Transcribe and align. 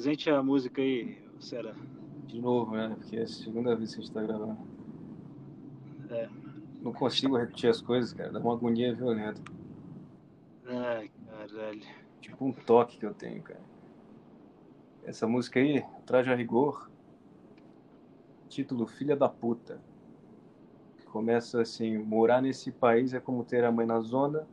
Apresente 0.00 0.30
a 0.30 0.42
música 0.42 0.80
aí, 0.80 1.14
Será? 1.38 1.74
De 2.26 2.40
novo, 2.40 2.74
né? 2.74 2.88
Porque 2.96 3.18
é 3.18 3.22
a 3.24 3.26
segunda 3.26 3.76
vez 3.76 3.94
que 3.94 4.00
a 4.00 4.02
gente 4.02 4.14
tá 4.14 4.22
gravando. 4.22 4.56
É. 6.08 6.26
Não 6.80 6.90
consigo 6.90 7.36
repetir 7.36 7.68
as 7.68 7.82
coisas, 7.82 8.10
cara. 8.14 8.32
Dá 8.32 8.40
uma 8.40 8.54
agonia 8.54 8.94
violenta. 8.94 9.42
Ai, 10.66 11.10
caralho. 11.28 11.82
Tipo 12.18 12.46
um 12.46 12.50
toque 12.50 12.96
que 12.96 13.04
eu 13.04 13.12
tenho, 13.12 13.42
cara. 13.42 13.60
Essa 15.04 15.26
música 15.26 15.60
aí, 15.60 15.84
Traje 16.06 16.32
a 16.32 16.34
Rigor, 16.34 16.90
título 18.48 18.86
Filha 18.86 19.14
da 19.14 19.28
Puta. 19.28 19.78
Começa 21.12 21.60
assim: 21.60 21.98
morar 21.98 22.40
nesse 22.40 22.72
país 22.72 23.12
é 23.12 23.20
como 23.20 23.44
ter 23.44 23.64
a 23.64 23.70
mãe 23.70 23.84
na 23.84 24.00
zona. 24.00 24.46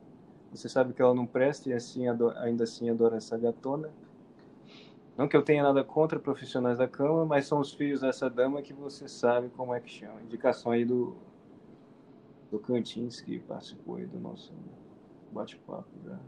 Você 0.52 0.68
sabe 0.68 0.94
que 0.94 1.02
ela 1.02 1.16
não 1.16 1.26
presta 1.26 1.70
e 1.70 1.74
assim 1.74 2.06
ainda 2.10 2.66
assim 2.66 2.90
adora 2.90 3.16
essa 3.16 3.38
gatona. 3.38 3.90
Não 5.18 5.28
que 5.28 5.36
eu 5.36 5.42
tenha 5.42 5.64
nada 5.64 5.84
contra 5.84 6.20
profissionais 6.20 6.78
da 6.78 6.88
cama, 6.88 7.26
mas 7.26 7.48
são 7.48 7.60
os 7.60 7.74
filhos 7.74 8.02
dessa 8.02 8.30
dama 8.30 8.62
que 8.62 8.72
você 8.72 9.08
sabe 9.08 9.50
como 9.50 9.74
é 9.74 9.80
que 9.80 9.90
chama. 9.90 10.22
Indicação 10.22 10.72
aí 10.72 10.86
do, 10.86 11.18
do 12.52 12.60
Cantins 12.60 13.20
que 13.20 13.40
participou 13.40 13.96
aí 13.96 14.06
do 14.06 14.20
nosso 14.20 14.54
bate-papo 15.32 15.90
já. 16.06 16.20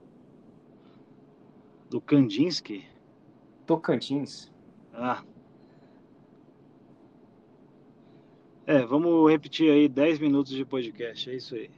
Do 1.88 2.02
Kandinsky? 2.02 2.88
Tocantins. 3.66 4.52
Ah. 4.94 5.24
É, 8.66 8.86
vamos 8.86 9.30
repetir 9.30 9.72
aí 9.72 9.88
10 9.88 10.20
minutos 10.20 10.52
de 10.52 10.66
podcast, 10.66 11.30
é 11.30 11.36
isso 11.36 11.56
aí. 11.56 11.70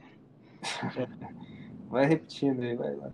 Vai 1.88 2.06
repetindo 2.06 2.62
aí, 2.62 2.74
vai 2.74 2.96
lá. 2.96 3.12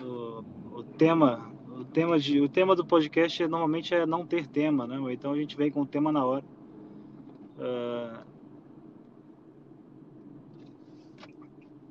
O, 0.00 0.44
o 0.72 0.82
tema, 0.82 1.52
o 1.80 1.84
tema 1.84 2.18
de, 2.18 2.40
o 2.40 2.48
tema 2.48 2.74
do 2.76 2.84
podcast 2.84 3.42
é, 3.42 3.48
normalmente 3.48 3.94
é 3.94 4.04
não 4.06 4.26
ter 4.26 4.46
tema, 4.46 4.86
né? 4.86 4.98
Então 5.12 5.32
a 5.32 5.36
gente 5.36 5.56
vem 5.56 5.70
com 5.70 5.82
o 5.82 5.86
tema 5.86 6.12
na 6.12 6.24
hora. 6.24 6.44
Ah, 7.58 8.24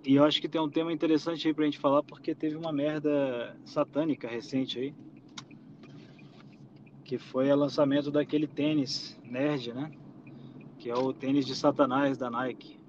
e 0.03 0.15
eu 0.15 0.23
acho 0.23 0.41
que 0.41 0.49
tem 0.49 0.59
um 0.59 0.69
tema 0.69 0.91
interessante 0.91 1.47
aí 1.47 1.53
pra 1.53 1.65
gente 1.65 1.77
falar 1.77 2.01
porque 2.03 2.33
teve 2.33 2.55
uma 2.55 2.71
merda 2.71 3.55
satânica 3.65 4.27
recente 4.27 4.79
aí. 4.79 4.95
Que 7.03 7.17
foi 7.17 7.51
o 7.51 7.55
lançamento 7.55 8.09
daquele 8.09 8.47
tênis 8.47 9.19
nerd, 9.23 9.73
né? 9.73 9.91
Que 10.79 10.89
é 10.89 10.95
o 10.95 11.13
tênis 11.13 11.45
de 11.45 11.55
Satanás 11.55 12.17
da 12.17 12.29
Nike. 12.29 12.79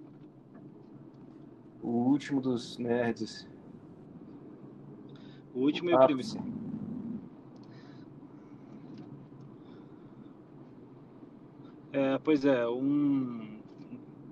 O 1.83 1.89
último 1.89 2.41
dos 2.41 2.79
nerds. 2.79 3.47
O 5.53 5.61
último 5.61 5.91
e 5.91 5.95
o 5.95 5.98
Ápice. 5.98 6.39
primeiro. 6.39 6.62
É, 11.93 12.19
pois 12.19 12.45
é, 12.45 12.67
um 12.67 13.61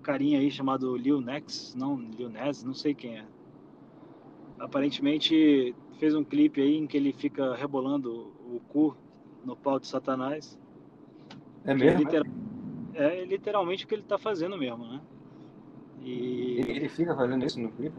carinha 0.03 0.39
aí 0.41 0.51
chamado 0.51 0.97
Lil 0.97 1.21
Nex, 1.21 1.75
não 1.77 1.97
Lil 2.01 2.31
Nas, 2.31 2.63
não 2.65 2.73
sei 2.75 2.95
quem 2.95 3.19
é. 3.19 3.25
Aparentemente 4.59 5.75
fez 5.99 6.15
um 6.15 6.25
clipe 6.25 6.61
aí 6.61 6.77
em 6.77 6.87
que 6.87 6.97
ele 6.97 7.13
fica 7.13 7.55
rebolando 7.55 8.11
o 8.11 8.61
cu 8.69 8.97
no 9.45 9.55
pau 9.57 9.79
de 9.79 9.87
Satanás. 9.87 10.59
É 11.65 11.75
Que 11.75 11.85
mesmo? 11.85 11.99
litera- 11.99 12.31
É 12.95 13.25
literalmente 13.25 13.85
o 13.85 13.89
que 13.89 13.95
ele 13.95 14.03
tá 14.03 14.19
fazendo 14.19 14.57
mesmo, 14.59 14.85
né? 14.87 15.01
E 16.03 16.57
Ele, 16.61 16.89
fica 16.89 17.15
fazendo 17.15 17.45
isso 17.45 17.61
no 17.61 17.71
clipe? 17.71 17.97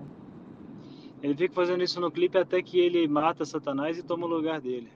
ele 1.21 1.35
fica 1.35 1.53
fazendo 1.53 1.83
isso 1.83 2.01
no 2.01 2.11
clipe 2.11 2.37
até 2.37 2.61
que 2.63 2.79
ele 2.79 3.07
mata 3.07 3.45
Satanás 3.45 3.97
e 3.97 4.03
toma 4.03 4.25
o 4.25 4.29
lugar 4.29 4.59
dele. 4.59 4.89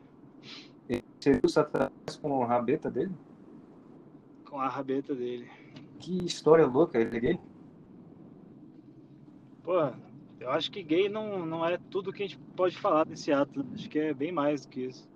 Você 1.19 1.31
viu 1.31 1.41
o 1.43 1.49
Satanás 1.49 1.91
com 2.21 2.43
a 2.43 2.47
rabeta 2.47 2.89
dele? 2.91 3.11
Com 4.49 4.59
a 4.59 4.67
rabeta 4.67 5.13
dele. 5.15 5.49
Que 5.99 6.23
história 6.25 6.65
louca, 6.65 6.99
ele 6.99 7.17
é 7.17 7.19
gay? 7.19 7.39
Pô, 9.63 9.73
eu 10.39 10.51
acho 10.51 10.71
que 10.71 10.83
gay 10.83 11.09
não, 11.09 11.45
não 11.45 11.65
é 11.65 11.77
tudo 11.89 12.13
que 12.13 12.23
a 12.23 12.27
gente 12.27 12.37
pode 12.55 12.77
falar 12.77 13.05
desse 13.05 13.31
ato. 13.31 13.63
né? 13.63 13.71
Acho 13.73 13.89
que 13.89 13.99
é 13.99 14.13
bem 14.13 14.31
mais 14.31 14.65
do 14.65 14.69
que 14.69 14.81
isso. 14.81 15.09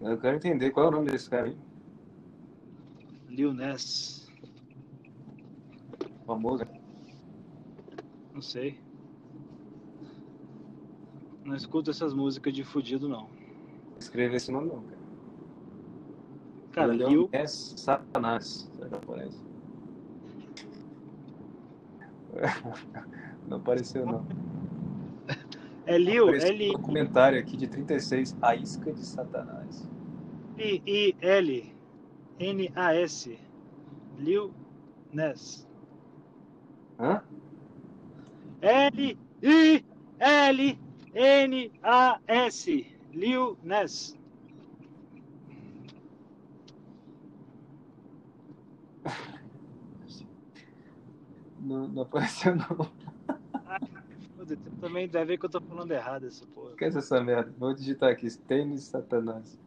Eu 0.00 0.18
quero 0.18 0.36
entender 0.36 0.70
qual 0.70 0.86
é 0.86 0.88
o 0.88 0.92
nome 0.92 1.10
desse 1.10 1.28
cara 1.28 1.46
aí. 1.46 1.56
Lil 3.28 3.52
Ness, 3.52 4.28
Famoso. 6.26 6.64
não 8.34 8.40
sei. 8.42 8.78
Não 11.44 11.54
escuto 11.54 11.90
essas 11.90 12.12
músicas 12.12 12.52
de 12.52 12.62
fudido, 12.64 13.08
não. 13.08 13.28
Escreve 13.98 14.36
esse 14.36 14.50
nome 14.52 14.68
não, 14.68 14.82
cara. 14.82 14.97
Cara, 16.78 16.92
é 16.92 17.06
um 17.06 17.10
Lil, 17.10 17.28
É 17.32 17.46
Satanás. 17.46 18.70
Aparece? 18.92 19.38
Não 23.48 23.56
apareceu, 23.56 24.06
não. 24.06 24.24
é 25.86 25.98
Lil, 25.98 26.24
Apareceu 26.24 26.52
um 26.52 26.54
L, 26.54 26.72
documentário 26.72 27.40
aqui 27.40 27.56
de 27.56 27.66
36, 27.66 28.36
A 28.42 28.54
Isca 28.54 28.92
de 28.92 29.04
Satanás. 29.04 29.88
I, 30.58 30.82
I, 30.86 31.16
L, 31.20 31.74
N, 32.38 32.72
A, 32.76 32.94
S. 32.94 33.38
Lil 34.18 34.52
Ness. 35.12 35.66
Hã? 37.00 37.22
L, 38.60 39.18
I, 39.42 39.84
L, 40.20 40.78
N, 41.14 41.72
A, 41.82 42.20
S. 42.26 42.86
Lil 43.12 43.56
Ness. 43.62 44.14
Não, 51.68 51.86
não 51.86 52.02
apareceu, 52.02 52.56
não. 52.56 52.90
Você 54.38 54.56
também 54.80 55.06
deve 55.06 55.26
ver 55.26 55.38
que 55.38 55.44
eu 55.44 55.50
tô 55.50 55.60
falando 55.60 55.92
errado 55.92 56.24
essa 56.24 56.46
porra. 56.46 56.74
Que 56.74 56.86
é 56.86 56.88
essa 56.88 57.22
merda? 57.22 57.52
Vou 57.58 57.74
digitar 57.74 58.10
aqui, 58.10 58.26
tênis 58.38 58.84
Satanás. 58.84 59.58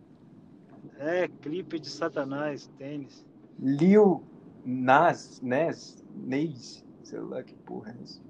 É, 0.98 1.28
clipe 1.28 1.80
de 1.80 1.88
Satanás, 1.88 2.66
tênis. 2.80 3.24
Lil 3.60 4.24
Nas, 4.66 5.40
Nes, 5.42 6.04
Neis, 6.16 6.84
sei 7.04 7.20
lá 7.20 7.44
que 7.44 7.54
porra 7.54 7.96
é 8.00 8.04
isso. 8.04 8.24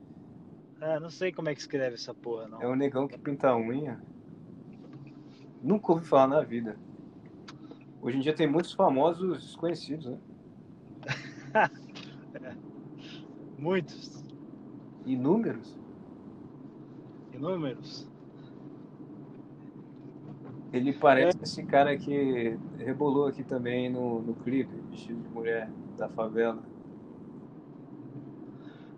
É, 0.82 1.00
não 1.00 1.10
sei 1.10 1.32
como 1.32 1.48
é 1.48 1.56
que 1.56 1.62
escreve 1.62 1.94
essa 1.94 2.14
porra, 2.14 2.50
não. 2.50 2.62
É 2.62 2.68
um 2.68 2.76
negão 2.76 3.08
que 3.08 3.18
pinta 3.18 3.48
a 3.48 3.58
unha. 3.58 4.02
Nunca 5.64 5.94
ouvi 5.94 6.06
falar 6.06 6.28
na 6.28 6.42
vida. 6.42 6.76
Hoje 8.02 8.18
em 8.18 8.20
dia 8.20 8.36
tem 8.36 8.48
muitos 8.48 8.74
famosos 8.74 9.42
desconhecidos, 9.42 10.08
né? 10.08 10.18
Muitos. 13.62 14.26
Inúmeros. 15.06 15.78
Inúmeros. 17.32 18.10
Ele 20.74 20.92
parece 20.94 21.38
esse 21.44 21.64
cara 21.64 21.96
que 21.96 22.58
rebolou 22.80 23.28
aqui 23.28 23.44
também 23.44 23.88
no, 23.88 24.24
no 24.24 24.34
clipe, 24.34 24.74
vestido 24.90 25.22
de 25.22 25.30
mulher 25.30 25.70
da 25.96 26.10
favela. 26.10 26.64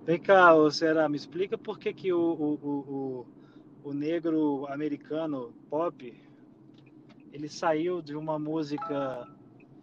Vem 0.06 0.20
cá, 0.20 0.56
ô 0.56 0.72
Será, 0.72 1.10
me 1.10 1.18
explica 1.18 1.58
por 1.58 1.78
que, 1.78 1.94
que 1.94 2.14
o, 2.14 2.20
o, 2.20 2.54
o, 2.54 3.26
o, 3.84 3.90
o 3.90 3.94
negro 3.94 4.66
americano 4.68 5.54
pop 5.70 6.24
ele 7.34 7.50
saiu 7.50 8.02
de 8.02 8.16
uma 8.16 8.40
música 8.40 9.28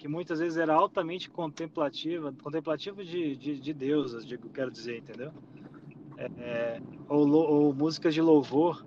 que 0.00 0.08
muitas 0.08 0.38
vezes 0.38 0.56
era 0.56 0.74
altamente 0.74 1.28
contemplativa, 1.28 2.32
contemplativa 2.42 3.04
de, 3.04 3.36
de, 3.36 3.60
de 3.60 3.74
deusas, 3.74 4.24
digo, 4.24 4.48
quero 4.48 4.70
dizer, 4.70 4.96
entendeu? 4.96 5.30
É, 6.16 6.24
é, 6.38 6.82
ou, 7.06 7.28
ou 7.30 7.74
músicas 7.74 8.14
de 8.14 8.22
louvor 8.22 8.82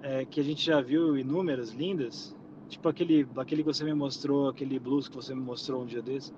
é, 0.00 0.24
que 0.24 0.40
a 0.40 0.42
gente 0.42 0.64
já 0.64 0.80
viu 0.80 1.18
inúmeras, 1.18 1.72
lindas, 1.72 2.34
tipo 2.70 2.88
aquele, 2.88 3.28
aquele 3.36 3.62
que 3.62 3.68
você 3.68 3.84
me 3.84 3.92
mostrou, 3.92 4.48
aquele 4.48 4.78
blues 4.78 5.08
que 5.08 5.16
você 5.16 5.34
me 5.34 5.42
mostrou 5.42 5.82
um 5.82 5.86
dia 5.86 6.00
desse, 6.00 6.32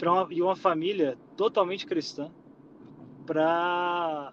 uma, 0.00 0.28
e 0.30 0.40
uma 0.40 0.54
família 0.54 1.18
totalmente 1.36 1.84
cristã 1.84 2.30
pra 3.26 4.32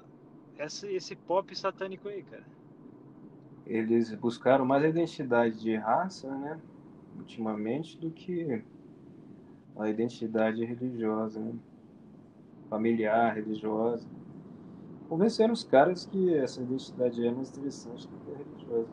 esse, 0.60 0.94
esse 0.94 1.16
pop 1.16 1.56
satânico 1.56 2.08
aí, 2.08 2.22
cara. 2.22 2.46
Eles 3.66 4.14
buscaram 4.14 4.64
mais 4.64 4.84
a 4.84 4.90
identidade 4.90 5.60
de 5.60 5.76
raça, 5.76 6.30
né? 6.38 6.62
Ultimamente, 7.18 7.98
do 7.98 8.12
que 8.12 8.64
a 9.76 9.90
identidade 9.90 10.64
religiosa, 10.64 11.40
né? 11.40 11.54
Familiar, 12.70 13.36
religiosa. 13.36 14.08
Convenceram 15.08 15.54
os 15.54 15.64
caras 15.64 16.06
que 16.06 16.34
essa 16.34 16.62
identidade 16.62 17.26
é 17.26 17.32
mais 17.32 17.50
interessante 17.50 18.08
do 18.08 18.18
que 18.18 18.32
a 18.32 18.38
religiosa. 18.38 18.90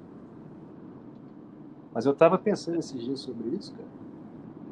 Mas 1.92 2.06
eu 2.06 2.14
tava 2.14 2.38
pensando 2.38 2.78
esses 2.78 3.02
dias 3.02 3.20
sobre 3.20 3.48
isso, 3.56 3.72
cara. 3.72 3.88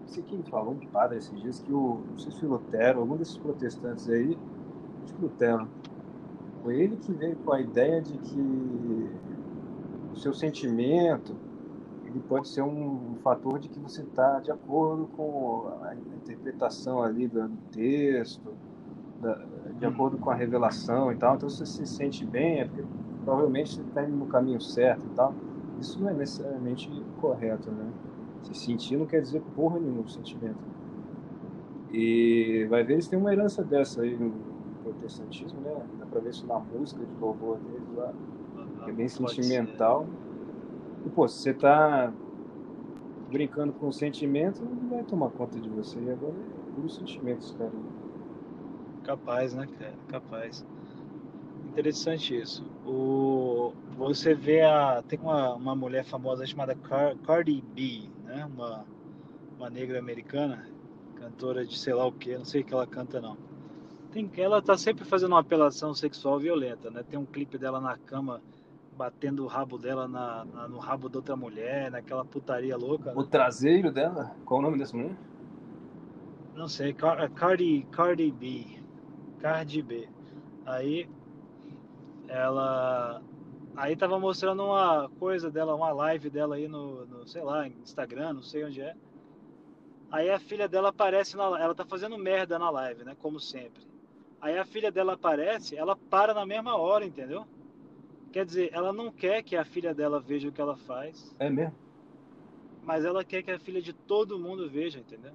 Não 0.03 0.09
sei 0.09 0.23
quem 0.23 0.43
falou, 0.45 0.75
um 0.75 0.87
padre 0.89 1.19
esses 1.19 1.41
dias, 1.41 1.59
que 1.61 1.73
o, 1.73 2.03
não 2.11 2.19
sei 2.19 2.33
se 2.33 2.45
Lutero, 2.47 3.00
algum 3.00 3.17
desses 3.17 3.37
protestantes 3.37 4.09
aí, 4.09 4.39
acho 5.05 5.15
que 5.15 5.23
Lutero, 5.23 5.69
foi 6.62 6.81
ele 6.81 6.97
que 6.97 7.12
veio 7.12 7.37
com 7.37 7.53
a 7.53 7.61
ideia 7.61 8.00
de 8.00 8.19
que 8.19 8.39
o 10.12 10.17
seu 10.17 10.33
sentimento 10.33 11.48
ele 12.09 12.21
pode 12.21 12.49
ser 12.49 12.63
um, 12.63 13.17
fator 13.23 13.59
de 13.59 13.69
que 13.69 13.79
você 13.79 14.03
está 14.03 14.41
de 14.41 14.51
acordo 14.51 15.07
com 15.09 15.71
a 15.83 15.95
interpretação 15.95 17.03
ali 17.03 17.29
do, 17.29 17.49
texto, 17.71 18.55
da, 19.21 19.35
de 19.79 19.85
uhum. 19.85 19.93
acordo 19.93 20.19
com 20.19 20.31
a 20.31 20.35
revelação 20.35 21.13
e 21.13 21.17
tal. 21.17 21.37
Então, 21.37 21.49
se 21.49 21.59
você 21.59 21.67
se 21.67 21.87
sente 21.87 22.25
bem, 22.25 22.61
é 22.61 22.65
porque 22.65 22.85
provavelmente 23.25 23.75
você 23.75 23.83
está 23.83 24.03
indo 24.03 24.17
no 24.17 24.27
caminho 24.27 24.61
certo 24.61 25.05
e 25.05 25.15
tal. 25.15 25.35
Isso 25.79 26.01
não 26.01 26.09
é 26.09 26.15
necessariamente 26.15 26.91
correto, 27.21 27.71
né? 27.71 27.91
Se 28.43 28.55
sentir 28.55 28.97
não 28.97 29.07
quer 29.07 29.21
dizer 29.21 29.43
porra 29.55 29.79
nenhuma 29.79 30.09
sentimento. 30.09 30.59
E 31.93 32.67
vai 32.71 32.83
ver, 32.83 32.95
eles 32.95 33.09
têm 33.09 33.19
uma 33.19 33.33
herança 33.33 33.63
dessa 33.63 34.03
aí 34.03 34.17
no 34.17 34.33
protestantismo, 34.83 35.61
né? 35.61 35.75
Dá 35.99 36.07
pra 36.07 36.21
ver 36.21 36.31
isso 36.31 36.47
na 36.47 36.59
música 36.59 37.05
de 37.05 37.21
louvor 37.21 37.59
deles 37.59 37.97
lá. 37.97 38.13
É 38.87 38.93
bem 38.93 39.09
sentimental. 39.09 40.07
E, 41.06 41.11
pô, 41.11 41.27
se 41.29 41.39
você 41.41 41.55
tá 41.55 42.12
brincando 43.31 43.73
com 43.73 43.89
o 43.89 43.93
sentimento, 43.93 44.65
não 44.65 44.89
vai 44.89 45.05
tomar 45.05 45.31
conta 45.31 45.61
de 45.61 45.69
você. 45.69 45.99
E 46.00 46.11
agora 46.11 46.35
é 46.35 46.75
puro 46.75 46.89
sentimentos, 46.89 47.55
cara. 47.59 47.73
Capaz, 49.05 49.55
né, 49.55 49.67
cara? 49.79 49.95
Capaz. 50.09 50.65
Interessante 51.71 52.37
isso. 52.37 52.65
O, 52.85 53.73
você 53.97 54.35
vê 54.35 54.62
a. 54.62 55.03
Tem 55.06 55.19
uma, 55.19 55.55
uma 55.55 55.77
mulher 55.77 56.05
famosa 56.05 56.47
chamada 56.47 56.75
Car, 56.75 57.17
Cardi 57.19 57.62
B, 57.75 58.09
né? 58.25 58.45
Uma, 58.47 58.85
uma 59.56 59.71
negra 59.71 59.99
americana, 59.99 60.67
cantora 61.17 61.65
de 61.65 61.79
sei 61.79 61.95
lá 61.95 62.06
o 62.06 62.12
que, 62.12 62.37
não 62.37 62.45
sei 62.45 62.62
o 62.62 62.65
que 62.65 62.75
ela 62.75 62.87
canta 62.87 63.21
não. 63.21 63.37
Tem, 64.11 64.31
ela 64.39 64.62
tá 64.62 64.77
sempre 64.77 65.05
fazendo 65.05 65.33
uma 65.33 65.41
apelação 65.41 65.95
sexual 65.95 66.39
violenta, 66.39 66.91
né? 66.91 67.05
Tem 67.09 67.19
um 67.19 67.27
clipe 67.27 67.59
dela 67.59 67.81
na 67.81 67.97
cama 67.99 68.41
batendo 68.99 69.45
o 69.45 69.47
rabo 69.47 69.79
dela 69.79 70.09
na, 70.09 70.45
na, 70.45 70.67
no 70.67 70.79
rabo 70.79 71.09
de 71.09 71.17
outra 71.17 71.37
mulher, 71.37 71.89
naquela 71.89 72.25
putaria 72.25 72.77
louca. 72.77 73.12
O 73.15 73.23
né? 73.23 73.29
traseiro 73.31 73.93
dela? 73.93 74.35
Qual 74.45 74.59
o 74.59 74.62
nome 74.62 74.77
dessa 74.77 74.97
mulher? 74.97 75.17
Não 76.53 76.67
sei, 76.67 76.93
Car 76.93 77.31
Cardi, 77.31 77.87
Cardi 77.93 78.33
B. 78.33 78.67
Cardi 79.39 79.83
B. 79.83 80.09
Aí 80.67 81.09
ela 82.27 83.23
aí 83.77 83.95
tava 83.95 84.19
mostrando 84.19 84.65
uma 84.65 85.09
coisa 85.21 85.49
dela, 85.49 85.77
uma 85.77 85.93
live 85.93 86.29
dela 86.29 86.56
aí 86.56 86.67
no, 86.67 87.06
no 87.06 87.25
sei 87.29 87.45
lá, 87.45 87.69
Instagram, 87.69 88.33
não 88.33 88.43
sei 88.43 88.65
onde 88.65 88.81
é. 88.81 88.97
Aí 90.11 90.29
a 90.29 90.41
filha 90.41 90.67
dela 90.67 90.89
aparece 90.89 91.37
na 91.37 91.45
ela 91.45 91.75
tá 91.75 91.85
fazendo 91.85 92.19
merda 92.19 92.59
na 92.59 92.69
live, 92.69 93.05
né, 93.05 93.17
como 93.21 93.39
sempre. 93.39 93.87
Aí 94.41 94.59
a 94.59 94.65
filha 94.65 94.91
dela 94.91 95.12
aparece, 95.12 95.77
ela 95.77 95.95
para 95.95 96.35
na 96.35 96.45
mesma 96.45 96.77
hora, 96.77 97.05
entendeu? 97.06 97.47
Quer 98.33 98.45
dizer, 98.45 98.71
ela 98.73 98.93
não 98.93 99.11
quer 99.11 99.43
que 99.43 99.57
a 99.57 99.65
filha 99.65 99.95
dela 99.95 100.21
veja 100.21 100.49
o 100.49 100.53
que 100.53 100.61
ela 100.61 100.77
faz. 100.77 101.35
É 101.39 101.49
mesmo? 101.49 101.75
Mas 102.85 103.05
ela 103.05 103.25
quer 103.25 103.43
que 103.43 103.51
a 103.51 103.59
filha 103.59 103.81
de 103.81 103.93
todo 103.93 104.39
mundo 104.39 104.69
veja, 104.69 104.99
entendeu? 104.99 105.33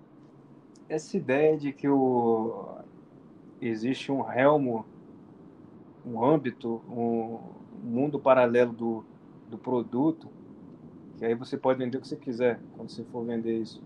Essa 0.87 1.17
ideia 1.17 1.57
de 1.57 1.71
que 1.71 1.87
o 1.87 2.77
existe 3.61 4.11
um 4.11 4.21
realmo, 4.21 4.85
um 6.05 6.23
âmbito, 6.23 6.81
um 6.87 7.51
mundo 7.71 8.19
paralelo 8.19 8.73
do, 8.73 9.05
do 9.47 9.57
produto, 9.57 10.29
que 11.17 11.25
aí 11.25 11.33
você 11.33 11.57
pode 11.57 11.79
vender 11.79 11.97
o 11.97 12.01
que 12.01 12.07
você 12.07 12.17
quiser 12.17 12.61
quando 12.73 12.89
você 12.89 13.03
for 13.05 13.25
vender 13.25 13.59
isso. 13.59 13.81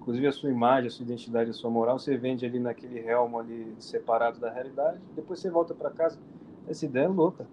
Inclusive 0.00 0.26
a 0.26 0.32
sua 0.32 0.50
imagem, 0.50 0.88
a 0.88 0.90
sua 0.90 1.04
identidade, 1.04 1.50
a 1.50 1.54
sua 1.54 1.70
moral, 1.70 1.98
você 1.98 2.16
vende 2.16 2.44
ali 2.44 2.58
naquele 2.58 3.00
realmo 3.00 3.38
ali 3.38 3.76
separado 3.80 4.38
da 4.38 4.50
realidade, 4.50 5.00
depois 5.14 5.40
você 5.40 5.50
volta 5.50 5.74
para 5.74 5.90
casa. 5.90 6.18
Essa 6.66 6.84
ideia 6.86 7.04
é 7.04 7.08
louca 7.08 7.48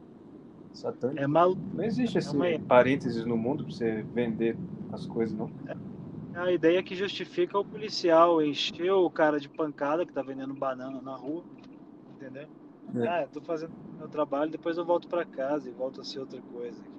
satânico. 0.77 1.19
É 1.19 1.27
mal... 1.27 1.55
Não 1.73 1.83
existe 1.83 2.17
esse 2.17 2.29
é 2.29 2.57
uma... 2.57 2.65
parênteses 2.65 3.25
no 3.25 3.35
mundo 3.35 3.63
para 3.63 3.73
você 3.73 4.03
vender 4.13 4.57
as 4.91 5.05
coisas, 5.05 5.37
não. 5.37 5.49
É 5.67 6.39
a 6.39 6.51
ideia 6.51 6.83
que 6.83 6.95
justifica 6.95 7.57
o 7.57 7.65
policial 7.65 8.41
encher 8.41 8.91
o 8.91 9.09
cara 9.09 9.39
de 9.39 9.49
pancada 9.49 10.05
que 10.05 10.13
tá 10.13 10.21
vendendo 10.21 10.53
banana 10.53 11.01
na 11.01 11.15
rua, 11.15 11.43
entendeu? 12.15 12.47
É. 12.95 13.07
Ah, 13.07 13.27
tô 13.31 13.41
fazendo 13.41 13.71
meu 13.97 14.07
trabalho, 14.07 14.51
depois 14.51 14.77
eu 14.77 14.85
volto 14.85 15.07
para 15.07 15.25
casa 15.25 15.67
e 15.67 15.73
volto 15.73 15.99
a 15.99 16.03
ser 16.03 16.19
outra 16.19 16.39
coisa 16.53 16.79
aqui. 16.79 16.97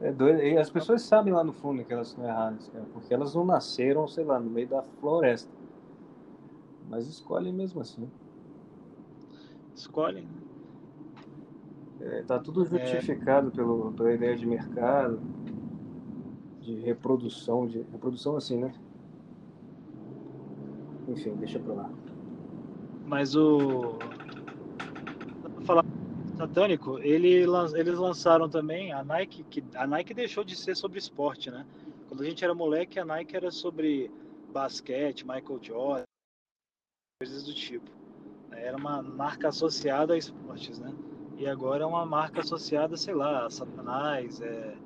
É 0.00 0.12
doido. 0.12 0.42
E 0.42 0.58
as 0.58 0.68
pessoas 0.68 1.02
sabem 1.02 1.32
lá 1.32 1.44
no 1.44 1.52
fundo 1.52 1.84
que 1.84 1.92
elas 1.92 2.08
estão 2.08 2.24
erradas, 2.24 2.68
cara, 2.68 2.84
porque 2.92 3.14
elas 3.14 3.34
não 3.34 3.44
nasceram, 3.44 4.08
sei 4.08 4.24
lá, 4.24 4.38
no 4.40 4.50
meio 4.50 4.66
da 4.66 4.82
floresta. 4.82 5.50
Mas 6.90 7.06
escolhem 7.06 7.52
mesmo 7.52 7.80
assim. 7.80 8.10
Escolhem, 9.74 10.24
né? 10.24 10.41
Está 12.02 12.36
é, 12.36 12.38
tudo 12.38 12.64
justificado 12.64 13.48
é... 13.48 13.50
pelo, 13.50 13.92
pela 13.92 14.12
ideia 14.12 14.36
de 14.36 14.44
mercado, 14.44 15.20
de 16.60 16.74
reprodução, 16.80 17.66
de 17.66 17.82
reprodução 17.92 18.36
assim, 18.36 18.58
né? 18.58 18.74
Enfim, 21.08 21.34
deixa 21.36 21.58
pra 21.60 21.74
lá. 21.74 21.90
Mas 23.06 23.36
o. 23.36 23.98
falar 25.64 25.84
satânico, 26.36 26.98
ele, 26.98 27.44
eles 27.74 27.98
lançaram 27.98 28.48
também 28.48 28.92
a 28.92 29.04
Nike, 29.04 29.44
que 29.44 29.62
a 29.74 29.86
Nike 29.86 30.14
deixou 30.14 30.42
de 30.42 30.56
ser 30.56 30.76
sobre 30.76 30.98
esporte, 30.98 31.50
né? 31.50 31.64
Quando 32.08 32.22
a 32.22 32.24
gente 32.24 32.42
era 32.44 32.54
moleque, 32.54 32.98
a 32.98 33.04
Nike 33.04 33.36
era 33.36 33.50
sobre 33.50 34.10
basquete, 34.52 35.26
Michael 35.26 35.58
Jordan, 35.62 36.04
coisas 37.20 37.44
do 37.44 37.54
tipo. 37.54 37.90
Era 38.50 38.76
uma 38.76 39.02
marca 39.02 39.48
associada 39.48 40.14
a 40.14 40.18
esportes, 40.18 40.78
né? 40.78 40.92
E 41.42 41.46
agora 41.48 41.82
é 41.82 41.86
uma 41.86 42.06
marca 42.06 42.40
associada, 42.40 42.96
sei 42.96 43.14
lá, 43.14 43.46
a 43.46 43.50
Satanás, 43.50 44.40
é, 44.40 44.76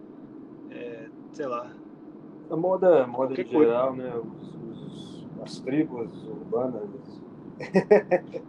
é 0.70 1.06
sei 1.30 1.46
lá. 1.46 1.70
A 2.50 2.56
moda, 2.56 3.06
moda 3.06 3.38
em 3.38 3.44
geral, 3.44 3.94
né? 3.94 4.10
Os, 4.16 4.54
os, 4.54 5.26
as 5.42 5.60
tribos 5.60 6.10
urbanas. 6.24 6.88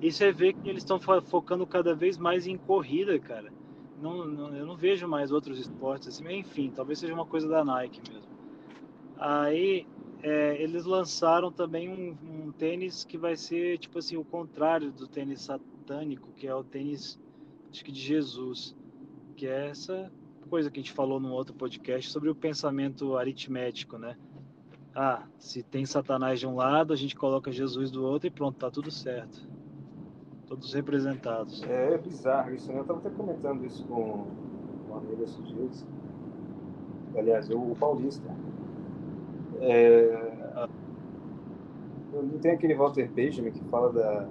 e 0.00 0.10
você 0.10 0.32
vê 0.32 0.54
que 0.54 0.66
eles 0.66 0.82
estão 0.82 0.98
focando 0.98 1.66
cada 1.66 1.94
vez 1.94 2.16
mais 2.16 2.46
em 2.46 2.56
corrida, 2.56 3.18
cara. 3.18 3.52
Não, 4.00 4.24
não, 4.24 4.56
eu 4.56 4.64
não 4.64 4.76
vejo 4.76 5.06
mais 5.06 5.30
outros 5.30 5.58
esportes 5.58 6.08
assim, 6.08 6.26
enfim, 6.32 6.72
talvez 6.74 7.00
seja 7.00 7.12
uma 7.12 7.26
coisa 7.26 7.46
da 7.50 7.62
Nike 7.62 8.00
mesmo. 8.10 8.30
Aí 9.18 9.86
é, 10.22 10.56
eles 10.58 10.86
lançaram 10.86 11.52
também 11.52 11.90
um, 11.90 12.46
um, 12.46 12.52
tênis 12.52 13.04
que 13.04 13.18
vai 13.18 13.36
ser 13.36 13.76
tipo 13.76 13.98
assim 13.98 14.16
o 14.16 14.24
contrário 14.24 14.90
do 14.90 15.06
tênis 15.06 15.42
que 16.36 16.46
é 16.46 16.54
o 16.54 16.64
tênis, 16.64 17.20
acho 17.70 17.84
que 17.84 17.92
de 17.92 18.00
Jesus, 18.00 18.74
que 19.36 19.46
é 19.46 19.68
essa 19.68 20.10
coisa 20.48 20.70
que 20.70 20.80
a 20.80 20.82
gente 20.82 20.92
falou 20.92 21.20
num 21.20 21.32
outro 21.32 21.54
podcast 21.54 22.10
sobre 22.10 22.28
o 22.28 22.34
pensamento 22.34 23.16
aritmético, 23.16 23.98
né? 23.98 24.16
Ah, 24.94 25.22
se 25.38 25.62
tem 25.62 25.86
Satanás 25.86 26.40
de 26.40 26.46
um 26.46 26.56
lado, 26.56 26.92
a 26.92 26.96
gente 26.96 27.14
coloca 27.14 27.52
Jesus 27.52 27.90
do 27.90 28.04
outro 28.04 28.26
e 28.26 28.30
pronto, 28.30 28.58
tá 28.58 28.70
tudo 28.70 28.90
certo. 28.90 29.48
Todos 30.46 30.74
representados. 30.74 31.62
É, 31.62 31.94
é 31.94 31.98
bizarro 31.98 32.52
isso, 32.52 32.72
né? 32.72 32.80
Eu 32.80 32.84
tava 32.84 32.98
até 32.98 33.10
comentando 33.10 33.64
isso 33.64 33.84
com 33.86 34.26
um 34.90 34.96
amigo 34.96 35.22
esses 35.22 35.46
dias. 35.46 35.86
Aliás, 37.16 37.48
o 37.50 37.76
Paulista. 37.78 38.28
É... 39.60 40.68
Não 42.12 42.38
tem 42.40 42.50
aquele 42.50 42.74
Walter 42.74 43.08
Benjamin 43.08 43.52
que 43.52 43.62
fala 43.66 43.92
da, 43.92 44.28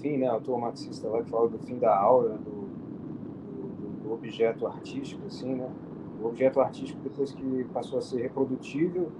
fim, 0.00 0.18
né, 0.18 0.26
autor 0.26 0.58
marxista 0.58 1.08
lá 1.08 1.22
que 1.22 1.30
fala 1.30 1.48
do 1.48 1.58
fim 1.58 1.78
da 1.78 1.96
aura 1.96 2.30
do, 2.30 2.68
do, 3.56 4.02
do, 4.02 4.12
objeto 4.12 4.66
artístico, 4.66 5.22
assim, 5.26 5.54
né? 5.54 5.68
O 6.22 6.26
objeto 6.26 6.60
artístico 6.60 7.00
depois 7.02 7.32
que 7.32 7.64
passou 7.72 7.98
a 7.98 8.02
ser 8.02 8.22
reprodutível 8.22 9.10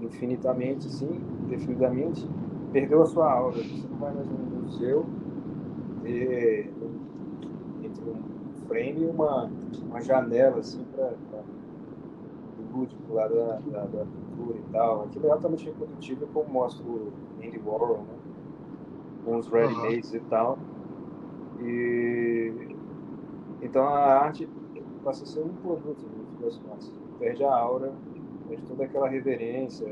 infinitamente, 0.00 0.86
assim, 0.86 1.20
indefinidamente, 1.44 2.28
perdeu 2.72 3.02
a 3.02 3.06
sua 3.06 3.30
aura. 3.32 3.56
Você 3.56 3.86
não 3.88 3.98
vai 3.98 4.12
mais 4.12 4.26
num 4.26 4.62
museu 4.62 5.06
ver 6.02 6.72
entre 7.82 8.04
um 8.04 8.66
frame 8.66 9.02
e 9.02 9.06
uma, 9.06 9.50
uma 9.88 10.00
janela, 10.00 10.58
assim, 10.58 10.84
para 10.94 11.14
o 12.58 12.76
lúdico 12.76 13.12
lá 13.12 13.28
da, 13.28 13.60
da, 13.60 13.84
da 13.84 14.04
cultura 14.04 14.58
e 14.58 14.72
tal. 14.72 15.04
Aquilo 15.04 15.26
é 15.28 15.30
altamente 15.30 15.64
reprodutível, 15.66 16.28
como 16.32 16.50
mostra 16.50 16.84
o 16.84 17.12
Andy 17.38 17.60
Warhol, 17.64 17.98
né? 17.98 18.21
Com 19.24 19.36
os 19.36 19.48
ready-mades 19.48 20.10
uhum. 20.10 20.16
e 20.16 20.20
tal. 20.20 20.58
E 21.60 22.76
então 23.62 23.84
a 23.84 24.18
arte 24.24 24.48
passa 25.04 25.24
a 25.24 25.26
ser 25.26 25.40
um 25.40 25.54
produto 25.54 26.02
no 26.02 26.26
fim 26.26 26.44
das 26.44 26.58
contas. 26.58 26.92
Perde 27.18 27.44
a 27.44 27.54
aura, 27.54 27.92
perde 28.48 28.62
toda 28.64 28.84
aquela 28.84 29.08
reverência 29.08 29.86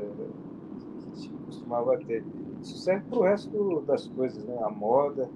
que 1.13 1.19
se 1.19 1.29
costumava 1.29 1.97
ter. 1.99 2.23
Isso 2.61 2.77
serve 2.77 3.05
para 3.09 3.19
o 3.19 3.23
resto 3.23 3.81
das 3.81 4.07
coisas, 4.07 4.43
né? 4.45 4.57
A 4.61 4.69
moda, 4.69 5.29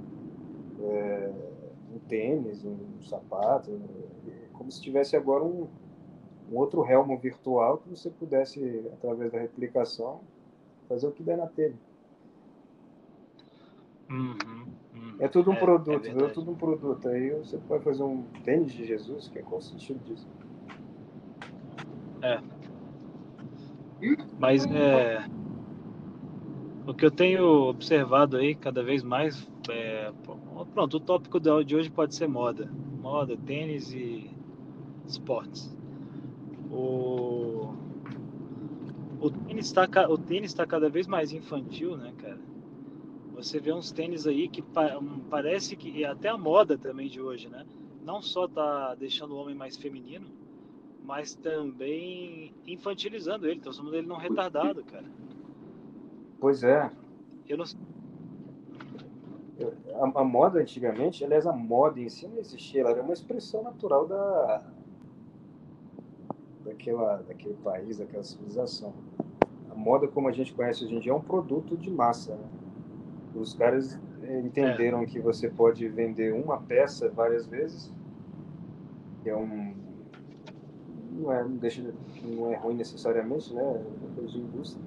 é, 0.81 1.31
um 1.93 1.99
tênis, 2.07 2.63
um 2.65 3.01
sapato, 3.01 3.71
é 4.27 4.47
como 4.53 4.71
se 4.71 4.81
tivesse 4.81 5.15
agora 5.15 5.43
um, 5.43 5.67
um 6.51 6.57
outro 6.57 6.81
realmo 6.81 7.17
virtual 7.17 7.77
que 7.77 7.89
você 7.89 8.09
pudesse, 8.09 8.85
através 8.93 9.31
da 9.31 9.39
replicação, 9.39 10.19
fazer 10.87 11.07
o 11.07 11.11
que 11.11 11.23
der 11.23 11.37
na 11.37 11.47
telha. 11.47 11.75
Uhum, 14.15 14.65
uhum. 14.95 15.15
É 15.19 15.27
tudo 15.27 15.51
um 15.51 15.53
é, 15.53 15.59
produto, 15.59 16.05
é, 16.07 16.23
é 16.23 16.27
tudo 16.29 16.51
um 16.51 16.55
produto. 16.55 17.07
Aí 17.07 17.31
você 17.31 17.57
pode 17.57 17.83
fazer 17.83 18.03
um 18.03 18.23
tênis 18.43 18.73
de 18.73 18.85
Jesus, 18.85 19.27
que 19.27 19.39
é 19.39 19.41
qual 19.41 19.59
o 19.59 19.61
sentido 19.61 19.99
disso? 20.05 20.27
É. 22.21 22.41
Mas 24.39 24.65
é. 24.65 25.25
O 26.87 26.93
que 26.93 27.03
eu 27.03 27.11
tenho 27.11 27.43
observado 27.69 28.37
aí 28.37 28.55
cada 28.55 28.83
vez 28.83 29.03
mais 29.03 29.49
é. 29.69 30.11
Pronto, 30.73 30.97
o 30.97 30.99
tópico 30.99 31.39
de 31.39 31.75
hoje 31.75 31.89
pode 31.89 32.15
ser 32.15 32.27
moda. 32.27 32.69
Moda, 33.01 33.35
tênis 33.37 33.91
e 33.91 34.29
esportes. 35.07 35.75
O, 36.71 37.73
o 39.19 39.29
tênis 39.29 39.65
está 39.67 39.87
o 40.09 40.17
tênis 40.17 40.51
está 40.51 40.65
cada 40.65 40.89
vez 40.89 41.07
mais 41.07 41.31
infantil, 41.31 41.97
né, 41.97 42.13
cara? 42.17 42.54
Você 43.35 43.59
vê 43.59 43.73
uns 43.73 43.91
tênis 43.91 44.25
aí 44.25 44.47
que 44.47 44.63
parece 45.29 45.75
que 45.75 45.89
e 45.89 46.05
até 46.05 46.29
a 46.29 46.37
moda 46.37 46.77
também 46.77 47.07
de 47.07 47.21
hoje, 47.21 47.49
né? 47.49 47.65
Não 48.03 48.21
só 48.21 48.47
tá 48.47 48.95
deixando 48.95 49.35
o 49.35 49.37
homem 49.37 49.53
mais 49.53 49.75
feminino, 49.75 50.27
mas 51.03 51.35
também 51.35 52.53
infantilizando 52.65 53.47
ele, 53.47 53.59
transformando 53.59 53.97
ele 53.97 54.07
num 54.07 54.15
retardado, 54.15 54.83
cara. 54.85 55.05
Pois 56.39 56.63
é. 56.63 56.91
Eu 57.47 57.57
não 57.57 57.65
a, 59.95 60.21
a, 60.21 60.23
moda 60.23 60.59
antigamente, 60.59 61.23
aliás, 61.23 61.45
a 61.45 61.53
moda 61.53 61.99
em 61.99 62.09
si 62.09 62.27
não 62.27 62.37
existia, 62.37 62.81
ela 62.81 62.91
era 62.91 63.01
uma 63.01 63.13
expressão 63.13 63.63
natural 63.63 64.07
da 64.07 64.63
daquela, 66.65 67.17
daquele 67.17 67.53
país, 67.55 67.97
daquela 67.97 68.23
civilização. 68.23 68.93
A 69.69 69.75
moda, 69.75 70.07
como 70.07 70.27
a 70.27 70.31
gente 70.31 70.53
conhece 70.53 70.83
hoje 70.83 70.95
em 70.95 70.99
dia, 70.99 71.11
é 71.11 71.15
um 71.15 71.21
produto 71.21 71.77
de 71.77 71.91
massa. 71.91 72.35
Né? 72.35 72.47
Os 73.35 73.53
caras 73.53 73.99
entenderam 74.23 75.01
é. 75.01 75.05
que 75.05 75.19
você 75.19 75.49
pode 75.49 75.87
vender 75.89 76.33
uma 76.33 76.57
peça 76.57 77.09
várias 77.09 77.45
vezes, 77.45 77.91
que 79.21 79.29
é 79.29 79.35
um 79.35 79.75
não 81.11 81.31
é 81.31 81.43
não 81.43 81.57
deixa 81.57 81.93
não 82.23 82.51
é 82.51 82.55
ruim 82.55 82.75
necessariamente, 82.75 83.53
né? 83.53 83.61
É 83.61 84.15
coisa 84.15 84.31
de 84.31 84.39
indústria. 84.39 84.83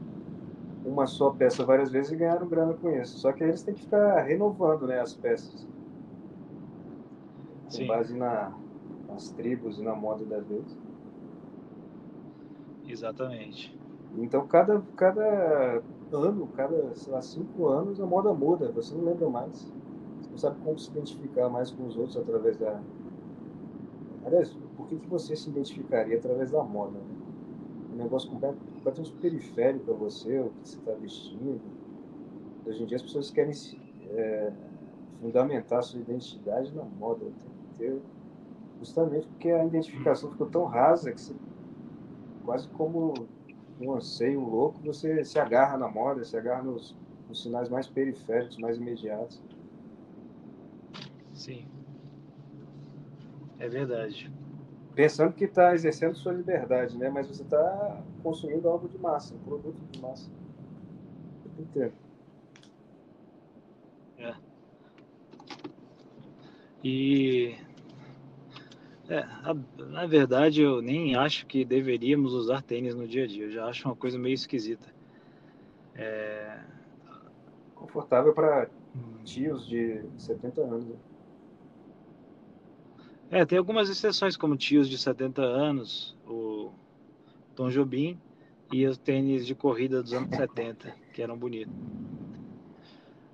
Uma 0.84 1.06
só 1.06 1.30
peça 1.30 1.64
várias 1.64 1.90
vezes 1.90 2.12
e 2.12 2.16
ganharam 2.16 2.48
grana 2.48 2.74
com 2.74 2.90
isso. 2.90 3.18
Só 3.18 3.32
que 3.32 3.44
eles 3.44 3.62
têm 3.62 3.74
que 3.74 3.82
ficar 3.82 4.22
renovando, 4.22 4.86
né, 4.86 5.00
as 5.00 5.14
peças. 5.14 5.66
Com 7.64 7.70
Sim. 7.70 7.86
base 7.86 8.16
na, 8.16 8.52
nas 9.08 9.30
tribos 9.30 9.78
e 9.78 9.82
na 9.82 9.94
moda 9.94 10.24
da 10.24 10.38
vez. 10.38 10.78
Exatamente. 12.86 13.78
Então, 14.16 14.46
cada, 14.46 14.80
cada 14.96 15.82
ano, 16.12 16.46
cada, 16.48 16.94
sei 16.94 17.12
lá, 17.12 17.20
cinco 17.20 17.66
anos, 17.68 18.00
a 18.00 18.06
moda 18.06 18.32
muda. 18.32 18.70
Você 18.72 18.94
não 18.94 19.04
lembra 19.04 19.28
mais. 19.28 19.72
Você 20.20 20.30
não 20.30 20.38
sabe 20.38 20.60
como 20.62 20.78
se 20.78 20.90
identificar 20.90 21.48
mais 21.48 21.70
com 21.70 21.86
os 21.86 21.96
outros 21.96 22.16
através 22.16 22.56
da... 22.56 22.80
Aliás, 24.24 24.56
por 24.76 24.86
que, 24.86 24.96
que 24.96 25.08
você 25.08 25.34
se 25.36 25.48
identificaria 25.50 26.18
através 26.18 26.50
da 26.50 26.62
moda? 26.62 26.98
Né? 26.98 27.16
Um 27.94 27.96
negócio 27.96 28.30
completamente 28.30 29.12
periférico 29.14 29.84
para 29.86 29.94
você, 29.94 30.38
o 30.38 30.50
que 30.50 30.68
você 30.68 30.78
está 30.78 30.92
vestindo. 30.92 31.60
Hoje 32.66 32.82
em 32.82 32.86
dia 32.86 32.96
as 32.96 33.02
pessoas 33.02 33.30
querem 33.30 33.52
é, 34.10 34.52
fundamentar 35.20 35.82
sua 35.82 36.00
identidade 36.00 36.74
na 36.74 36.84
moda 36.84 37.24
o 37.24 37.30
tempo 37.30 37.74
inteiro. 37.74 38.02
Justamente 38.80 39.26
porque 39.26 39.50
a 39.50 39.64
identificação 39.64 40.30
ficou 40.30 40.46
tão 40.46 40.64
rasa 40.64 41.12
que 41.12 41.20
você 41.20 41.34
quase 42.44 42.68
como 42.68 43.12
um 43.80 43.94
anseio 43.94 44.40
louco, 44.40 44.80
você 44.80 45.24
se 45.24 45.38
agarra 45.38 45.76
na 45.76 45.88
moda, 45.88 46.24
se 46.24 46.36
agarra 46.36 46.62
nos, 46.62 46.96
nos 47.28 47.42
sinais 47.42 47.68
mais 47.68 47.86
periféricos, 47.86 48.58
mais 48.58 48.76
imediatos. 48.76 49.40
Sim. 51.32 51.66
É 53.58 53.68
verdade. 53.68 54.30
Pensando 54.94 55.32
que 55.32 55.44
está 55.44 55.74
exercendo 55.74 56.16
sua 56.16 56.32
liberdade, 56.32 56.96
né? 56.96 57.08
Mas 57.08 57.28
você 57.28 57.42
está 57.42 58.02
consumindo 58.22 58.68
algo 58.68 58.88
de 58.88 58.98
massa, 58.98 59.34
um 59.34 59.38
produto 59.38 59.80
de 59.92 60.00
massa. 60.00 60.28
O 61.56 61.64
tempo. 61.66 61.94
É. 64.18 64.34
E 66.82 67.56
é, 69.08 69.26
na 69.84 70.06
verdade, 70.06 70.60
eu 70.60 70.82
nem 70.82 71.16
acho 71.16 71.46
que 71.46 71.64
deveríamos 71.64 72.34
usar 72.34 72.62
tênis 72.62 72.94
no 72.94 73.08
dia 73.08 73.24
a 73.24 73.26
dia. 73.26 73.44
Eu 73.46 73.50
já 73.50 73.66
acho 73.66 73.88
uma 73.88 73.96
coisa 73.96 74.18
meio 74.18 74.34
esquisita. 74.34 74.86
É... 75.94 76.60
Confortável 77.74 78.34
para 78.34 78.68
tios 79.24 79.66
de 79.66 80.02
70 80.18 80.60
anos. 80.60 80.84
Né? 80.86 80.96
É, 83.30 83.44
tem 83.44 83.58
algumas 83.58 83.88
exceções, 83.88 84.36
como 84.36 84.56
tios 84.56 84.88
de 84.88 84.98
70 84.98 85.42
anos, 85.42 86.16
o 86.26 86.70
Tom 87.54 87.68
Jobim 87.70 88.18
e 88.72 88.86
os 88.86 88.98
tênis 88.98 89.46
de 89.46 89.54
corrida 89.54 90.02
dos 90.02 90.12
anos 90.12 90.36
70, 90.36 90.94
que 91.12 91.22
eram 91.22 91.36
bonitos. 91.36 91.74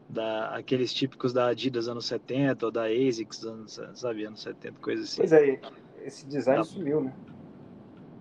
Da, 0.08 0.54
aqueles 0.54 0.92
típicos 0.92 1.32
da 1.32 1.48
Adidas 1.48 1.88
anos 1.88 2.06
70 2.06 2.66
ou 2.66 2.70
da 2.70 2.84
ASICS 2.84 3.44
anos, 3.44 3.80
sabe, 3.94 4.24
anos 4.24 4.42
70, 4.42 4.78
coisa 4.78 5.02
assim. 5.02 5.16
Pois 5.16 5.32
é, 5.32 5.60
esse 6.02 6.26
design 6.26 6.62
sumiu, 6.64 7.00
né? 7.00 7.12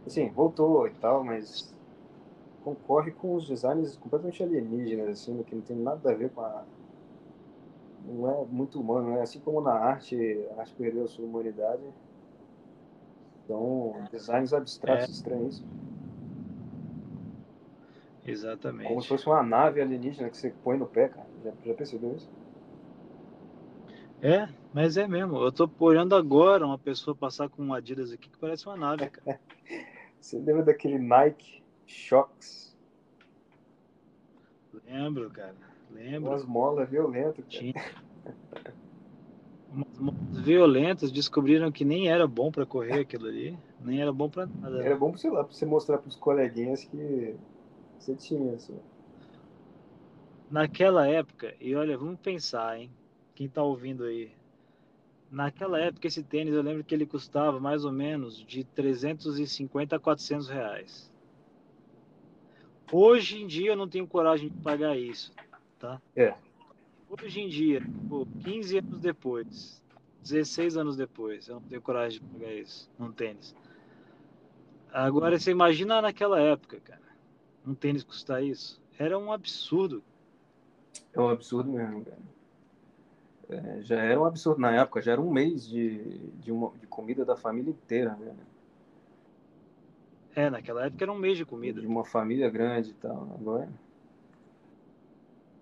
Assim, 0.05 0.29
voltou 0.29 0.87
e 0.87 0.91
tal, 0.91 1.23
mas 1.23 1.73
concorre 2.63 3.11
com 3.11 3.35
os 3.35 3.47
designs 3.47 3.97
completamente 3.97 4.41
alienígenas, 4.41 5.09
assim, 5.09 5.43
que 5.43 5.55
não 5.55 5.61
tem 5.61 5.75
nada 5.77 6.11
a 6.11 6.15
ver 6.15 6.29
com 6.31 6.41
a. 6.41 6.63
Não 8.05 8.29
é 8.29 8.45
muito 8.45 8.79
humano, 8.79 9.11
né? 9.11 9.21
Assim 9.21 9.39
como 9.39 9.61
na 9.61 9.73
arte, 9.73 10.15
a 10.55 10.61
arte 10.61 10.73
perdeu 10.75 11.05
a 11.05 11.07
sua 11.07 11.25
humanidade. 11.25 11.83
São 13.47 14.07
designs 14.11 14.53
abstratos 14.53 15.09
é. 15.09 15.11
estranhos. 15.11 15.63
Exatamente. 18.25 18.87
Como 18.87 19.01
se 19.01 19.07
fosse 19.07 19.27
uma 19.27 19.43
nave 19.43 19.81
alienígena 19.81 20.29
que 20.29 20.37
você 20.37 20.53
põe 20.63 20.77
no 20.77 20.87
pé, 20.87 21.09
cara. 21.09 21.27
Já, 21.43 21.51
já 21.65 21.73
percebeu 21.73 22.15
isso? 22.15 22.29
É, 24.21 24.47
mas 24.73 24.95
é 24.95 25.05
mesmo. 25.05 25.37
Eu 25.43 25.51
tô 25.51 25.69
olhando 25.79 26.15
agora 26.15 26.65
uma 26.65 26.79
pessoa 26.79 27.13
passar 27.13 27.49
com 27.49 27.61
um 27.61 27.73
Adidas 27.73 28.11
aqui 28.13 28.29
que 28.29 28.37
parece 28.37 28.65
uma 28.65 28.77
nave, 28.77 29.09
cara. 29.09 29.39
Você 30.21 30.37
lembra 30.39 30.63
daquele 30.63 30.97
Nike 30.97 31.61
Shocks? 31.85 32.73
Lembro, 34.85 35.29
cara. 35.29 35.55
Lembro. 35.91 36.31
Umas 36.31 36.45
molas 36.45 36.89
violentas, 36.89 37.43
Tinha. 37.49 37.73
Umas 39.69 39.97
molas 39.99 40.39
violentas 40.45 41.11
descobriram 41.11 41.69
que 41.69 41.83
nem 41.83 42.07
era 42.07 42.25
bom 42.25 42.49
para 42.49 42.65
correr 42.65 43.01
aquilo 43.01 43.27
ali. 43.27 43.57
Nem 43.81 44.01
era 44.01 44.13
bom 44.13 44.29
para 44.29 44.45
nada. 44.45 44.81
Era 44.81 44.95
bom, 44.95 45.17
sei 45.17 45.29
lá, 45.29 45.43
pra 45.43 45.53
você 45.53 45.65
mostrar 45.65 45.97
pros 45.97 46.15
coleguinhas 46.15 46.85
que 46.85 47.35
você 48.03 48.15
tinha, 48.15 48.53
assim. 48.53 48.77
Naquela 50.49 51.07
época, 51.07 51.55
e 51.59 51.73
olha, 51.75 51.97
vamos 51.97 52.19
pensar, 52.19 52.79
hein? 52.79 52.91
Quem 53.33 53.49
tá 53.49 53.63
ouvindo 53.63 54.03
aí. 54.03 54.31
Naquela 55.31 55.79
época, 55.79 56.05
esse 56.05 56.21
tênis, 56.21 56.53
eu 56.53 56.61
lembro 56.61 56.83
que 56.83 56.93
ele 56.93 57.07
custava 57.07 57.59
mais 57.59 57.85
ou 57.85 57.91
menos 57.91 58.37
de 58.45 58.63
350 58.63 59.95
a 59.95 59.99
400 59.99 60.47
reais. 60.47 61.11
Hoje 62.91 63.41
em 63.41 63.47
dia, 63.47 63.71
eu 63.71 63.75
não 63.75 63.87
tenho 63.87 64.05
coragem 64.05 64.49
de 64.49 64.57
pagar 64.59 64.95
isso, 64.95 65.33
tá? 65.79 65.99
É. 66.15 66.35
Hoje 67.09 67.41
em 67.41 67.47
dia, 67.47 67.81
pô, 68.07 68.27
15 68.43 68.77
anos 68.77 68.99
depois, 68.99 69.83
16 70.21 70.77
anos 70.77 70.95
depois, 70.95 71.47
eu 71.47 71.55
não 71.55 71.61
tenho 71.63 71.81
coragem 71.81 72.19
de 72.19 72.25
pagar 72.27 72.53
isso 72.53 72.87
num 72.99 73.11
tênis. 73.11 73.55
Agora, 74.91 75.39
você 75.39 75.49
imagina 75.49 75.99
naquela 76.03 76.39
época, 76.39 76.79
cara, 76.81 77.01
um 77.65 77.73
tênis 77.73 78.03
custar 78.03 78.43
isso? 78.43 78.81
Era 78.97 79.17
um 79.17 79.31
absurdo. 79.31 80.03
É 81.13 81.19
um 81.19 81.29
absurdo 81.29 81.71
mesmo, 81.71 82.03
cara. 82.05 82.33
É, 83.49 83.81
já 83.81 83.99
era 83.99 84.19
um 84.19 84.25
absurdo 84.25 84.61
na 84.61 84.71
época, 84.71 85.01
já 85.01 85.11
era 85.11 85.21
um 85.21 85.31
mês 85.31 85.67
de, 85.67 86.17
de, 86.39 86.51
uma, 86.51 86.71
de 86.79 86.87
comida 86.87 87.25
da 87.25 87.35
família 87.35 87.71
inteira, 87.71 88.15
né? 88.15 88.33
É, 90.35 90.49
naquela 90.49 90.85
época 90.85 91.03
era 91.03 91.11
um 91.11 91.17
mês 91.17 91.37
de 91.37 91.45
comida. 91.45 91.79
De 91.79 91.85
uma 91.85 92.03
família 92.03 92.49
grande 92.49 92.91
e 92.91 92.93
tal, 92.93 93.27
agora... 93.39 93.69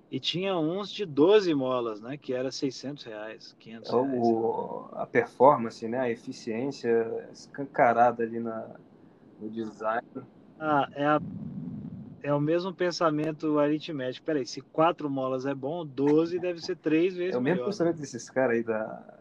E 0.10 0.20
tinha 0.20 0.58
uns 0.58 0.92
de 0.92 1.06
12 1.06 1.54
molas, 1.54 2.02
né? 2.02 2.18
Que 2.18 2.34
era 2.34 2.52
600 2.52 3.06
reais, 3.06 3.56
500 3.58 3.90
reais. 3.90 4.22
O, 4.22 4.90
a 4.92 5.08
performance, 5.08 5.88
né? 5.88 6.00
A 6.00 6.10
eficiência 6.10 7.30
escancarada 7.32 8.22
ali 8.22 8.38
na, 8.42 8.76
no 9.40 9.50
design. 9.50 10.06
Ah, 10.60 10.90
é 10.94 11.06
a 11.06 11.22
é 12.24 12.34
o 12.34 12.40
mesmo 12.40 12.74
pensamento 12.74 13.60
aritmético. 13.60 14.26
Peraí, 14.26 14.46
se 14.46 14.62
quatro 14.62 15.10
molas 15.10 15.46
é 15.46 15.54
bom, 15.54 15.86
12 15.86 16.40
deve 16.40 16.62
ser 16.62 16.78
três 16.78 17.16
vezes 17.16 17.36
É 17.36 17.38
o 17.38 17.42
mesmo 17.42 17.58
melhor. 17.58 17.66
pensamento 17.68 17.98
desses 18.00 18.30
caras 18.30 18.58
aí 18.58 18.64
da, 18.64 19.20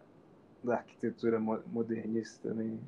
da 0.63 0.75
arquitetura 0.77 1.39
modernista 1.41 2.49
também. 2.49 2.79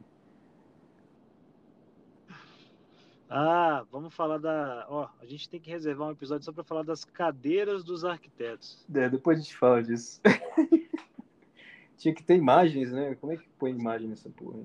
Ah, 3.35 3.85
vamos 3.91 4.15
falar 4.15 4.37
da. 4.37 4.85
Ó, 4.91 5.09
a 5.19 5.25
gente 5.25 5.49
tem 5.49 5.59
que 5.59 5.71
reservar 5.71 6.09
um 6.09 6.13
episódio 6.13 6.45
só 6.45 6.53
para 6.53 6.63
falar 6.65 6.83
das 6.83 7.03
cadeiras 7.03 7.83
dos 7.83 8.05
arquitetos. 8.05 8.85
É, 8.95 9.09
depois 9.09 9.39
a 9.39 9.41
gente 9.43 9.57
fala 9.57 9.83
disso. 9.83 10.21
Tinha 11.97 12.15
que 12.15 12.23
ter 12.23 12.37
imagens, 12.37 12.93
né? 12.93 13.15
Como 13.15 13.33
é 13.33 13.39
que 13.39 13.49
põe 13.59 13.71
imagem 13.71 14.09
nessa 14.09 14.29
porra? 14.29 14.59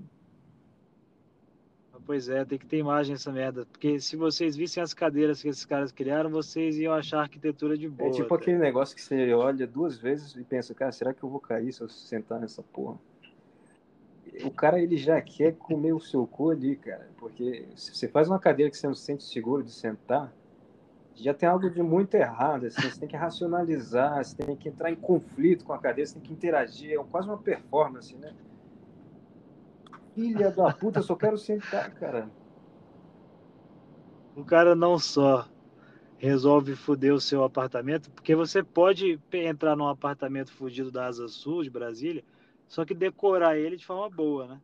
Pois 2.07 2.29
é, 2.29 2.45
tem 2.45 2.57
que 2.57 2.65
ter 2.65 2.77
imagem 2.77 3.15
essa 3.15 3.29
merda. 3.33 3.65
Porque 3.65 3.99
se 3.99 4.15
vocês 4.15 4.55
vissem 4.55 4.81
as 4.81 4.93
cadeiras 4.93 5.41
que 5.41 5.49
esses 5.49 5.65
caras 5.65 5.91
criaram, 5.91 6.29
vocês 6.29 6.77
iam 6.77 6.93
achar 6.93 7.17
a 7.17 7.21
arquitetura 7.23 7.77
de 7.77 7.89
boa. 7.89 8.09
É 8.09 8.13
tipo 8.13 8.33
aquele 8.33 8.57
negócio 8.57 8.95
que 8.95 9.01
você 9.01 9.33
olha 9.33 9.67
duas 9.67 9.97
vezes 9.97 10.33
e 10.33 10.43
pensa, 10.45 10.73
cara, 10.73 10.93
será 10.93 11.13
que 11.13 11.21
eu 11.21 11.29
vou 11.29 11.41
cair 11.41 11.73
se 11.73 11.81
eu 11.81 11.89
sentar 11.89 12.39
nessa 12.39 12.63
porra? 12.63 12.97
O 14.45 14.49
cara, 14.49 14.81
ele 14.81 14.95
já 14.95 15.19
quer 15.19 15.55
comer 15.55 15.91
o 15.91 15.99
seu 15.99 16.25
cu 16.25 16.51
ali, 16.51 16.77
cara. 16.77 17.09
Porque 17.17 17.65
se 17.75 17.93
você 17.93 18.07
faz 18.07 18.29
uma 18.29 18.39
cadeira 18.39 18.71
que 18.71 18.77
você 18.77 18.87
não 18.87 18.95
se 18.95 19.03
sente 19.03 19.25
seguro 19.25 19.61
de 19.61 19.71
sentar, 19.73 20.33
já 21.13 21.33
tem 21.33 21.49
algo 21.49 21.69
de 21.69 21.83
muito 21.83 22.15
errado. 22.15 22.67
Assim, 22.67 22.89
você 22.89 23.01
tem 23.01 23.09
que 23.09 23.17
racionalizar, 23.17 24.23
você 24.23 24.33
tem 24.33 24.55
que 24.55 24.69
entrar 24.69 24.89
em 24.89 24.95
conflito 24.95 25.65
com 25.65 25.73
a 25.73 25.77
cadeira, 25.77 26.07
você 26.07 26.13
tem 26.13 26.23
que 26.23 26.31
interagir. 26.31 26.97
É 26.97 27.03
quase 27.03 27.27
uma 27.27 27.37
performance, 27.37 28.15
né? 28.15 28.33
Filha 30.17 30.49
da 30.49 30.73
puta, 30.73 30.97
eu 30.97 31.03
só 31.03 31.15
quero 31.15 31.37
sentar, 31.37 31.93
cara. 31.93 32.27
O 34.35 34.43
cara 34.43 34.73
não 34.73 34.97
só 34.97 35.47
resolve 36.17 36.75
foder 36.75 37.13
o 37.13 37.21
seu 37.21 37.43
apartamento, 37.43 38.09
porque 38.09 38.35
você 38.35 38.63
pode 38.63 39.19
entrar 39.31 39.75
num 39.75 39.87
apartamento 39.87 40.51
fugido 40.51 40.91
da 40.91 41.05
Asa 41.05 41.27
Sul, 41.27 41.61
de 41.61 41.69
Brasília, 41.69 42.23
só 42.67 42.83
que 42.83 42.95
decorar 42.95 43.59
ele 43.59 43.77
de 43.77 43.85
forma 43.85 44.09
boa, 44.09 44.59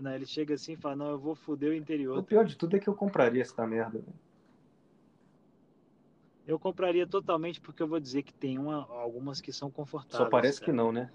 né? 0.00 0.16
Ele 0.16 0.26
chega 0.26 0.54
assim 0.54 0.72
e 0.72 0.76
fala, 0.76 0.96
não, 0.96 1.10
eu 1.10 1.18
vou 1.18 1.36
foder 1.36 1.70
o 1.70 1.74
interior. 1.74 2.18
O 2.18 2.24
pior 2.24 2.44
de 2.44 2.56
tudo 2.56 2.74
é 2.74 2.80
que 2.80 2.88
eu 2.88 2.94
compraria 2.96 3.42
essa 3.42 3.64
merda. 3.64 4.02
Eu 6.44 6.58
compraria 6.58 7.06
totalmente 7.06 7.60
porque 7.60 7.84
eu 7.84 7.86
vou 7.86 8.00
dizer 8.00 8.24
que 8.24 8.34
tem 8.34 8.58
uma, 8.58 8.84
algumas 8.90 9.40
que 9.40 9.52
são 9.52 9.70
confortáveis. 9.70 10.24
Só 10.24 10.28
parece 10.28 10.58
cara. 10.58 10.72
que 10.72 10.76
não, 10.76 10.90
né? 10.90 11.08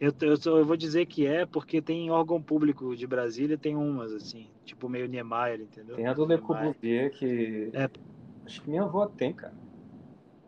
Eu, 0.00 0.12
eu, 0.20 0.36
eu, 0.58 0.64
vou 0.64 0.76
dizer 0.76 1.06
que 1.06 1.26
é 1.26 1.46
porque 1.46 1.80
tem 1.80 2.10
órgão 2.10 2.42
público 2.42 2.96
de 2.96 3.06
Brasília, 3.06 3.56
tem 3.56 3.76
umas, 3.76 4.12
assim, 4.12 4.50
tipo 4.64 4.88
meio 4.88 5.06
Niemeyer, 5.06 5.60
entendeu? 5.60 5.96
Tem 5.96 6.06
a 6.06 6.12
do 6.12 6.24
Le 6.24 6.38
Corbusier 6.38 7.10
que. 7.10 7.70
É. 7.72 7.88
Acho 8.44 8.60
que 8.60 8.68
minha 8.68 8.82
avó 8.82 9.06
tem, 9.06 9.32
cara. 9.32 9.54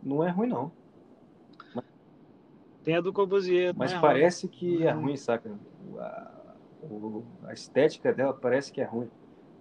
Não 0.03 0.23
é 0.23 0.31
ruim, 0.31 0.49
não. 0.49 0.71
Tem 2.83 2.95
a 2.97 3.01
do 3.01 3.13
Corbusier. 3.13 3.75
Mas 3.77 3.93
é 3.93 3.99
parece 3.99 4.47
ruim. 4.47 4.57
que 4.57 4.87
é 4.87 4.91
ruim, 4.91 5.17
saca? 5.17 5.59
A, 5.99 6.55
a 7.45 7.53
estética 7.53 8.13
dela 8.13 8.33
parece 8.33 8.71
que 8.71 8.81
é 8.81 8.85
ruim. 8.85 9.11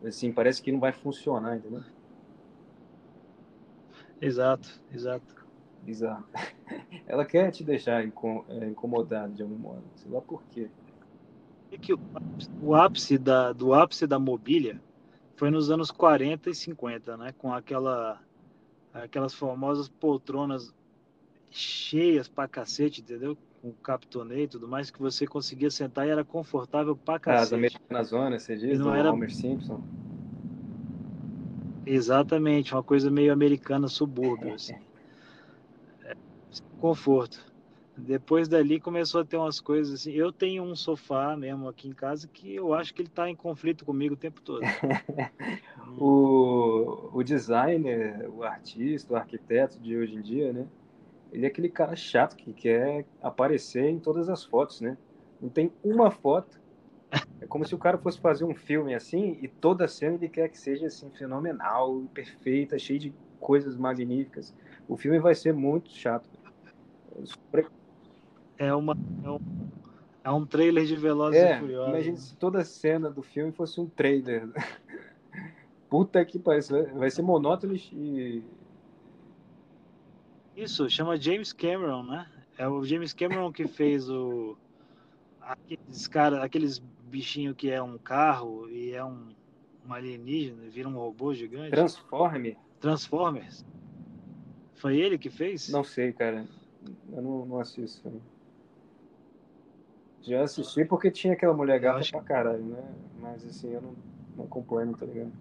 Assim, 0.03 0.31
parece 0.31 0.61
que 0.61 0.71
não 0.71 0.79
vai 0.79 0.91
funcionar, 0.91 1.57
entendeu? 1.57 1.83
Exato, 4.21 4.79
exato. 4.93 5.34
Bizarro. 5.85 6.25
Ela 7.05 7.23
quer 7.23 7.51
te 7.51 7.63
deixar 7.63 8.03
é, 8.03 8.07
incomodado 8.67 9.33
de 9.33 9.43
algum 9.43 9.55
modo. 9.55 9.83
Sei 9.97 10.11
lá 10.11 10.19
por 10.19 10.41
quê. 10.51 10.67
É 11.71 11.77
que 11.77 11.93
o 12.59 12.75
ápice 12.75 13.17
da, 13.17 13.53
do 13.53 13.73
ápice 13.73 14.07
da 14.07 14.17
mobília 14.17 14.81
foi 15.35 15.51
nos 15.51 15.69
anos 15.69 15.91
40 15.91 16.49
e 16.49 16.55
50, 16.55 17.17
né? 17.17 17.33
Com 17.37 17.53
aquela, 17.53 18.19
aquelas 18.93 19.33
famosas 19.33 19.87
poltronas 19.87 20.73
cheias 21.51 22.27
pra 22.27 22.47
cacete, 22.47 23.01
entendeu? 23.01 23.37
Com 23.61 23.71
captonê 23.83 24.43
e 24.43 24.47
tudo 24.47 24.67
mais, 24.67 24.89
que 24.89 24.99
você 24.99 25.27
conseguia 25.27 25.69
sentar 25.69 26.07
e 26.07 26.09
era 26.09 26.25
confortável 26.25 26.97
pra 26.97 27.19
cacete. 27.19 27.39
Ah, 27.39 27.43
as 27.43 27.53
americanas 27.53 28.07
zona, 28.07 28.39
você 28.39 28.57
diz, 28.57 28.79
não 28.79 28.95
era... 28.95 29.11
Homer 29.11 29.31
Simpson. 29.31 29.79
Exatamente, 31.85 32.73
uma 32.73 32.81
coisa 32.81 33.11
meio 33.11 33.31
americana 33.31 33.87
subúrbio, 33.87 34.55
assim 34.55 34.75
conforto. 36.79 37.53
Depois 37.97 38.49
dali 38.49 38.79
começou 38.79 39.21
a 39.21 39.25
ter 39.25 39.37
umas 39.37 39.61
coisas 39.61 40.01
assim. 40.01 40.11
Eu 40.11 40.31
tenho 40.31 40.63
um 40.63 40.75
sofá 40.75 41.35
mesmo 41.37 41.69
aqui 41.69 41.87
em 41.87 41.93
casa 41.93 42.27
que 42.27 42.53
eu 42.53 42.73
acho 42.73 42.93
que 42.93 43.01
ele 43.01 43.07
está 43.07 43.29
em 43.29 43.35
conflito 43.35 43.85
comigo 43.85 44.15
o 44.15 44.17
tempo 44.17 44.41
todo. 44.41 44.61
o, 45.97 47.09
o 47.13 47.23
designer, 47.23 48.29
o 48.29 48.43
artista, 48.43 49.13
o 49.13 49.15
arquiteto 49.15 49.79
de 49.79 49.95
hoje 49.95 50.15
em 50.15 50.21
dia, 50.21 50.51
né? 50.51 50.67
Ele 51.31 51.45
é 51.45 51.47
aquele 51.47 51.69
cara 51.69 51.95
chato 51.95 52.35
que 52.35 52.53
quer 52.53 53.05
aparecer 53.21 53.89
em 53.89 53.99
todas 53.99 54.29
as 54.29 54.43
fotos, 54.43 54.81
né? 54.81 54.97
Não 55.41 55.49
tem 55.49 55.71
uma 55.83 56.11
foto. 56.11 56.59
É 57.39 57.45
como 57.45 57.65
se 57.65 57.73
o 57.75 57.77
cara 57.77 57.97
fosse 57.97 58.19
fazer 58.19 58.43
um 58.43 58.55
filme 58.55 58.93
assim 58.93 59.37
e 59.41 59.47
toda 59.47 59.87
cena 59.87 60.15
ele 60.15 60.29
quer 60.29 60.49
que 60.49 60.57
seja 60.57 60.87
assim 60.87 61.09
fenomenal, 61.11 62.03
perfeita, 62.13 62.77
cheia 62.77 62.99
de 62.99 63.13
coisas 63.39 63.77
magníficas. 63.77 64.53
O 64.87 64.97
filme 64.97 65.19
vai 65.19 65.33
ser 65.33 65.53
muito 65.53 65.89
chato. 65.91 66.29
É, 68.57 68.73
uma, 68.73 68.97
é, 69.23 69.29
um, 69.29 69.39
é 70.23 70.31
um 70.31 70.45
trailer 70.45 70.85
de 70.85 70.95
Velozes 70.95 71.39
é, 71.39 71.55
e 71.55 71.59
Furiosos. 71.59 71.89
Imagina 71.89 72.17
se 72.17 72.35
toda 72.37 72.63
cena 72.63 73.09
do 73.09 73.21
filme 73.21 73.51
fosse 73.51 73.79
um 73.79 73.87
trailer. 73.87 74.49
Puta 75.89 76.23
que 76.25 76.39
pariu, 76.39 76.63
vai 76.95 77.09
ser 77.09 77.21
monótono 77.21 77.75
e... 77.75 78.43
Isso, 80.55 80.89
chama 80.89 81.17
James 81.17 81.51
Cameron, 81.51 82.03
né? 82.03 82.27
É 82.57 82.67
o 82.67 82.83
James 82.83 83.13
Cameron 83.13 83.51
que 83.51 83.67
fez 83.67 84.09
o... 84.09 84.57
Aqueles, 85.41 86.07
cara, 86.07 86.43
aqueles 86.43 86.79
bichinhos 86.79 87.55
que 87.55 87.69
é 87.69 87.81
um 87.81 87.97
carro 87.97 88.69
e 88.69 88.91
é 88.91 89.03
um, 89.03 89.27
um 89.87 89.93
alienígena, 89.93 90.63
vira 90.69 90.89
um 90.89 90.95
robô 90.95 91.33
gigante. 91.33 91.71
Transforme. 91.71 92.57
Transformers. 92.79 93.65
Foi 94.75 94.97
ele 94.97 95.17
que 95.17 95.29
fez? 95.29 95.69
Não 95.69 95.83
sei, 95.83 96.11
cara. 96.11 96.45
Eu 97.11 97.21
não, 97.21 97.45
não 97.45 97.59
assisto. 97.59 98.11
Já 100.21 100.41
assisti 100.41 100.83
porque 100.85 101.11
tinha 101.11 101.33
aquela 101.33 101.53
mulher 101.53 101.79
gata 101.79 101.99
acho... 101.99 102.11
pra 102.11 102.21
caralho, 102.21 102.63
né? 102.63 102.83
Mas 103.19 103.45
assim, 103.45 103.71
eu 103.71 103.81
não, 103.81 103.95
não 104.35 104.45
acompanho, 104.45 104.95
tá 104.97 105.05
ligado? 105.05 105.31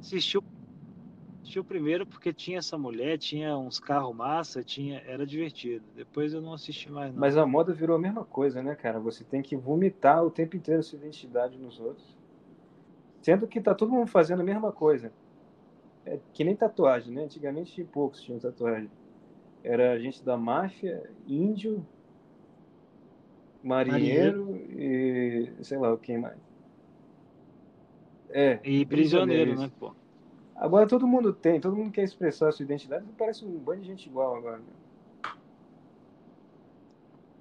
Assistiu, 0.00 0.42
assistiu 1.42 1.62
primeiro 1.62 2.06
porque 2.06 2.32
tinha 2.32 2.58
essa 2.58 2.78
mulher, 2.78 3.18
tinha 3.18 3.56
uns 3.56 3.78
carros 3.78 4.16
massa, 4.16 4.62
tinha, 4.62 5.02
era 5.06 5.26
divertido. 5.26 5.84
Depois 5.94 6.32
eu 6.32 6.40
não 6.40 6.54
assisti 6.54 6.90
mais, 6.90 7.12
não. 7.12 7.20
Mas 7.20 7.36
a 7.36 7.44
moda 7.44 7.74
virou 7.74 7.96
a 7.96 8.00
mesma 8.00 8.24
coisa, 8.24 8.62
né, 8.62 8.74
cara? 8.74 8.98
Você 9.00 9.24
tem 9.24 9.42
que 9.42 9.56
vomitar 9.56 10.24
o 10.24 10.30
tempo 10.30 10.56
inteiro 10.56 10.82
sua 10.82 10.98
identidade 10.98 11.58
nos 11.58 11.78
outros. 11.78 12.16
Sendo 13.20 13.46
que 13.46 13.60
tá 13.60 13.74
todo 13.74 13.92
mundo 13.92 14.06
fazendo 14.06 14.40
a 14.40 14.44
mesma 14.44 14.72
coisa. 14.72 15.12
É 16.06 16.18
que 16.32 16.44
nem 16.44 16.56
tatuagem, 16.56 17.12
né? 17.12 17.24
Antigamente 17.24 17.84
poucos 17.84 18.22
tinham 18.22 18.40
tatuagem. 18.40 18.90
Era 19.62 19.98
gente 19.98 20.24
da 20.24 20.36
máfia, 20.36 21.10
índio, 21.26 21.86
marinheiro, 23.62 24.46
marinheiro. 24.46 25.60
e 25.60 25.64
sei 25.64 25.78
lá 25.78 25.96
quem 25.98 26.18
mais. 26.18 26.38
É. 28.30 28.58
E 28.64 28.86
prisioneiro, 28.86 29.58
né, 29.58 29.70
pô? 29.78 29.92
Agora 30.56 30.86
todo 30.86 31.06
mundo 31.06 31.32
tem, 31.32 31.60
todo 31.60 31.76
mundo 31.76 31.90
quer 31.90 32.04
expressar 32.04 32.48
a 32.48 32.52
sua 32.52 32.64
identidade, 32.64 33.04
parece 33.16 33.44
um 33.44 33.58
bando 33.58 33.80
de 33.80 33.86
gente 33.86 34.06
igual 34.08 34.36
agora. 34.36 34.58
Né? 34.58 34.64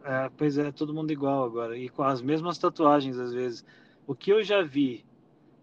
É, 0.03 0.32
pois 0.38 0.58
é, 0.58 0.71
todo 0.71 0.93
mundo 0.93 1.12
igual 1.12 1.43
agora. 1.43 1.77
E 1.77 1.89
com 1.89 2.03
as 2.03 2.21
mesmas 2.21 2.58
tatuagens, 2.58 3.17
às 3.17 3.34
vezes. 3.34 3.65
O 4.08 4.15
que 4.15 4.32
eu 4.32 4.43
já 4.43 4.63
vi 4.63 5.05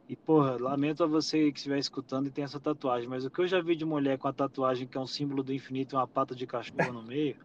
e, 0.08 0.14
porra, 0.14 0.56
lamento 0.60 1.02
a 1.02 1.06
você 1.06 1.50
que 1.50 1.58
estiver 1.58 1.78
escutando 1.78 2.28
e 2.28 2.30
tem 2.30 2.44
essa 2.44 2.60
tatuagem, 2.60 3.08
mas 3.08 3.24
o 3.24 3.30
que 3.30 3.40
eu 3.40 3.46
já 3.46 3.60
vi 3.60 3.74
de 3.74 3.84
mulher 3.84 4.18
com 4.18 4.28
a 4.28 4.32
tatuagem 4.32 4.86
que 4.86 4.96
é 4.96 5.00
um 5.00 5.06
símbolo 5.06 5.42
do 5.42 5.52
infinito 5.52 5.94
e 5.94 5.96
uma 5.96 6.06
pata 6.06 6.34
de 6.34 6.46
cachorro 6.46 6.92
no 6.92 7.02
meio, 7.02 7.36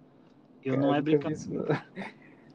eu 0.63 0.78
não 0.78 0.93
é 0.93 1.02
brincadeira. 1.02 1.84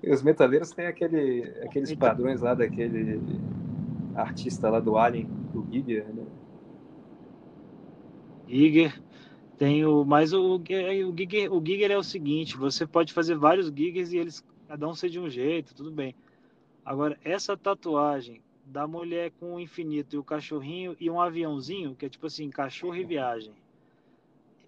Os 0.07 0.23
metaleiros 0.23 0.71
têm 0.71 0.87
aquele, 0.87 1.53
aqueles 1.63 1.93
padrões 1.95 2.41
lá 2.41 2.55
daquele 2.55 3.21
artista 4.15 4.71
lá 4.71 4.79
do 4.79 4.97
Alien, 4.97 5.27
do 5.53 5.67
Giger, 5.73 6.07
né? 6.15 6.25
Giger. 8.47 9.03
Tem 9.59 9.85
o, 9.85 10.05
mas 10.05 10.33
o, 10.33 10.57
o, 10.57 10.63
Giger, 11.17 11.53
o 11.53 11.65
Giger 11.65 11.91
é 11.91 11.99
o 11.99 12.03
seguinte, 12.03 12.57
você 12.57 12.87
pode 12.87 13.13
fazer 13.13 13.37
vários 13.37 13.69
Gigers 13.69 14.13
e 14.13 14.19
eles 14.19 14.45
cada 14.69 14.87
um 14.87 14.95
ser 14.95 15.09
de 15.09 15.19
um 15.19 15.29
jeito, 15.29 15.75
tudo 15.75 15.91
bem. 15.91 16.15
Agora, 16.85 17.19
essa 17.25 17.57
tatuagem 17.57 18.41
da 18.67 18.87
mulher 18.87 19.31
com 19.39 19.55
o 19.55 19.61
infinito 19.61 20.17
e 20.17 20.19
o 20.19 20.25
cachorrinho 20.25 20.97
e 20.99 21.09
um 21.09 21.21
aviãozinho, 21.21 21.95
que 21.95 22.07
é 22.07 22.09
tipo 22.09 22.27
assim, 22.27 22.51
cachorro 22.51 22.97
e 22.97 23.05
viagem. 23.05 23.55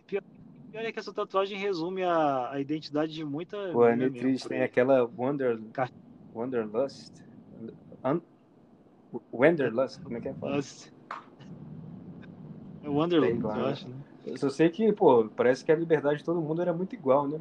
Pior, 0.07 0.23
pior 0.71 0.85
é 0.85 0.93
que 0.93 0.99
essa 1.01 1.13
tatuagem 1.13 1.59
resume 1.59 2.05
a, 2.05 2.53
a 2.53 2.61
identidade 2.61 3.13
de 3.13 3.25
muita. 3.25 3.57
Pô, 3.73 3.85
é 3.85 3.97
meio 3.97 4.13
triste, 4.13 4.49
tem 4.49 4.63
aquela 4.63 5.05
Wonder, 5.05 5.59
Wanderlust. 6.33 7.13
Un, 8.05 8.21
Wanderlust, 9.33 10.01
como 10.03 10.17
é 10.17 10.21
que 10.21 10.29
é? 10.29 10.35
Lust. 10.41 10.93
É 12.83 12.89
Wanderlust, 12.89 13.43
eu 13.43 13.67
acho, 13.67 13.89
né? 13.89 13.97
Eu 14.25 14.37
só 14.37 14.49
sei 14.49 14.69
que, 14.69 14.93
pô, 14.93 15.29
parece 15.31 15.65
que 15.65 15.73
a 15.73 15.77
liberdade 15.77 16.19
de 16.19 16.25
todo 16.25 16.41
mundo 16.41 16.63
era 16.63 16.73
muito 16.73 16.95
igual, 16.95 17.27
né? 17.27 17.41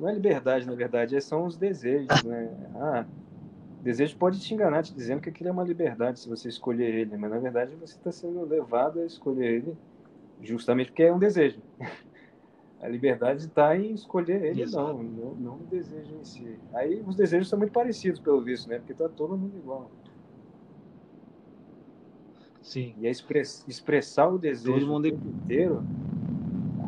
Não 0.00 0.08
é 0.08 0.14
liberdade, 0.14 0.66
na 0.66 0.74
verdade, 0.74 1.20
são 1.20 1.46
os 1.46 1.56
desejos, 1.56 2.24
né? 2.24 2.70
Ah, 2.74 3.04
desejo 3.82 4.16
pode 4.16 4.40
te 4.40 4.54
enganar, 4.54 4.82
te 4.82 4.94
dizendo 4.94 5.20
que 5.20 5.28
aquilo 5.28 5.48
é 5.48 5.52
uma 5.52 5.64
liberdade 5.64 6.20
se 6.20 6.28
você 6.28 6.48
escolher 6.48 6.94
ele, 6.94 7.16
mas 7.16 7.30
na 7.30 7.38
verdade 7.38 7.74
você 7.76 7.96
está 7.96 8.12
sendo 8.12 8.44
levado 8.44 9.00
a 9.00 9.04
escolher 9.04 9.54
ele 9.54 9.76
justamente 10.40 10.88
porque 10.88 11.02
é 11.02 11.12
um 11.12 11.18
desejo. 11.18 11.60
A 12.80 12.88
liberdade 12.88 13.46
está 13.46 13.76
em 13.76 13.92
escolher 13.92 14.42
ele, 14.42 14.66
não, 14.66 15.04
não, 15.04 15.34
não 15.36 15.54
o 15.54 15.66
desejo 15.70 16.16
em 16.20 16.24
si. 16.24 16.58
Aí 16.74 17.00
os 17.06 17.14
desejos 17.14 17.48
são 17.48 17.56
muito 17.56 17.70
parecidos, 17.70 18.18
pelo 18.18 18.42
visto, 18.42 18.68
né? 18.68 18.78
Porque 18.78 18.90
está 18.90 19.08
todo 19.08 19.38
mundo 19.38 19.56
igual. 19.56 19.88
Sim. 22.60 22.92
E 22.98 23.06
express, 23.06 23.64
expressar 23.68 24.26
o 24.26 24.36
desejo 24.36 24.80
Todo 24.80 24.86
mundo... 24.88 25.06
inteiro 25.06 25.84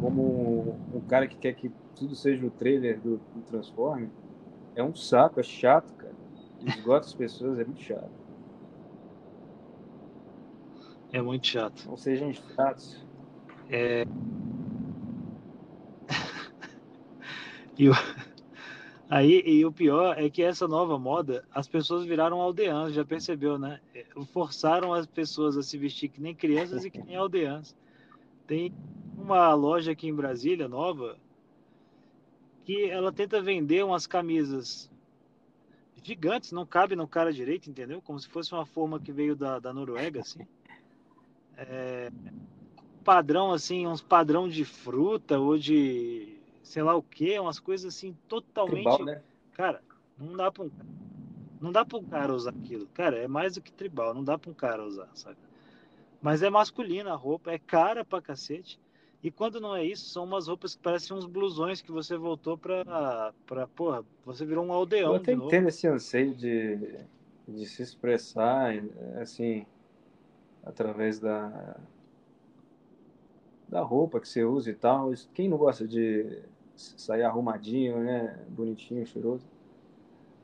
como 0.01 0.77
um 0.93 1.01
cara 1.07 1.29
que 1.29 1.37
quer 1.37 1.55
que 1.55 1.71
tudo 1.95 2.17
seja 2.17 2.45
o 2.45 2.51
trailer 2.51 2.99
do, 3.01 3.19
do 3.33 3.43
Transforme 3.47 4.11
é 4.75 4.83
um 4.83 4.95
saco, 4.95 5.39
é 5.39 5.43
chato. 5.43 5.94
Esgota 6.67 7.07
as 7.07 7.15
pessoas, 7.15 7.59
é 7.59 7.65
muito 7.65 7.83
chato. 7.83 8.11
É 11.13 11.23
muito 11.23 11.47
chato. 11.47 11.87
Não 11.87 11.97
sejam 11.97 12.33
chatos. 12.33 13.05
É... 13.69 14.05
e, 17.79 17.89
o... 17.89 17.93
Aí, 19.09 19.43
e 19.47 19.65
o 19.65 19.71
pior 19.71 20.19
é 20.19 20.29
que 20.31 20.43
essa 20.43 20.67
nova 20.67 20.99
moda, 20.99 21.45
as 21.53 21.69
pessoas 21.69 22.05
viraram 22.05 22.41
aldeãs, 22.41 22.95
já 22.95 23.05
percebeu, 23.05 23.59
né? 23.59 23.81
Forçaram 24.33 24.93
as 24.93 25.07
pessoas 25.07 25.57
a 25.57 25.63
se 25.63 25.79
vestir 25.79 26.09
que 26.09 26.21
nem 26.21 26.35
crianças 26.35 26.85
e 26.85 26.91
que 26.91 27.03
nem 27.03 27.15
aldeãs. 27.15 27.77
Tem 28.47 28.75
uma 29.17 29.55
loja 29.55 29.93
aqui 29.93 30.09
em 30.09 30.15
Brasília, 30.15 30.67
nova, 30.67 31.17
que 32.65 32.89
ela 32.91 33.13
tenta 33.13 33.41
vender 33.41 33.85
umas 33.85 34.07
camisas 34.07 34.91
gigantes, 36.05 36.53
não 36.53 36.67
cabe 36.67 36.95
no 36.95 37.09
cara 37.09 37.33
direito, 37.33 37.69
entendeu? 37.69 38.01
Como 38.03 38.21
se 38.21 38.29
fosse 38.29 38.53
uma 38.53 38.67
forma 38.67 39.01
que 39.01 39.11
veio 39.11 39.35
da, 39.35 39.59
da 39.59 39.73
Noruega, 39.73 40.21
assim. 40.21 40.47
É, 41.57 42.11
padrão, 43.03 43.53
assim, 43.53 43.87
uns 43.87 44.03
padrão 44.03 44.49
de 44.49 44.65
fruta 44.65 45.39
ou 45.39 45.59
de 45.59 46.39
sei 46.63 46.83
lá 46.83 46.95
o 46.95 47.03
que, 47.03 47.39
umas 47.39 47.59
coisas 47.59 47.95
assim 47.95 48.17
totalmente. 48.29 48.85
Tribal, 48.85 49.05
né? 49.05 49.23
Cara, 49.53 49.83
não 50.19 50.37
dá 50.37 50.51
pra 50.51 50.65
um, 50.65 50.71
não 51.61 51.73
dá 51.73 51.85
pra 51.85 51.99
um 51.99 52.05
cara 52.05 52.35
usar 52.35 52.51
aquilo. 52.51 52.87
Cara, 52.95 53.17
é 53.17 53.29
mais 53.29 53.55
do 53.55 53.63
que 53.63 53.73
tribal, 53.73 54.15
não 54.15 54.25
dá 54.25 54.37
pra 54.39 54.51
um 54.51 54.55
cara 54.55 54.85
usar, 54.85 55.09
sabe? 55.15 55.37
Mas 56.21 56.43
é 56.43 56.51
masculina 56.51 57.13
a 57.13 57.17
roupa, 57.17 57.53
é 57.53 57.59
cara 57.59 58.05
pra 58.05 58.21
cacete. 58.21 58.79
E 59.25 59.31
quando 59.31 59.59
não 59.59 59.75
é 59.75 59.83
isso, 59.83 60.11
são 60.11 60.25
umas 60.25 60.49
roupas 60.49 60.75
que 60.75 60.83
parecem 60.83 61.17
uns 61.17 61.25
blusões 61.25 61.81
que 61.81 61.91
você 61.91 62.15
voltou 62.15 62.59
pra. 62.59 63.33
pra 63.47 63.67
porra, 63.67 64.05
você 64.23 64.45
virou 64.45 64.67
um 64.67 64.71
aldeão. 64.71 65.13
Eu 65.13 65.17
até 65.17 65.33
entendo 65.33 65.69
esse 65.69 65.89
anseio 65.89 66.35
de, 66.35 66.77
de 67.49 67.65
se 67.65 67.83
expressar, 67.83 68.75
assim, 69.19 69.65
através 70.63 71.19
da, 71.19 71.81
da 73.67 73.81
roupa 73.81 74.21
que 74.21 74.29
você 74.29 74.45
usa 74.45 74.69
e 74.69 74.75
tal. 74.75 75.11
Quem 75.33 75.49
não 75.49 75.57
gosta 75.57 75.89
de 75.89 76.43
sair 76.77 77.23
arrumadinho, 77.23 78.05
né? 78.05 78.45
Bonitinho, 78.51 79.07
cheiroso. 79.07 79.47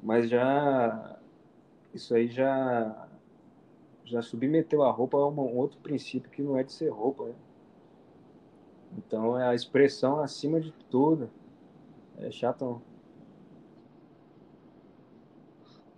Mas 0.02 0.26
já. 0.30 1.18
Isso 1.92 2.14
aí 2.14 2.28
já. 2.28 3.08
Já 4.06 4.22
submeteu 4.22 4.82
a 4.82 4.90
roupa 4.90 5.18
a 5.18 5.28
um 5.28 5.58
outro 5.58 5.78
princípio 5.80 6.30
que 6.30 6.40
não 6.40 6.56
é 6.56 6.62
de 6.62 6.72
ser 6.72 6.88
roupa, 6.88 7.26
né? 7.26 7.34
Então 8.96 9.38
é 9.38 9.48
a 9.48 9.54
expressão 9.54 10.20
acima 10.20 10.60
de 10.60 10.72
tudo. 10.90 11.30
É 12.18 12.30
chato. 12.30 12.82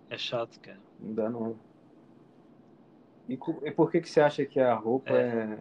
É 0.09 0.17
chato, 0.17 0.59
cara. 0.59 0.79
Não 0.99 1.13
dá 1.13 1.29
não. 1.29 1.55
E, 3.27 3.33
e 3.33 3.71
por 3.71 3.89
que, 3.89 4.01
que 4.01 4.09
você 4.09 4.21
acha 4.21 4.45
que 4.45 4.59
a 4.59 4.73
roupa 4.73 5.11
é. 5.11 5.53
é, 5.53 5.57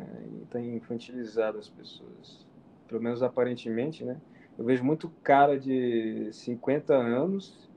tá 0.50 0.60
infantilizada 0.60 1.58
as 1.58 1.68
pessoas? 1.68 2.46
Pelo 2.88 3.02
menos 3.02 3.22
aparentemente, 3.22 4.04
né? 4.04 4.20
Eu 4.58 4.64
vejo 4.64 4.84
muito 4.84 5.08
cara 5.22 5.58
de 5.58 6.28
50 6.32 6.94
anos 6.94 7.70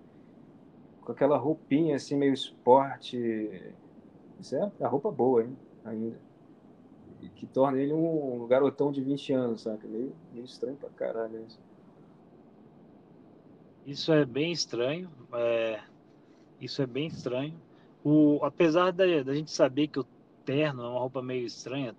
com 1.02 1.12
aquela 1.12 1.38
roupinha 1.38 1.96
assim, 1.96 2.18
meio 2.18 2.34
esporte. 2.34 3.74
Isso 4.40 4.56
é 4.56 4.72
a 4.82 4.88
roupa 4.88 5.12
boa, 5.12 5.44
hein? 5.44 5.58
Ainda. 5.86 6.25
Que 7.36 7.46
torna 7.46 7.80
ele 7.80 7.94
um 7.94 8.46
garotão 8.48 8.92
de 8.92 9.02
20 9.02 9.34
anos, 9.34 9.62
sabe? 9.62 9.88
Meio, 9.88 10.14
meio 10.34 10.46
estranho 10.46 10.78
pra 10.78 10.90
caralho 10.90 11.44
isso. 11.46 11.60
Isso 13.86 14.14
é 14.14 14.26
bem 14.26 14.52
estranho. 14.52 15.10
É... 15.34 15.82
Isso 16.60 16.82
é 16.82 16.86
bem 16.86 17.08
estranho. 17.08 17.54
O, 18.04 18.40
apesar 18.44 18.92
da, 18.92 19.06
da 19.24 19.34
gente 19.34 19.52
saber 19.52 19.88
que 19.88 20.00
o 20.00 20.06
terno 20.46 20.84
é 20.84 20.88
uma 20.88 21.00
roupa 21.00 21.22
meio 21.22 21.46
estranha, 21.46 21.96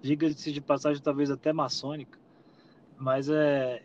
diga-se 0.00 0.52
de 0.52 0.60
passagem, 0.60 1.02
talvez 1.02 1.30
até 1.30 1.52
maçônica, 1.52 2.18
mas 2.98 3.30
é, 3.30 3.82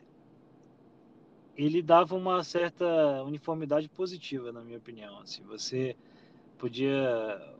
ele 1.58 1.82
dava 1.82 2.16
uma 2.16 2.44
certa 2.44 2.86
uniformidade 3.24 3.88
positiva, 3.90 4.52
na 4.52 4.62
minha 4.62 4.78
opinião. 4.78 5.20
Assim, 5.20 5.42
você 5.44 5.96
podia 6.58 7.55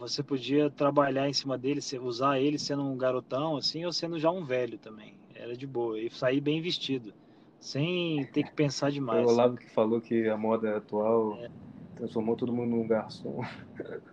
você 0.00 0.22
podia 0.22 0.70
trabalhar 0.70 1.28
em 1.28 1.32
cima 1.32 1.58
dele, 1.58 1.80
usar 2.00 2.40
ele 2.40 2.58
sendo 2.58 2.82
um 2.82 2.96
garotão, 2.96 3.58
assim, 3.58 3.84
ou 3.84 3.92
sendo 3.92 4.18
já 4.18 4.30
um 4.30 4.42
velho 4.42 4.78
também. 4.78 5.14
Era 5.34 5.54
de 5.54 5.66
boa. 5.66 6.00
E 6.00 6.10
sair 6.10 6.40
bem 6.40 6.62
vestido, 6.62 7.12
sem 7.60 8.24
ter 8.32 8.44
que 8.44 8.52
pensar 8.52 8.90
demais. 8.90 9.22
Foi 9.24 9.30
o 9.30 9.34
Olavo 9.34 9.56
que 9.56 9.68
falou 9.70 10.00
que 10.00 10.26
a 10.26 10.38
moda 10.38 10.78
atual 10.78 11.36
é. 11.36 11.50
transformou 11.96 12.34
todo 12.34 12.50
mundo 12.50 12.70
num 12.70 12.86
garçom. 12.86 13.42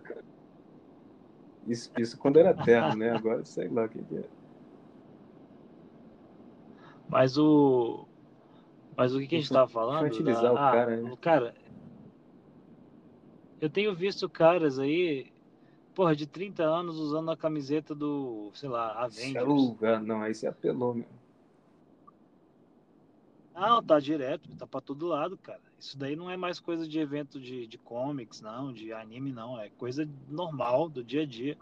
Isso, 1.66 1.92
isso 1.98 2.16
quando 2.16 2.38
era 2.38 2.54
terno, 2.54 2.96
né? 2.96 3.10
Agora 3.10 3.44
sei 3.44 3.68
lá 3.68 3.84
o 3.84 3.88
que 3.90 3.98
é. 3.98 4.24
Mas 7.06 7.36
o. 7.36 8.06
Mas 8.96 9.14
o 9.14 9.18
que, 9.18 9.26
que 9.26 9.34
a 9.34 9.38
gente 9.38 9.48
estava 9.48 9.68
falando? 9.68 10.06
Utilizar 10.06 10.44
da... 10.44 10.52
o 10.54 10.56
ah, 10.56 10.72
cara, 10.72 10.96
né? 10.96 11.16
Cara, 11.20 11.54
eu 13.60 13.68
tenho 13.68 13.94
visto 13.94 14.30
caras 14.30 14.78
aí, 14.78 15.30
porra, 15.98 16.14
de 16.14 16.28
30 16.28 16.62
anos 16.62 16.96
usando 16.96 17.28
a 17.28 17.36
camiseta 17.36 17.92
do, 17.92 18.52
sei 18.54 18.68
lá, 18.68 18.92
Avengers. 19.02 19.44
Uh, 19.44 19.76
não, 20.00 20.22
aí 20.22 20.32
você 20.32 20.46
apelou, 20.46 20.94
meu. 20.94 21.08
Não, 23.52 23.82
tá 23.82 23.98
direto, 23.98 24.48
tá 24.54 24.64
pra 24.64 24.80
todo 24.80 25.08
lado, 25.08 25.36
cara. 25.36 25.60
Isso 25.76 25.98
daí 25.98 26.14
não 26.14 26.30
é 26.30 26.36
mais 26.36 26.60
coisa 26.60 26.86
de 26.86 27.00
evento 27.00 27.40
de, 27.40 27.66
de 27.66 27.76
comics, 27.78 28.40
não, 28.40 28.72
de 28.72 28.92
anime, 28.92 29.32
não. 29.32 29.60
É 29.60 29.70
coisa 29.70 30.08
normal 30.28 30.88
do 30.88 31.02
dia 31.02 31.22
a 31.22 31.26
dia. 31.26 31.58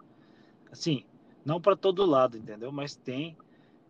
Assim, 0.71 1.03
não 1.43 1.59
para 1.59 1.75
todo 1.75 2.05
lado, 2.05 2.37
entendeu? 2.37 2.71
Mas 2.71 2.95
tem 2.95 3.35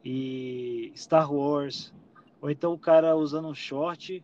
e 0.05 0.93
Star 0.95 1.35
Wars, 1.35 1.93
ou 2.41 2.49
então 2.49 2.73
o 2.73 2.79
cara 2.79 3.17
usando 3.17 3.49
um 3.49 3.55
short 3.55 4.23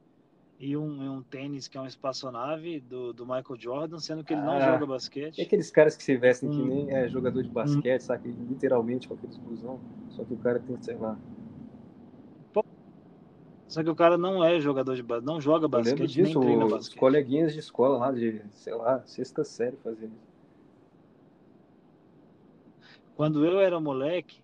e 0.63 0.77
um, 0.77 1.17
um 1.17 1.23
tênis 1.25 1.67
que 1.67 1.77
é 1.77 1.81
uma 1.81 1.89
espaçonave 1.89 2.79
do, 2.79 3.13
do 3.13 3.27
Michael 3.27 3.57
Jordan, 3.59 3.99
sendo 3.99 4.23
que 4.23 4.33
ele 4.33 4.43
não 4.43 4.53
ah, 4.53 4.61
joga 4.61 4.87
basquete. 4.87 5.37
E 5.37 5.43
aqueles 5.43 5.73
caras 5.73 5.97
que 5.97 6.05
se 6.05 6.17
vestem 6.17 6.49
hum. 6.49 6.53
que 6.53 6.63
nem 6.63 6.91
é 6.93 7.09
jogador 7.09 7.43
de 7.43 7.49
basquete, 7.49 8.01
hum. 8.01 8.05
sabe? 8.05 8.31
Literalmente 8.49 9.09
com 9.09 9.15
aqueles 9.15 9.37
blusão, 9.39 9.81
só 10.11 10.23
que 10.23 10.33
o 10.33 10.37
cara 10.37 10.61
tem, 10.61 10.81
sei 10.81 10.95
lá. 10.95 11.19
Só 13.67 13.83
que 13.83 13.91
o 13.91 13.95
cara 13.97 14.17
não 14.17 14.45
é 14.45 14.61
jogador 14.61 14.95
de 14.95 15.03
basquete, 15.03 15.27
não 15.27 15.41
joga 15.41 15.67
basquete, 15.67 16.07
disso, 16.07 16.39
nem 16.39 16.47
treina 16.47 16.67
os 16.67 16.73
basquete. 16.73 16.99
coleguinhas 16.99 17.53
de 17.53 17.59
escola 17.59 17.99
lá, 17.99 18.13
de, 18.13 18.41
sei 18.53 18.75
lá, 18.75 19.03
sexta 19.05 19.43
série 19.43 19.77
fazendo 19.83 20.13
isso. 20.13 20.33
Quando 23.17 23.45
eu 23.45 23.59
era 23.59 23.81
moleque, 23.81 24.42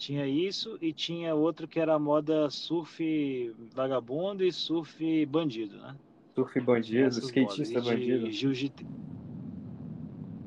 tinha 0.00 0.26
isso 0.26 0.78
e 0.80 0.94
tinha 0.94 1.34
outro 1.34 1.68
que 1.68 1.78
era 1.78 1.94
a 1.94 1.98
moda 1.98 2.48
surf 2.48 3.54
vagabundo 3.74 4.42
e 4.42 4.50
surf 4.50 5.26
bandido, 5.26 5.76
né? 5.76 5.94
Surf 6.34 6.58
bandido, 6.58 7.18
skatista 7.20 7.82
bandido. 7.82 8.30
Jiu-jitsu. 8.30 8.86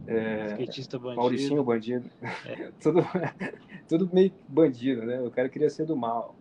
É, 0.08 0.48
skatista 0.54 0.98
bandido. 0.98 1.22
Mauricinho 1.22 1.64
bandido. 1.64 2.10
É. 2.48 2.72
tudo, 2.82 3.02
tudo 3.88 4.10
meio 4.12 4.34
bandido, 4.48 5.04
né? 5.06 5.22
O 5.22 5.30
cara 5.30 5.48
queria 5.48 5.70
ser 5.70 5.86
do 5.86 5.96
mal. 5.96 6.36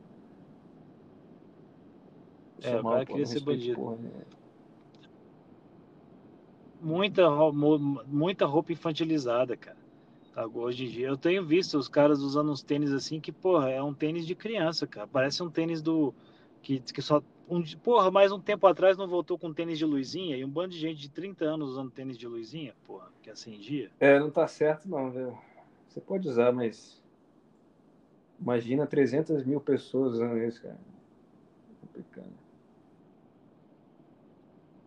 É, 2.62 2.80
o 2.80 2.82
cara 2.82 3.04
queria 3.04 3.26
ser 3.26 3.40
bandido. 3.40 3.76
Porra, 3.76 3.96
né? 3.96 4.10
Muita, 6.80 7.28
muita 8.06 8.46
roupa 8.46 8.72
infantilizada, 8.72 9.54
cara. 9.54 9.81
Hoje 10.34 10.86
em 10.86 10.88
dia 10.88 11.08
eu 11.08 11.16
tenho 11.16 11.44
visto 11.44 11.76
os 11.76 11.88
caras 11.88 12.20
usando 12.20 12.50
uns 12.50 12.62
tênis 12.62 12.90
assim 12.92 13.20
que, 13.20 13.30
porra, 13.30 13.68
é 13.68 13.82
um 13.82 13.92
tênis 13.92 14.26
de 14.26 14.34
criança, 14.34 14.86
cara. 14.86 15.06
Parece 15.06 15.42
um 15.42 15.50
tênis 15.50 15.82
do. 15.82 16.14
Que, 16.62 16.80
que 16.80 17.02
só. 17.02 17.22
Um, 17.48 17.62
porra, 17.82 18.10
mais 18.10 18.32
um 18.32 18.40
tempo 18.40 18.66
atrás 18.66 18.96
não 18.96 19.06
voltou 19.06 19.38
com 19.38 19.52
tênis 19.52 19.78
de 19.78 19.84
luzinha 19.84 20.36
e 20.36 20.44
um 20.44 20.48
bando 20.48 20.70
de 20.70 20.78
gente 20.78 21.00
de 21.00 21.10
30 21.10 21.44
anos 21.44 21.70
usando 21.70 21.90
tênis 21.90 22.16
de 22.16 22.26
luzinha, 22.26 22.74
porra, 22.86 23.08
que 23.20 23.28
acendia. 23.28 23.90
É, 24.00 24.18
não 24.18 24.30
tá 24.30 24.46
certo 24.46 24.88
não, 24.88 25.10
velho. 25.10 25.36
Você 25.88 26.00
pode 26.00 26.26
usar, 26.26 26.50
mas. 26.50 27.02
Imagina 28.40 28.86
300 28.86 29.44
mil 29.44 29.60
pessoas 29.60 30.14
usando 30.14 30.38
isso, 30.38 30.62
cara. 30.62 30.78
É 31.70 31.86
complicado. 31.86 32.32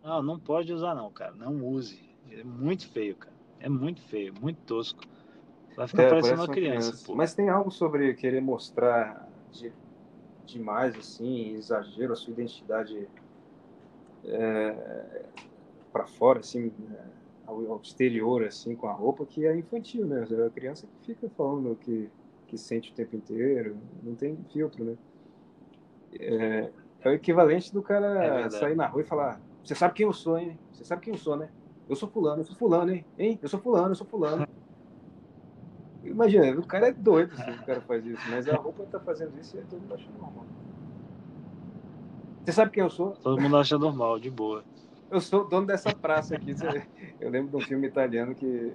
Não, 0.02 0.22
não 0.22 0.40
pode 0.40 0.72
usar 0.72 0.94
não, 0.94 1.10
cara. 1.12 1.32
Não 1.36 1.64
use. 1.64 2.00
É 2.32 2.42
muito 2.42 2.88
feio, 2.88 3.14
cara. 3.14 3.34
É 3.60 3.68
muito 3.68 4.00
feio, 4.02 4.34
muito 4.40 4.58
tosco. 4.62 5.04
Vai 5.76 5.86
ficar 5.86 6.04
é, 6.04 6.08
parecendo 6.08 6.40
uma 6.40 6.48
criança. 6.48 6.90
criança. 6.90 7.14
Mas 7.14 7.34
tem 7.34 7.48
algo 7.50 7.70
sobre 7.70 8.14
querer 8.14 8.40
mostrar 8.40 9.28
de, 9.52 9.70
demais, 10.46 10.96
assim, 10.96 11.54
exagero, 11.54 12.14
a 12.14 12.16
sua 12.16 12.32
identidade 12.32 13.06
é, 14.24 15.24
para 15.92 16.06
fora, 16.06 16.40
assim, 16.40 16.72
ao, 17.46 17.72
ao, 17.72 17.80
exterior, 17.82 18.44
assim, 18.44 18.74
com 18.74 18.88
a 18.88 18.92
roupa, 18.92 19.26
que 19.26 19.44
é 19.44 19.54
infantil, 19.56 20.06
né? 20.06 20.26
É 20.30 20.46
a 20.46 20.50
criança 20.50 20.86
que 20.86 21.14
fica 21.14 21.28
falando 21.36 21.76
que, 21.76 22.08
que 22.46 22.56
sente 22.56 22.90
o 22.90 22.94
tempo 22.94 23.14
inteiro, 23.14 23.76
não 24.02 24.14
tem 24.14 24.36
filtro, 24.50 24.82
né? 24.82 24.96
É, 26.18 26.70
é 27.00 27.08
o 27.10 27.12
equivalente 27.12 27.72
do 27.72 27.82
cara 27.82 28.24
é 28.24 28.50
sair 28.50 28.74
na 28.74 28.86
rua 28.86 29.02
e 29.02 29.04
falar: 29.04 29.40
Você 29.62 29.74
sabe 29.74 29.92
quem 29.92 30.06
eu 30.06 30.12
sou, 30.12 30.38
hein? 30.38 30.58
Você 30.72 30.84
sabe 30.84 31.02
quem 31.02 31.12
eu 31.12 31.18
sou, 31.18 31.36
né? 31.36 31.50
Eu 31.88 31.94
sou 31.94 32.08
fulano, 32.08 32.40
eu 32.40 32.44
sou 32.46 32.56
fulano, 32.56 32.90
hein? 32.90 33.04
hein? 33.18 33.38
Eu 33.42 33.48
sou 33.48 33.60
fulano, 33.60 33.90
eu 33.90 33.94
sou 33.94 34.06
fulano. 34.06 34.46
Imagina, 36.10 36.58
o 36.58 36.66
cara 36.66 36.88
é 36.88 36.92
doido 36.92 37.36
se 37.36 37.50
o 37.50 37.64
cara 37.64 37.80
faz 37.80 38.04
isso, 38.04 38.22
mas 38.30 38.48
a 38.48 38.56
roupa 38.56 38.84
tá 38.86 39.00
fazendo 39.00 39.38
isso 39.38 39.58
e 39.58 39.62
todo 39.62 39.80
mundo 39.80 39.94
acha 39.94 40.10
normal. 40.12 40.46
Você 42.44 42.52
sabe 42.52 42.70
quem 42.70 42.82
eu 42.82 42.90
sou? 42.90 43.12
Todo 43.16 43.40
mundo 43.40 43.56
acha 43.56 43.76
normal, 43.76 44.20
de 44.20 44.30
boa. 44.30 44.64
Eu 45.10 45.20
sou 45.20 45.48
dono 45.48 45.66
dessa 45.66 45.94
praça 45.94 46.36
aqui. 46.36 46.54
Eu 47.20 47.28
lembro 47.28 47.50
de 47.50 47.56
um 47.56 47.66
filme 47.66 47.86
italiano 47.86 48.34
que. 48.34 48.74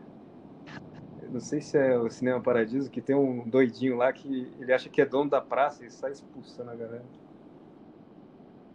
Não 1.30 1.40
sei 1.40 1.62
se 1.62 1.78
é 1.78 1.98
o 1.98 2.10
Cinema 2.10 2.42
Paradiso, 2.42 2.90
que 2.90 3.02
tem 3.02 3.16
um 3.16 3.48
doidinho 3.48 3.96
lá 3.96 4.12
que 4.12 4.54
ele 4.60 4.74
acha 4.74 4.90
que 4.90 5.02
é 5.02 5.06
dono 5.06 5.30
da 5.30 5.40
praça 5.40 5.86
e 5.86 5.90
sai 5.90 6.12
expulsando 6.12 6.72
a 6.72 6.76
galera. 6.76 7.06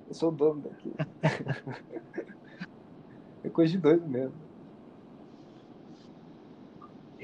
Eu 0.07 0.15
sou 0.15 0.31
dono 0.31 0.63
daqui. 0.63 0.95
é 3.45 3.51
coisa 3.51 3.73
de 3.73 3.79
doido 3.79 4.07
mesmo. 4.07 4.46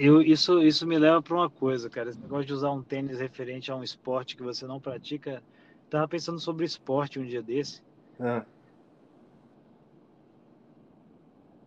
Eu, 0.04 0.20
isso, 0.20 0.60
isso 0.60 0.84
me 0.84 0.98
leva 0.98 1.22
para 1.22 1.36
uma 1.36 1.48
coisa, 1.48 1.88
cara. 1.88 2.10
Esse 2.10 2.18
negócio 2.18 2.44
de 2.44 2.52
usar 2.52 2.72
um 2.72 2.82
tênis 2.82 3.20
referente 3.20 3.70
a 3.70 3.76
um 3.76 3.84
esporte 3.84 4.34
que 4.34 4.42
você 4.42 4.66
não 4.66 4.80
pratica. 4.80 5.40
Tava 5.88 6.08
pensando 6.08 6.40
sobre 6.40 6.64
esporte 6.64 7.20
um 7.20 7.24
dia 7.24 7.40
desse. 7.40 7.80
Ah. 8.18 8.44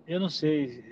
Eu 0.05 0.19
não 0.19 0.27
sei. 0.27 0.83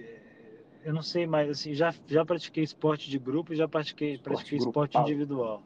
Eu 0.86 0.94
não 0.94 1.02
sei 1.02 1.28
mais. 1.28 1.50
Assim, 1.50 1.74
já, 1.74 1.94
já 2.08 2.24
pratiquei 2.24 2.64
esporte 2.64 3.10
de 3.10 3.20
grupo 3.20 3.52
e 3.52 3.58
já 3.58 3.68
pratiquei, 3.68 4.14
esporte 4.14 4.36
pratiquei 4.36 4.58
esporte 4.60 4.98
individual. 4.98 5.62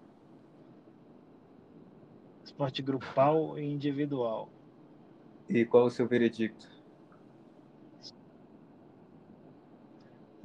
Esporte 2.43 2.81
grupal 2.81 3.59
e 3.59 3.63
individual. 3.63 4.49
E 5.47 5.63
qual 5.63 5.85
o 5.85 5.91
seu 5.91 6.07
veredicto? 6.07 6.67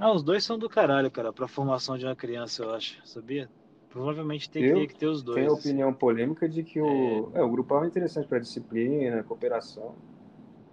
Ah, 0.03 0.11
os 0.11 0.25
dois 0.25 0.43
são 0.43 0.59
do 0.59 0.69
caralho, 0.69 1.09
cara, 1.12 1.33
pra 1.33 1.47
formação 1.47 1.97
de 1.97 2.05
uma 2.05 2.17
criança, 2.17 2.65
eu 2.65 2.75
acho, 2.75 3.01
sabia? 3.07 3.49
Provavelmente 3.88 4.51
tem 4.51 4.65
eu 4.65 4.85
que 4.85 4.97
ter 4.97 5.07
os 5.07 5.23
dois. 5.23 5.37
Tenho 5.37 5.53
a 5.53 5.55
opinião 5.55 5.95
polêmica 5.95 6.49
de 6.49 6.65
que 6.65 6.81
o, 6.81 7.31
é... 7.33 7.38
É, 7.38 7.43
o 7.45 7.49
grupal 7.49 7.85
é 7.85 7.87
interessante 7.87 8.27
para 8.27 8.41
disciplina, 8.41 9.23
cooperação, 9.23 9.95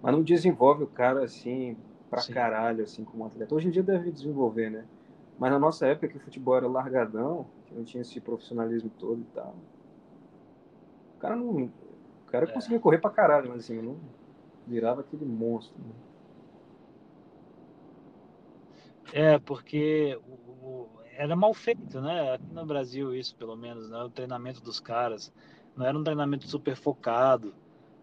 mas 0.01 0.11
não 0.13 0.23
desenvolve 0.23 0.83
o 0.83 0.87
cara 0.87 1.23
assim 1.23 1.77
pra 2.09 2.21
Sim. 2.21 2.33
caralho, 2.33 2.83
assim, 2.83 3.05
como 3.05 3.23
atleta. 3.23 3.53
Hoje 3.53 3.67
em 3.67 3.69
dia 3.69 3.83
deve 3.83 4.11
desenvolver, 4.11 4.71
né? 4.71 4.83
Mas 5.37 5.51
na 5.51 5.59
nossa 5.59 5.85
época 5.85 6.07
que 6.07 6.17
o 6.17 6.21
futebol 6.21 6.57
era 6.57 6.67
largadão, 6.67 7.45
que 7.67 7.75
não 7.75 7.83
tinha 7.83 8.01
esse 8.01 8.19
profissionalismo 8.19 8.89
todo 8.97 9.21
e 9.21 9.35
tal. 9.35 9.55
O 11.17 11.19
cara 11.19 11.35
não. 11.35 11.65
O 11.65 12.31
cara 12.31 12.45
é. 12.45 12.51
conseguia 12.51 12.79
correr 12.79 12.97
pra 12.97 13.11
caralho, 13.11 13.49
mas 13.49 13.59
assim, 13.59 13.79
não 13.79 13.95
virava 14.65 15.01
aquele 15.01 15.23
monstro. 15.23 15.77
Né? 15.77 16.08
É, 19.13 19.39
porque 19.39 20.17
o, 20.27 20.65
o, 20.65 20.89
era 21.17 21.35
mal 21.35 21.53
feito, 21.53 21.99
né? 22.01 22.33
Aqui 22.33 22.53
no 22.53 22.65
Brasil, 22.65 23.13
isso 23.13 23.35
pelo 23.35 23.55
menos, 23.55 23.89
né? 23.89 23.97
O 24.03 24.09
treinamento 24.09 24.61
dos 24.61 24.79
caras 24.79 25.31
não 25.75 25.85
era 25.85 25.97
um 25.97 26.03
treinamento 26.03 26.47
super 26.47 26.75
focado, 26.75 27.53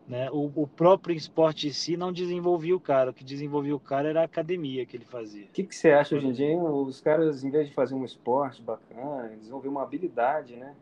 né? 0.06 0.30
O, 0.30 0.50
o 0.54 0.66
próprio 0.66 1.14
esporte 1.14 1.68
em 1.68 1.72
si 1.72 1.96
não 1.96 2.12
desenvolvia 2.12 2.76
o 2.76 2.80
cara, 2.80 3.10
o 3.10 3.14
que 3.14 3.24
desenvolvia 3.24 3.74
o 3.74 3.80
cara 3.80 4.08
era 4.08 4.20
a 4.22 4.24
academia 4.24 4.86
que 4.86 4.96
ele 4.96 5.04
fazia. 5.04 5.46
O 5.46 5.48
que, 5.48 5.64
que 5.64 5.74
você 5.74 5.90
acha 5.90 6.16
hoje 6.16 6.26
em 6.26 6.32
dia? 6.32 6.56
Os 6.56 7.00
caras, 7.00 7.44
em 7.44 7.50
vez 7.50 7.68
de 7.68 7.74
fazer 7.74 7.94
um 7.94 8.04
esporte 8.04 8.62
bacana, 8.62 9.28
desenvolver 9.36 9.68
uma 9.68 9.82
habilidade, 9.82 10.56
né? 10.56 10.74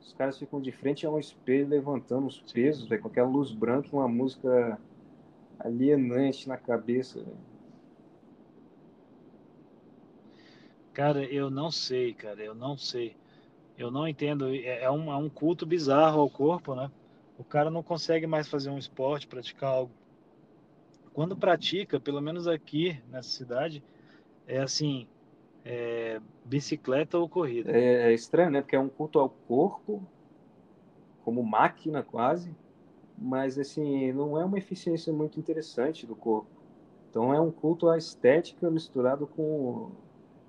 Os 0.00 0.12
caras 0.12 0.38
ficam 0.38 0.60
de 0.60 0.72
frente 0.72 1.04
a 1.04 1.10
um 1.10 1.18
espelho 1.18 1.68
levantando 1.68 2.26
os 2.26 2.40
pesos, 2.40 2.88
véio, 2.88 3.02
com 3.02 3.08
aquela 3.08 3.28
luz 3.28 3.52
branca 3.52 3.88
uma 3.92 4.08
música 4.08 4.78
alienante 5.58 6.48
na 6.48 6.56
cabeça. 6.56 7.18
Véio. 7.20 7.36
Cara, 10.98 11.24
eu 11.26 11.48
não 11.48 11.70
sei, 11.70 12.12
cara, 12.12 12.42
eu 12.42 12.56
não 12.56 12.76
sei. 12.76 13.14
Eu 13.78 13.88
não 13.88 14.08
entendo. 14.08 14.52
É, 14.52 14.82
é 14.82 14.90
um, 14.90 15.12
é 15.12 15.16
um 15.16 15.28
culto 15.28 15.64
bizarro 15.64 16.20
ao 16.20 16.28
corpo, 16.28 16.74
né? 16.74 16.90
O 17.38 17.44
cara 17.44 17.70
não 17.70 17.84
consegue 17.84 18.26
mais 18.26 18.48
fazer 18.48 18.68
um 18.68 18.78
esporte, 18.78 19.28
praticar 19.28 19.70
algo. 19.70 19.92
Quando 21.12 21.36
pratica, 21.36 22.00
pelo 22.00 22.20
menos 22.20 22.48
aqui 22.48 23.00
nessa 23.12 23.28
cidade, 23.28 23.80
é 24.44 24.58
assim: 24.58 25.06
é 25.64 26.20
bicicleta 26.44 27.16
ou 27.16 27.28
corrida. 27.28 27.70
É, 27.70 28.10
é 28.10 28.12
estranho, 28.12 28.50
né? 28.50 28.60
Porque 28.60 28.74
é 28.74 28.80
um 28.80 28.88
culto 28.88 29.20
ao 29.20 29.30
corpo, 29.30 30.02
como 31.24 31.44
máquina 31.44 32.02
quase, 32.02 32.52
mas 33.16 33.56
assim, 33.56 34.10
não 34.10 34.36
é 34.36 34.44
uma 34.44 34.58
eficiência 34.58 35.12
muito 35.12 35.38
interessante 35.38 36.04
do 36.04 36.16
corpo. 36.16 36.50
Então 37.08 37.32
é 37.32 37.40
um 37.40 37.52
culto 37.52 37.88
à 37.88 37.96
estética 37.96 38.68
misturado 38.68 39.28
com 39.28 39.92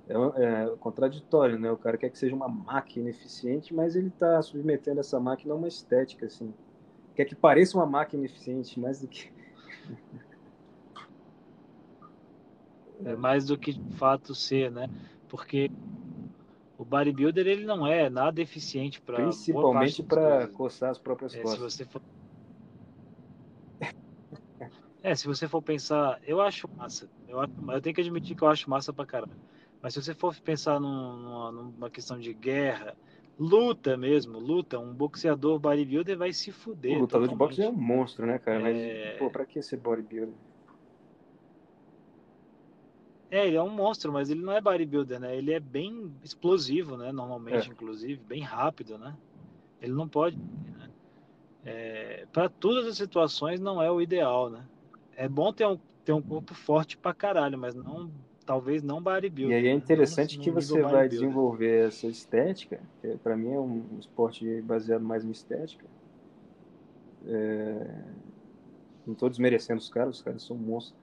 é, 0.09 0.13
é, 0.13 0.75
contraditório, 0.79 1.59
né? 1.59 1.71
O 1.71 1.77
cara 1.77 1.95
quer 1.95 2.09
que 2.09 2.17
seja 2.17 2.35
uma 2.35 2.47
máquina 2.47 3.11
eficiente, 3.11 3.75
mas 3.75 3.95
ele 3.95 4.07
está 4.07 4.41
submetendo 4.41 4.99
essa 4.99 5.19
máquina 5.19 5.53
a 5.53 5.57
uma 5.57 5.67
estética, 5.67 6.25
assim. 6.25 6.51
Quer 7.13 7.25
que 7.25 7.35
pareça 7.35 7.77
uma 7.77 7.85
máquina 7.85 8.25
eficiente, 8.25 8.79
mais 8.79 9.01
do 9.01 9.07
que... 9.07 9.31
é 13.05 13.15
mais 13.15 13.45
do 13.45 13.55
que 13.55 13.73
de 13.73 13.97
fato 13.97 14.33
ser, 14.33 14.71
né? 14.71 14.89
Porque 15.27 15.69
o 16.75 16.83
bodybuilder 16.83 17.45
ele 17.45 17.65
não 17.65 17.85
é 17.85 18.09
nada 18.09 18.41
eficiente 18.41 18.99
para 18.99 19.17
principalmente 19.17 20.01
para 20.01 20.47
coçar 20.47 20.89
as 20.89 20.97
próprias 20.97 21.35
é, 21.35 21.41
costas. 21.41 21.73
Se 21.73 21.77
você 21.77 21.85
for... 21.85 22.01
é, 25.03 25.13
se 25.13 25.27
você 25.27 25.47
for 25.47 25.61
pensar, 25.61 26.19
eu 26.25 26.41
acho 26.41 26.67
massa. 26.75 27.07
Eu, 27.27 27.41
eu 27.41 27.81
tenho 27.81 27.93
que 27.93 28.01
admitir 28.01 28.35
que 28.35 28.41
eu 28.41 28.47
acho 28.47 28.67
massa 28.67 28.91
pra 28.91 29.05
caramba. 29.05 29.35
Mas 29.81 29.93
se 29.93 30.03
você 30.03 30.13
for 30.13 30.35
pensar 30.41 30.79
numa, 30.79 31.51
numa 31.51 31.89
questão 31.89 32.19
de 32.19 32.33
guerra, 32.33 32.95
luta 33.37 33.95
mesmo, 33.95 34.37
luta, 34.37 34.77
um 34.77 34.93
boxeador 34.93 35.57
bodybuilder 35.57 36.17
vai 36.17 36.33
se 36.33 36.51
fuder. 36.51 36.97
O 36.97 37.01
lutador 37.01 37.29
totalmente. 37.29 37.55
de 37.55 37.61
boxe 37.61 37.63
é 37.63 37.69
um 37.69 37.81
monstro, 37.81 38.25
né, 38.25 38.37
cara? 38.39 38.59
Mas, 38.59 38.77
é... 38.77 39.15
pô, 39.17 39.29
pra 39.29 39.45
que 39.45 39.61
ser 39.61 39.77
bodybuilder? 39.77 40.35
É, 43.31 43.47
ele 43.47 43.55
é 43.55 43.61
um 43.61 43.69
monstro, 43.69 44.11
mas 44.11 44.29
ele 44.29 44.41
não 44.41 44.51
é 44.51 44.59
bodybuilder, 44.59 45.19
né? 45.19 45.37
Ele 45.37 45.53
é 45.53 45.59
bem 45.59 46.13
explosivo, 46.23 46.97
né? 46.97 47.11
Normalmente, 47.11 47.69
é. 47.69 47.71
inclusive, 47.71 48.21
bem 48.23 48.41
rápido, 48.41 48.97
né? 48.97 49.15
Ele 49.81 49.93
não 49.93 50.09
pode. 50.09 50.35
Né? 50.35 50.89
É, 51.63 52.27
para 52.33 52.49
todas 52.49 52.87
as 52.87 52.97
situações, 52.97 53.59
não 53.59 53.81
é 53.81 53.89
o 53.89 54.01
ideal, 54.01 54.49
né? 54.49 54.65
É 55.15 55.29
bom 55.29 55.53
ter 55.53 55.67
um, 55.67 55.79
ter 56.03 56.11
um 56.11 56.21
corpo 56.21 56.53
forte 56.55 56.97
pra 56.97 57.13
caralho, 57.13 57.57
mas 57.57 57.75
não 57.75 58.11
talvez 58.49 58.81
não 58.81 58.99
bodybuilding. 58.99 59.53
E 59.53 59.55
aí 59.55 59.67
é 59.67 59.71
interessante 59.71 60.37
não, 60.37 60.43
que 60.43 60.49
você 60.49 60.81
vai 60.81 61.07
desenvolver 61.07 61.85
essa 61.85 62.07
estética, 62.07 62.81
que 62.99 63.15
para 63.17 63.37
mim 63.37 63.53
é 63.53 63.59
um 63.59 63.99
esporte 63.99 64.59
baseado 64.63 65.03
mais 65.03 65.23
em 65.23 65.29
estética. 65.29 65.85
É... 67.27 68.03
Não 69.05 69.13
estou 69.13 69.29
desmerecendo 69.29 69.79
os 69.79 69.87
caras, 69.87 70.15
os 70.15 70.23
caras 70.23 70.41
são 70.41 70.57
monstros. 70.57 70.99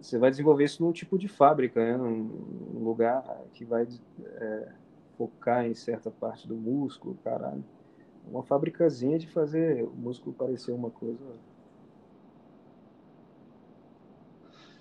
Você 0.00 0.18
vai 0.18 0.28
desenvolver 0.28 0.64
isso 0.64 0.82
num 0.82 0.90
tipo 0.90 1.16
de 1.16 1.28
fábrica, 1.28 1.78
né? 1.80 1.96
num 1.96 2.82
lugar 2.82 3.22
que 3.54 3.64
vai 3.64 3.86
é, 4.20 4.72
focar 5.16 5.64
em 5.64 5.74
certa 5.74 6.10
parte 6.10 6.48
do 6.48 6.56
músculo, 6.56 7.16
caralho. 7.22 7.64
Uma 8.28 8.42
fabricazinha 8.42 9.16
de 9.16 9.28
fazer 9.28 9.84
o 9.84 9.94
músculo 9.94 10.34
parecer 10.34 10.72
uma 10.72 10.90
coisa. 10.90 11.24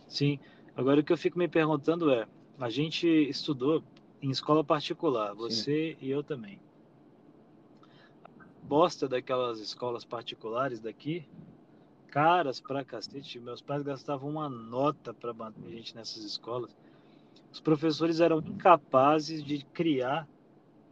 Sim. 0.07 0.39
Agora, 0.75 0.99
o 0.99 1.03
que 1.03 1.13
eu 1.13 1.17
fico 1.17 1.37
me 1.37 1.47
perguntando 1.47 2.11
é: 2.11 2.27
a 2.59 2.69
gente 2.69 3.07
estudou 3.07 3.83
em 4.21 4.29
escola 4.29 4.63
particular, 4.63 5.33
você 5.33 5.95
Sim. 5.99 6.05
e 6.05 6.09
eu 6.09 6.23
também. 6.23 6.59
Bosta 8.63 9.07
daquelas 9.07 9.59
escolas 9.59 10.03
particulares 10.03 10.79
daqui, 10.79 11.25
caras 12.07 12.59
pra 12.59 12.83
cacete. 12.83 13.39
Meus 13.39 13.61
pais 13.61 13.83
gastavam 13.83 14.29
uma 14.29 14.49
nota 14.49 15.13
para 15.13 15.33
manter 15.33 15.67
a 15.67 15.69
gente 15.69 15.95
nessas 15.95 16.23
escolas. 16.23 16.75
Os 17.51 17.59
professores 17.59 18.19
eram 18.19 18.39
incapazes 18.39 19.43
de 19.43 19.63
criar 19.65 20.27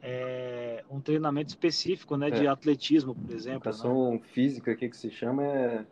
é, 0.02 0.84
um 0.90 1.00
treinamento 1.00 1.50
específico, 1.50 2.16
né, 2.16 2.28
é. 2.28 2.32
de 2.32 2.48
atletismo, 2.48 3.16
por 3.16 3.34
exemplo. 3.34 3.70
Educação 3.70 4.12
né? 4.12 4.20
física, 4.20 4.72
o 4.72 4.76
que, 4.76 4.90
que 4.90 4.98
se 4.98 5.10
chama, 5.10 5.44
é, 5.44 5.86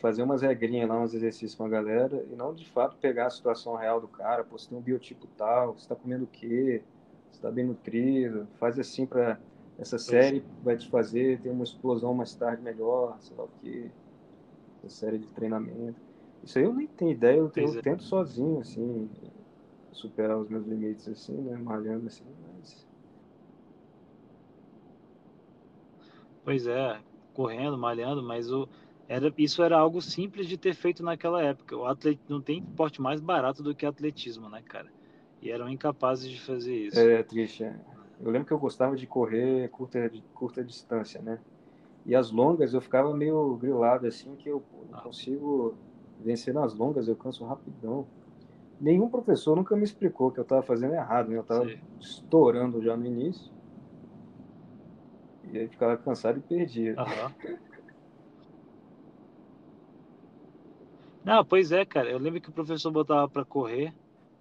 fazer 0.00 0.22
umas 0.22 0.42
regrinhas 0.42 0.88
lá, 0.88 1.00
uns 1.00 1.14
exercícios 1.14 1.54
com 1.54 1.64
a 1.64 1.68
galera, 1.68 2.24
e 2.30 2.36
não 2.36 2.54
de 2.54 2.68
fato 2.70 2.96
pegar 2.96 3.26
a 3.26 3.30
situação 3.30 3.74
real 3.74 4.00
do 4.00 4.08
cara, 4.08 4.44
pô, 4.44 4.58
você 4.58 4.68
tem 4.68 4.78
um 4.78 4.80
biotipo 4.80 5.26
tal, 5.36 5.74
você 5.74 5.80
está 5.80 5.96
comendo 5.96 6.24
o 6.24 6.28
quê, 6.28 6.82
você 7.30 7.38
está 7.38 7.50
bem 7.50 7.66
nutrido, 7.66 8.46
faz 8.58 8.78
assim 8.78 9.04
para 9.04 9.38
essa 9.78 9.96
série 9.96 10.44
vai 10.62 10.76
te 10.76 10.88
fazer 10.88 11.40
ter 11.40 11.50
uma 11.50 11.62
explosão 11.62 12.12
mais 12.12 12.34
tarde 12.34 12.62
melhor, 12.62 13.16
sei 13.20 13.36
lá 13.36 13.44
o 13.44 13.50
quê, 13.60 13.90
essa 14.84 15.06
série 15.06 15.18
de 15.18 15.28
treinamento. 15.28 16.00
Isso 16.42 16.58
aí 16.58 16.64
eu 16.64 16.74
nem 16.74 16.86
tenho 16.86 17.12
ideia, 17.12 17.36
eu, 17.36 17.50
eu 17.54 17.78
é. 17.78 17.82
tento 17.82 18.02
sozinho, 18.02 18.60
assim, 18.60 19.08
superar 19.92 20.36
os 20.36 20.48
meus 20.48 20.66
limites, 20.66 21.06
assim, 21.08 21.32
né? 21.32 21.56
Malhando, 21.56 22.06
assim, 22.06 22.24
mas... 22.56 22.86
Pois 26.44 26.66
é, 26.66 26.98
correndo, 27.34 27.76
malhando, 27.76 28.22
mas 28.22 28.50
o, 28.50 28.68
era, 29.08 29.32
isso 29.38 29.62
era 29.62 29.78
algo 29.78 30.02
simples 30.02 30.46
de 30.46 30.58
ter 30.58 30.74
feito 30.74 31.02
naquela 31.02 31.42
época. 31.42 31.76
O 31.76 31.86
atlet, 31.86 32.20
não 32.28 32.42
tem 32.42 32.60
esporte 32.60 33.00
mais 33.00 33.20
barato 33.20 33.62
do 33.62 33.74
que 33.74 33.86
atletismo, 33.86 34.48
né, 34.48 34.62
cara? 34.66 34.88
E 35.40 35.50
eram 35.50 35.68
incapazes 35.68 36.30
de 36.30 36.40
fazer 36.40 36.76
isso. 36.76 36.98
É 36.98 37.22
triste, 37.22 37.64
é. 37.64 37.74
Eu 38.20 38.30
lembro 38.30 38.46
que 38.46 38.52
eu 38.52 38.58
gostava 38.58 38.96
de 38.96 39.06
correr 39.06 39.68
curta, 39.70 40.08
de 40.10 40.22
curta 40.34 40.64
distância, 40.64 41.22
né? 41.22 41.40
E 42.04 42.14
as 42.14 42.30
longas 42.30 42.74
eu 42.74 42.80
ficava 42.80 43.14
meio 43.14 43.56
grilado, 43.56 44.06
assim, 44.06 44.34
que 44.36 44.48
eu 44.48 44.60
pô, 44.60 44.84
não 44.90 44.98
Ah. 44.98 45.02
consigo 45.02 45.76
vencer 46.18 46.54
nas 46.54 46.74
longas, 46.74 47.08
eu 47.08 47.16
canso 47.16 47.44
rapidão. 47.44 48.08
Nenhum 48.80 49.08
professor 49.08 49.56
nunca 49.56 49.76
me 49.76 49.84
explicou 49.84 50.30
que 50.32 50.40
eu 50.40 50.42
estava 50.42 50.62
fazendo 50.62 50.94
errado, 50.94 51.30
né? 51.30 51.36
Eu 51.36 51.42
estava 51.42 51.68
estourando 52.00 52.82
já 52.82 52.96
no 52.96 53.06
início. 53.06 53.50
E 55.44 55.58
aí 55.58 55.68
ficava 55.68 55.96
cansado 55.96 56.38
e 56.38 56.42
perdia. 56.42 56.94
Aham. 56.98 57.34
Não, 61.28 61.44
pois 61.44 61.72
é, 61.72 61.84
cara. 61.84 62.10
Eu 62.10 62.18
lembro 62.18 62.40
que 62.40 62.48
o 62.48 62.52
professor 62.52 62.90
botava 62.90 63.28
pra 63.28 63.44
correr. 63.44 63.92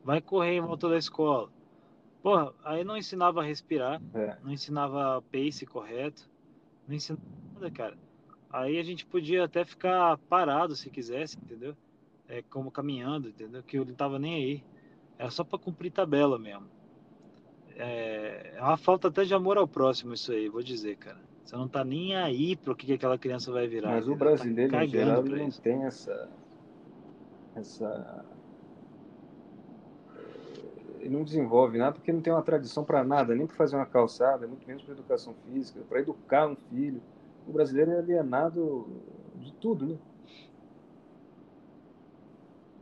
Vai 0.05 0.21
correr 0.21 0.53
em 0.53 0.61
volta 0.61 0.87
da 0.87 0.97
escola. 0.97 1.49
Porra, 2.23 2.53
aí 2.63 2.83
não 2.85 2.95
ensinava 2.95 3.41
a 3.41 3.43
respirar, 3.43 4.01
É. 4.13 4.37
não 4.41 4.51
ensinava 4.51 5.21
pace 5.31 5.65
correto, 5.65 6.29
não 6.87 6.95
ensinava 6.95 7.21
nada, 7.53 7.71
cara. 7.71 7.97
Aí 8.49 8.79
a 8.79 8.83
gente 8.83 9.05
podia 9.05 9.43
até 9.43 9.65
ficar 9.65 10.17
parado 10.29 10.77
se 10.77 10.89
quisesse, 10.89 11.37
entendeu? 11.37 11.75
É, 12.27 12.41
como 12.49 12.71
caminhando, 12.71 13.27
entendeu? 13.29 13.61
Que 13.63 13.77
eu 13.77 13.85
não 13.85 13.93
tava 13.93 14.17
nem 14.17 14.35
aí. 14.35 14.63
Era 15.19 15.29
só 15.29 15.43
pra 15.43 15.59
cumprir 15.59 15.91
tabela 15.91 16.39
mesmo. 16.39 16.67
É, 17.75 18.53
é 18.55 18.61
uma 18.61 18.77
falta 18.77 19.09
até 19.09 19.23
de 19.25 19.33
amor 19.33 19.57
ao 19.57 19.67
próximo 19.67 20.13
isso 20.13 20.31
aí, 20.31 20.47
vou 20.47 20.63
dizer, 20.63 20.95
cara. 20.97 21.19
Você 21.43 21.55
não 21.55 21.67
tá 21.67 21.83
nem 21.83 22.15
aí 22.15 22.55
pro 22.55 22.75
que, 22.75 22.85
que 22.85 22.93
aquela 22.93 23.17
criança 23.17 23.51
vai 23.51 23.67
virar. 23.67 23.91
Mas 23.91 24.07
o? 24.07 24.11
Tá 24.11 24.17
brasileiro, 24.17 24.69
em 24.69 24.71
cagando 24.71 24.91
geral, 24.91 25.23
não 25.23 25.51
tem 25.51 25.83
essa. 25.83 26.29
Essa 27.59 28.37
ele 30.99 31.09
não 31.09 31.23
desenvolve 31.23 31.77
nada 31.77 31.93
porque 31.95 32.11
não 32.11 32.21
tem 32.21 32.33
uma 32.33 32.43
tradição 32.43 32.83
para 32.85 33.03
nada, 33.03 33.35
nem 33.35 33.45
para 33.47 33.55
fazer 33.55 33.75
uma 33.75 33.85
calçada, 33.85 34.47
muito 34.47 34.67
menos 34.67 34.83
para 34.83 34.93
educação 34.93 35.35
física, 35.35 35.85
para 35.85 35.99
educar 36.01 36.47
um 36.47 36.55
filho. 36.55 37.05
O 37.45 37.51
brasileiro 37.53 37.91
é 37.91 37.99
alienado 37.99 39.31
de 39.35 39.53
tudo, 39.53 39.87
né? 39.87 39.99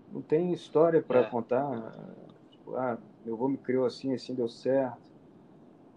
Não 0.07 0.21
tem 0.21 0.53
história 0.53 1.01
para 1.03 1.21
É. 1.21 1.29
contar. 1.29 2.15
Tipo, 2.49 2.75
ah, 2.75 3.01
meu 3.23 3.35
avô 3.35 3.47
me 3.49 3.57
criou 3.57 3.85
assim, 3.85 4.13
assim 4.13 4.35
deu 4.35 4.47
certo. 4.47 5.11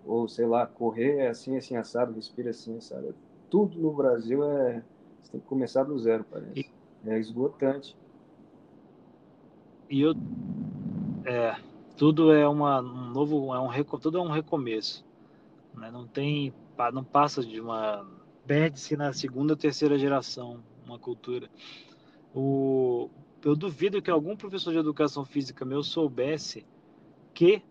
Ou, 0.02 0.28
sei 0.28 0.46
lá, 0.46 0.66
correr 0.66 1.18
é 1.18 1.28
assim, 1.28 1.56
assim, 1.56 1.76
assado, 1.76 2.12
respira 2.14 2.50
assim, 2.50 2.76
assado. 2.78 3.18
Tudo 3.50 3.78
no 3.80 3.94
Brasil 3.94 4.44
é. 4.44 4.86
Você 5.20 5.32
tem 5.32 5.40
que 5.40 5.46
começar 5.46 5.84
do 5.84 5.98
zero, 5.98 6.24
parece. 6.24 6.74
É 7.04 7.18
esgotante. 7.18 7.98
E 9.88 10.00
eu. 10.00 10.14
É, 11.24 11.56
tudo 11.96 12.32
é 12.32 12.46
uma, 12.48 12.80
um 12.80 13.10
novo. 13.10 13.54
É 13.54 13.60
um, 13.60 13.98
tudo 13.98 14.18
é 14.18 14.20
um 14.20 14.30
recomeço. 14.30 15.04
Né? 15.74 15.90
Não 15.90 16.06
tem. 16.06 16.52
Não 16.92 17.04
passa 17.04 17.44
de 17.44 17.60
uma. 17.60 18.06
Perde-se 18.46 18.96
na 18.96 19.12
segunda 19.12 19.52
ou 19.52 19.56
terceira 19.56 19.98
geração 19.98 20.62
uma 20.86 20.98
cultura. 20.98 21.50
O, 22.34 23.10
eu 23.44 23.54
duvido 23.54 24.00
que 24.00 24.10
algum 24.10 24.36
professor 24.36 24.72
de 24.72 24.78
educação 24.78 25.24
física 25.24 25.64
meu 25.64 25.82
soubesse 25.82 26.66
que 27.34 27.62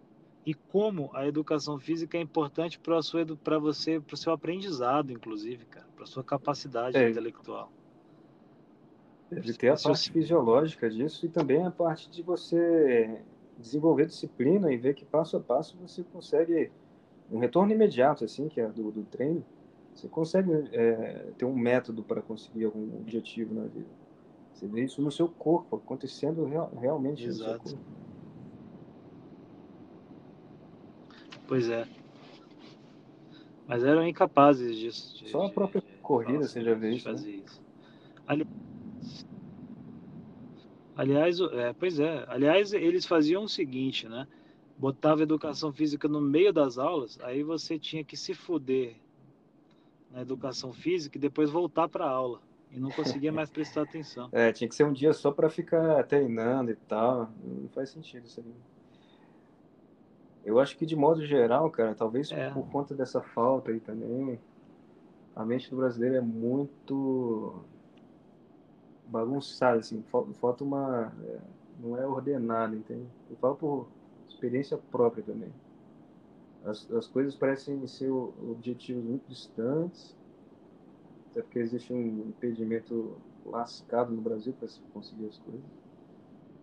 e 0.46 0.54
como 0.54 1.10
a 1.14 1.28
educação 1.28 1.78
física 1.78 2.18
é 2.18 2.22
importante 2.22 2.80
para 2.80 3.02
sua 3.02 3.26
para 3.44 3.60
você, 3.60 4.00
para 4.00 4.14
o 4.14 4.18
seu 4.18 4.32
aprendizado, 4.32 5.12
inclusive, 5.12 5.66
cara, 5.66 5.86
para 5.96 6.06
sua 6.06 6.24
capacidade 6.24 6.98
É. 6.98 7.10
intelectual. 7.10 7.70
Deve 9.30 9.54
ter 9.54 9.70
a 9.70 9.78
parte 9.78 10.10
fisiológica 10.12 10.90
disso 10.90 11.26
e 11.26 11.30
também 11.30 11.66
a 11.66 11.72
parte 11.72 12.10
de 12.10 12.24
você 12.24 13.26
desenvolver 13.58 14.06
disciplina 14.06 14.72
e 14.72 14.78
ver 14.78 14.94
que 14.94 15.06
passo 15.06 15.36
a 15.38 15.42
passo 15.42 15.78
você 15.78 16.04
consegue 16.04 16.72
um 17.30 17.40
retorno 17.40 17.74
imediato, 17.74 18.24
assim, 18.26 18.48
que 18.50 18.62
é 18.62 18.68
do, 18.70 18.92
do 18.92 19.06
treino. 19.06 19.46
Você 19.94 20.08
consegue 20.10 20.52
é, 20.74 21.34
ter 21.38 21.46
um 21.46 21.56
método 21.58 22.04
para 22.04 22.22
conseguir 22.22 22.66
algum 22.66 22.98
objetivo 23.00 23.54
na 23.54 23.66
vida. 23.68 23.90
Você 24.54 24.68
vê 24.68 24.84
isso 24.86 25.02
no 25.02 25.12
seu 25.12 25.30
corpo, 25.30 25.78
acontecendo 25.78 26.46
real- 26.46 26.74
realmente 26.76 27.28
no 27.28 27.34
seu 27.34 27.46
Exato. 27.46 27.64
corpo. 27.66 27.80
Pois 31.48 31.70
é. 31.70 31.88
Mas 33.68 33.84
eram 33.84 34.08
incapazes 34.08 34.78
disso. 34.78 35.18
de- 35.18 35.30
Só 35.32 35.44
a 35.44 35.48
de- 35.48 35.54
própria 35.54 35.82
de 35.82 36.02
corrida 36.02 36.34
falar 36.34 36.48
você 36.48 36.64
já 36.64 36.74
vê 36.74 36.90
de 36.92 36.96
isso, 36.98 37.08
né? 37.08 37.14
fazer 37.14 37.32
isso. 37.32 37.62
Ali- 38.28 38.46
Aliás, 40.98 41.40
é, 41.40 41.74
pois 41.74 42.00
é. 42.00 42.26
Aliás, 42.28 42.74
eles 42.74 43.06
faziam 43.06 43.44
o 43.44 43.48
seguinte, 43.48 44.10
né? 44.10 44.28
Botava 44.76 45.22
educação 45.22 45.72
física 45.72 46.08
no 46.08 46.20
meio 46.20 46.52
das 46.52 46.80
aulas, 46.80 47.20
aí 47.22 47.44
você 47.44 47.78
tinha 47.78 48.04
que 48.04 48.18
se 48.18 48.34
fuder 48.34 48.96
na 50.12 50.22
educação 50.22 50.74
física 50.74 51.18
e 51.18 51.22
depois 51.22 51.52
voltar 51.52 51.88
para 51.88 52.06
a 52.06 52.10
aula. 52.10 52.42
E 52.72 52.80
não 52.80 52.90
conseguia 52.90 53.32
mais 53.32 53.50
prestar 53.50 53.84
atenção. 53.84 54.30
É, 54.34 54.52
tinha 54.52 54.68
que 54.68 54.76
ser 54.76 54.84
um 54.86 54.92
dia 54.92 55.14
só 55.14 55.32
para 55.32 55.50
ficar 55.50 56.04
treinando 56.06 56.72
e 56.72 56.76
tal. 56.76 57.32
Não 57.44 57.70
faz 57.70 57.92
sentido 57.92 58.26
isso 58.26 58.40
aí. 58.40 58.54
Eu 60.44 60.60
acho 60.60 60.78
que 60.78 60.86
de 60.86 60.96
modo 60.96 61.26
geral, 61.26 61.70
cara, 61.70 61.94
talvez 61.94 62.32
É. 62.32 62.50
por 62.50 62.68
conta 62.70 62.96
dessa 62.96 63.22
falta 63.22 63.72
aí 63.72 63.80
também, 63.80 64.40
a 65.36 65.46
mente 65.46 65.70
do 65.70 65.78
brasileiro 65.78 66.16
é 66.16 66.22
muito 66.22 67.64
bagunçada, 69.08 69.80
assim, 69.80 70.04
fal- 70.04 70.34
falta 70.36 70.64
uma. 70.64 71.14
é, 71.24 71.42
não 71.78 71.98
é 71.98 72.06
ordenada, 72.08 72.76
entende? 72.76 73.12
Eu 73.30 73.38
falo 73.38 73.56
por 73.58 73.94
experiência 74.28 74.78
própria 74.78 75.24
também. 75.24 75.54
As, 76.62 76.88
as 76.92 77.08
coisas 77.08 77.36
parecem 77.36 77.88
ser 77.88 78.12
objetivos 78.12 79.04
muito 79.04 79.28
distantes, 79.28 80.16
até 81.32 81.42
porque 81.42 81.60
existe 81.60 81.94
um 81.94 82.30
impedimento 82.30 83.24
lascado 83.46 84.12
no 84.14 84.22
Brasil 84.22 84.54
para 84.54 84.68
se 84.68 84.82
conseguir 84.92 85.28
as 85.28 85.38
coisas. 85.38 85.66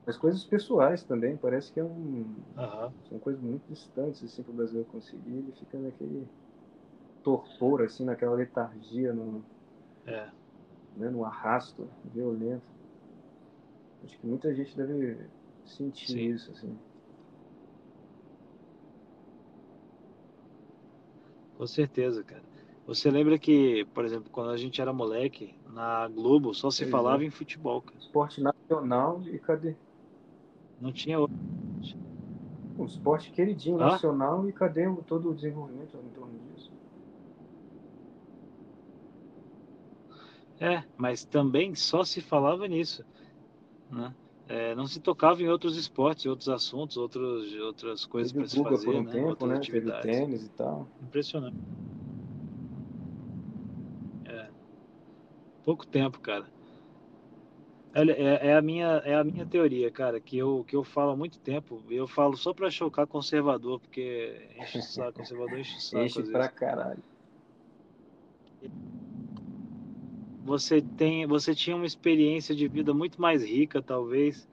Mas 0.06 0.16
coisas 0.16 0.44
pessoais 0.44 1.04
também, 1.04 1.36
parece 1.36 1.72
que 1.72 1.80
é 1.80 1.84
um, 1.84 2.44
Aham. 2.56 2.94
são 3.08 3.18
coisas 3.18 3.42
muito 3.42 3.66
distantes 3.68 4.22
assim, 4.24 4.42
para 4.42 4.52
o 4.52 4.54
brasileiro 4.56 4.88
conseguir. 4.88 5.36
Ele 5.38 5.52
fica 5.52 5.78
naquele 5.78 6.30
torpor, 7.22 7.82
assim, 7.82 8.04
naquela 8.04 8.34
letargia, 8.36 9.12
no, 9.14 9.46
É. 10.06 10.34
né, 10.96 11.08
no 11.10 11.24
arrasto 11.24 11.88
violento. 12.04 12.62
Acho 14.04 14.18
que 14.18 14.26
muita 14.26 14.54
gente 14.54 14.76
deve 14.76 15.16
sentir 15.64 16.12
Sim. 16.12 16.28
isso, 16.30 16.50
assim. 16.52 16.78
Com 21.56 21.66
certeza, 21.66 22.22
cara. 22.22 22.42
Você 22.86 23.10
lembra 23.10 23.38
que, 23.38 23.86
por 23.94 24.04
exemplo, 24.04 24.28
quando 24.30 24.50
a 24.50 24.56
gente 24.56 24.80
era 24.80 24.92
moleque, 24.92 25.54
na 25.72 26.06
Globo 26.08 26.52
só 26.52 26.70
se 26.70 26.80
Pois 26.80 26.90
falava 26.90 27.22
é. 27.22 27.26
em 27.26 27.30
futebol, 27.30 27.80
cara. 27.80 27.98
Esporte 27.98 28.42
nacional 28.42 29.22
e 29.22 29.38
cadê? 29.38 29.74
Não 30.80 30.92
tinha 30.92 31.18
outro. 31.18 31.34
Um 32.76 32.84
esporte 32.84 33.30
queridinho 33.30 33.78
Hã? 33.78 33.92
nacional 33.92 34.46
e 34.48 34.52
cadê 34.52 34.84
todo 35.06 35.30
o 35.30 35.34
desenvolvimento 35.34 35.96
em 35.96 36.10
torno 36.10 36.38
disso? 36.52 36.73
É, 40.60 40.82
mas 40.96 41.24
também 41.24 41.74
só 41.74 42.04
se 42.04 42.20
falava 42.20 42.66
nisso, 42.68 43.04
né? 43.90 44.14
É, 44.46 44.74
não 44.74 44.86
se 44.86 45.00
tocava 45.00 45.42
em 45.42 45.48
outros 45.48 45.76
esportes, 45.76 46.26
outros 46.26 46.48
assuntos, 46.48 46.96
outros, 46.96 47.52
outras 47.54 48.04
coisas 48.04 48.30
Teve 48.30 48.44
para 48.44 48.56
se 48.56 48.62
fazer, 48.62 48.84
por 48.84 48.94
um 48.96 49.02
né? 49.04 49.12
tempo, 49.12 49.28
outras 49.30 49.48
né? 49.48 49.54
Teve 49.56 49.68
atividades. 49.68 50.16
tênis 50.18 50.44
e 50.44 50.48
tal. 50.50 50.88
Impressionante. 51.02 51.56
É. 54.26 54.48
Pouco 55.64 55.86
tempo, 55.86 56.20
cara. 56.20 56.46
Olha, 57.96 58.12
é, 58.12 58.48
é 58.48 58.56
a 58.56 58.60
minha, 58.60 58.86
é 59.04 59.14
a 59.14 59.22
minha 59.24 59.46
teoria, 59.46 59.90
cara, 59.90 60.20
que 60.20 60.36
eu, 60.36 60.64
que 60.64 60.74
eu 60.74 60.82
falo 60.82 61.12
há 61.12 61.16
muito 61.16 61.38
tempo. 61.38 61.82
Eu 61.88 62.08
falo 62.08 62.36
só 62.36 62.52
pra 62.52 62.70
chocar 62.70 63.06
conservador, 63.06 63.80
porque 63.80 64.50
enche 64.60 64.78
o 64.78 64.82
saco, 64.82 65.12
conservador 65.20 65.58
enche 65.58 65.76
o 65.76 65.80
saco 65.80 66.02
Enche 66.04 66.22
pra 66.24 66.42
vezes. 66.42 66.58
caralho. 66.58 67.02
Você 70.44 70.82
tem, 70.82 71.26
você 71.26 71.54
tinha 71.54 71.74
uma 71.74 71.86
experiência 71.86 72.54
de 72.54 72.68
vida 72.68 72.92
muito 72.94 73.20
mais 73.20 73.42
rica, 73.42 73.80
talvez, 73.82 74.46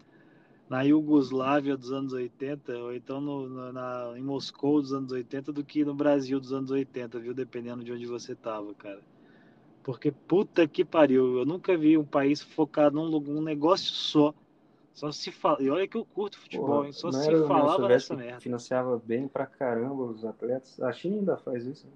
na 0.69 0.83
Iugoslávia 0.83 1.77
dos 1.77 1.91
anos 1.91 2.13
80, 2.13 2.77
ou 2.77 2.95
então 2.95 3.21
no, 3.21 3.49
no- 3.49 3.73
na, 3.73 4.13
em 4.17 4.21
Moscou 4.21 4.81
dos 4.81 4.93
anos 4.93 5.11
80, 5.11 5.51
do 5.51 5.63
que 5.63 5.83
no 5.85 5.93
Brasil 5.93 6.39
dos 6.39 6.53
anos 6.53 6.71
80, 6.71 7.19
viu? 7.19 7.33
Dependendo 7.33 7.83
de 7.83 7.91
onde 7.91 8.05
você 8.05 8.35
tava, 8.35 8.73
cara. 8.75 9.01
Porque 9.83 10.11
puta 10.11 10.67
que 10.67 10.85
pariu, 10.85 11.39
eu 11.39 11.45
nunca 11.45 11.75
vi 11.77 11.97
um 11.97 12.05
país 12.05 12.41
focado 12.41 12.95
num, 12.95 13.19
num 13.19 13.41
negócio 13.41 13.91
só. 13.91 14.33
Só 14.93 15.11
se 15.11 15.31
fala. 15.31 15.61
E 15.61 15.69
olha 15.69 15.87
que 15.87 15.97
eu 15.97 16.05
curto 16.05 16.37
futebol, 16.37 16.67
Porra, 16.67 16.87
hein? 16.87 16.93
Só 16.93 17.11
se 17.11 17.35
falava 17.47 17.87
nessa 17.89 18.15
merda. 18.15 18.39
Financiava 18.41 19.01
bem 19.03 19.27
pra 19.27 19.45
caramba 19.45 20.03
os 20.03 20.23
atletas. 20.23 20.79
A 20.81 20.91
China 20.93 21.17
ainda 21.17 21.37
faz 21.37 21.65
isso. 21.65 21.87
Né? 21.87 21.93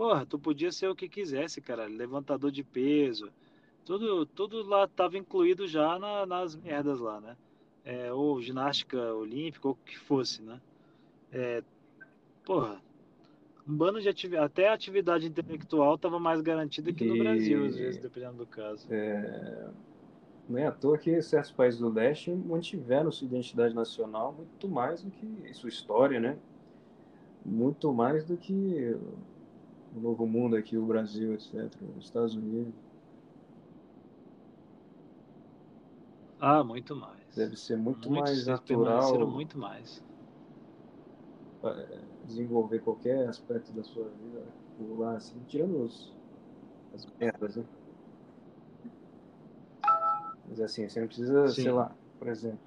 Porra, 0.00 0.24
tu 0.24 0.38
podia 0.38 0.72
ser 0.72 0.88
o 0.88 0.96
que 0.96 1.06
quisesse, 1.06 1.60
cara. 1.60 1.84
Levantador 1.84 2.50
de 2.50 2.64
peso. 2.64 3.30
Tudo, 3.84 4.24
tudo 4.24 4.66
lá 4.66 4.88
tava 4.88 5.18
incluído 5.18 5.68
já 5.68 5.98
na, 5.98 6.24
nas 6.24 6.56
merdas 6.56 6.98
lá, 7.00 7.20
né? 7.20 7.36
É, 7.84 8.10
ou 8.10 8.40
ginástica 8.40 8.96
olímpica, 9.12 9.68
ou 9.68 9.74
o 9.74 9.84
que 9.84 9.98
fosse, 9.98 10.40
né? 10.40 10.58
É, 11.30 11.62
porra, 12.46 12.80
um 13.68 13.76
bando 13.76 14.00
de 14.00 14.08
atividade, 14.08 14.46
até 14.46 14.68
a 14.68 14.72
atividade 14.72 15.26
intelectual 15.26 15.96
estava 15.96 16.18
mais 16.18 16.40
garantida 16.40 16.94
que 16.94 17.04
no 17.04 17.16
e... 17.16 17.18
Brasil, 17.18 17.66
às 17.66 17.76
vezes, 17.76 18.00
dependendo 18.00 18.38
do 18.38 18.46
caso. 18.46 18.86
É... 18.90 19.68
Não 20.48 20.58
é 20.58 20.66
à 20.66 20.72
toa 20.72 20.96
que 20.96 21.20
certos 21.20 21.52
países 21.52 21.78
do 21.78 21.90
leste 21.90 22.30
mantiveram 22.30 23.12
sua 23.12 23.26
identidade 23.26 23.74
nacional 23.74 24.32
muito 24.32 24.66
mais 24.66 25.02
do 25.02 25.10
que 25.10 25.52
sua 25.52 25.68
história, 25.68 26.18
né? 26.18 26.38
Muito 27.44 27.92
mais 27.92 28.24
do 28.24 28.38
que 28.38 28.96
o 29.94 30.00
Novo 30.00 30.26
Mundo 30.26 30.56
aqui, 30.56 30.76
o 30.76 30.86
Brasil, 30.86 31.34
etc., 31.34 31.70
os 31.96 32.04
Estados 32.04 32.34
Unidos. 32.34 32.74
Ah, 36.38 36.64
muito 36.64 36.96
mais. 36.96 37.18
Deve 37.36 37.56
ser 37.56 37.76
muito 37.76 38.10
mais 38.10 38.46
natural. 38.46 39.26
muito 39.26 39.58
mais. 39.58 40.02
É, 41.62 41.98
desenvolver 42.24 42.80
qualquer 42.80 43.28
aspecto 43.28 43.70
da 43.72 43.84
sua 43.84 44.04
vida 44.08 44.42
por 44.78 45.00
lá, 45.00 45.16
assim, 45.16 45.38
tirando 45.46 45.84
os, 45.84 46.10
as 46.94 47.06
merdas, 47.20 47.56
né? 47.56 47.64
Mas 50.48 50.60
assim, 50.60 50.88
você 50.88 51.00
não 51.00 51.06
precisa, 51.06 51.48
Sim. 51.48 51.62
sei 51.62 51.72
lá, 51.72 51.94
por 52.18 52.28
exemplo, 52.28 52.58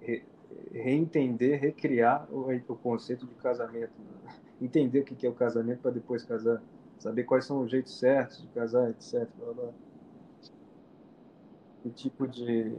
re, 0.00 0.24
reentender, 0.72 1.60
recriar 1.60 2.28
o, 2.30 2.50
o 2.50 2.76
conceito 2.76 3.26
de 3.26 3.34
casamento. 3.36 3.92
Né? 3.98 4.45
Entender 4.60 5.00
o 5.00 5.04
que 5.04 5.26
é 5.26 5.30
o 5.30 5.34
casamento 5.34 5.80
para 5.80 5.90
depois 5.90 6.24
casar. 6.24 6.62
Saber 6.98 7.24
quais 7.24 7.44
são 7.44 7.62
os 7.62 7.70
jeitos 7.70 7.98
certos 7.98 8.40
de 8.40 8.48
casar, 8.48 8.90
etc. 8.90 9.28
Blá, 9.38 9.52
blá. 9.52 9.70
Que 11.82 11.90
tipo 11.90 12.26
de, 12.26 12.70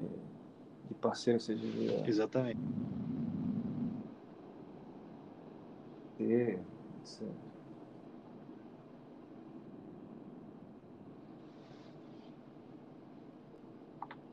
de 0.88 0.94
parceiro 1.00 1.40
você 1.40 1.56
devia. 1.56 2.08
Exatamente 2.08 2.60
ter. 6.18 6.60
Isso. 7.04 7.24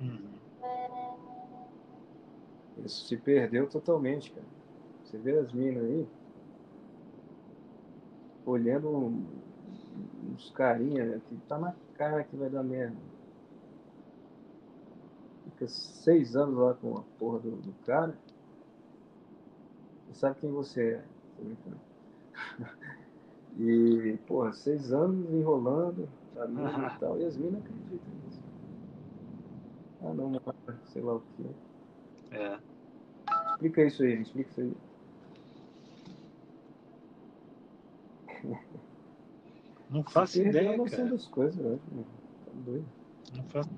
Uhum. 0.00 0.18
Isso 2.84 3.06
se 3.06 3.16
perdeu 3.16 3.68
totalmente, 3.68 4.32
cara. 4.32 4.46
Você 5.04 5.18
vê 5.18 5.38
as 5.38 5.52
minas 5.52 5.84
aí 5.84 6.06
olhando 8.46 8.88
uns 8.88 10.50
carinha 10.50 11.04
né, 11.04 11.20
que 11.28 11.36
tá 11.48 11.58
na 11.58 11.74
cara 11.96 12.24
que 12.24 12.36
vai 12.36 12.50
dar 12.50 12.62
merda. 12.62 12.96
Fica 15.44 15.68
seis 15.68 16.34
anos 16.34 16.56
lá 16.56 16.74
com 16.74 16.98
a 16.98 17.02
porra 17.18 17.38
do, 17.40 17.50
do 17.52 17.72
cara. 17.86 18.16
E 20.10 20.16
sabe 20.16 20.40
quem 20.40 20.50
você 20.50 20.94
é. 20.94 21.04
E, 23.56 24.18
porra, 24.26 24.52
seis 24.52 24.92
anos 24.92 25.32
enrolando 25.32 26.08
a 26.36 26.46
mina 26.46 26.92
e 26.92 26.98
tal, 26.98 27.20
e 27.20 27.24
as 27.24 27.36
minas 27.36 27.60
acreditam 27.60 28.12
nisso. 28.24 28.42
Ah, 30.02 30.12
não, 30.12 30.30
não, 30.30 30.40
sei 30.86 31.02
lá 31.02 31.14
o 31.14 31.20
que. 31.20 32.34
É. 32.34 32.58
Explica 33.52 33.84
isso 33.84 34.02
aí, 34.02 34.22
explica 34.22 34.50
isso 34.50 34.60
aí. 34.60 34.76
Não 39.94 40.02
faço 40.02 40.40
ideia, 40.42 40.74
a 40.74 40.90
cara. 40.90 41.04
das 41.04 41.26
coisas, 41.28 41.54
né? 41.54 41.78
Tá 42.44 42.52
doido. 42.52 42.84
Não 43.32 43.44
faço. 43.44 43.70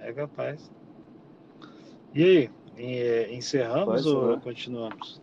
É 0.00 0.12
capaz. 0.12 0.70
E 2.12 2.22
aí, 2.22 2.50
é, 2.76 3.34
encerramos 3.34 4.02
pode, 4.02 4.08
ou 4.08 4.36
né? 4.36 4.40
continuamos? 4.44 5.22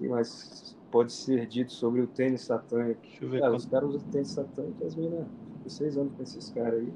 Mas 0.00 0.76
pode 0.92 1.12
ser 1.12 1.44
dito 1.48 1.72
sobre 1.72 2.02
o 2.02 2.06
tênis 2.06 2.42
satânico. 2.42 3.00
Deixa 3.02 3.24
eu 3.24 3.30
ver. 3.30 3.40
Cara. 3.40 3.56
Os 3.56 3.66
caras 3.66 3.88
usam 3.88 4.10
tênis 4.10 4.28
satânico, 4.28 4.86
as 4.86 4.94
meninas, 4.94 5.26
seis 5.66 5.96
anos 5.96 6.14
com 6.16 6.22
esses 6.22 6.50
caras 6.50 6.78
aí. 6.82 6.92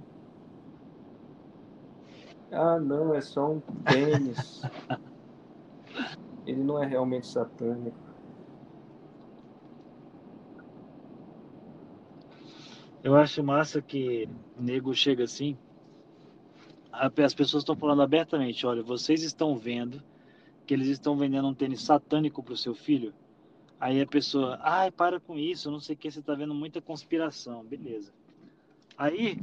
Ah, 2.53 2.79
não, 2.79 3.13
é 3.13 3.21
só 3.21 3.51
um 3.55 3.61
tênis. 3.85 4.63
Ele 6.47 6.63
não 6.63 6.81
é 6.83 6.87
realmente 6.87 7.27
satânico. 7.27 7.99
Eu 13.03 13.15
acho 13.17 13.43
massa 13.43 13.83
que 13.83 14.29
o 14.57 14.63
nego 14.63 14.95
chega 14.95 15.25
assim, 15.25 15.57
as 16.93 17.35
pessoas 17.35 17.63
estão 17.63 17.77
falando 17.77 18.03
abertamente: 18.03 18.67
olha, 18.67 18.83
vocês 18.83 19.23
estão 19.23 19.57
vendo 19.57 20.03
que 20.67 20.75
eles 20.75 20.89
estão 20.89 21.17
vendendo 21.17 21.49
um 21.49 21.55
tênis 21.55 21.83
satânico 21.83 22.43
para 22.43 22.55
o 22.55 22.57
seu 22.57 22.75
filho? 22.75 23.13
Aí 23.79 24.01
a 24.01 24.07
pessoa, 24.07 24.59
ai, 24.63 24.91
para 24.91 25.21
com 25.21 25.39
isso, 25.39 25.71
não 25.71 25.81
sei 25.81 25.95
o 25.95 25.99
que, 25.99 26.11
você 26.11 26.21
está 26.21 26.35
vendo 26.35 26.55
muita 26.55 26.81
conspiração, 26.81 27.63
beleza. 27.63 28.13
Aí 28.97 29.39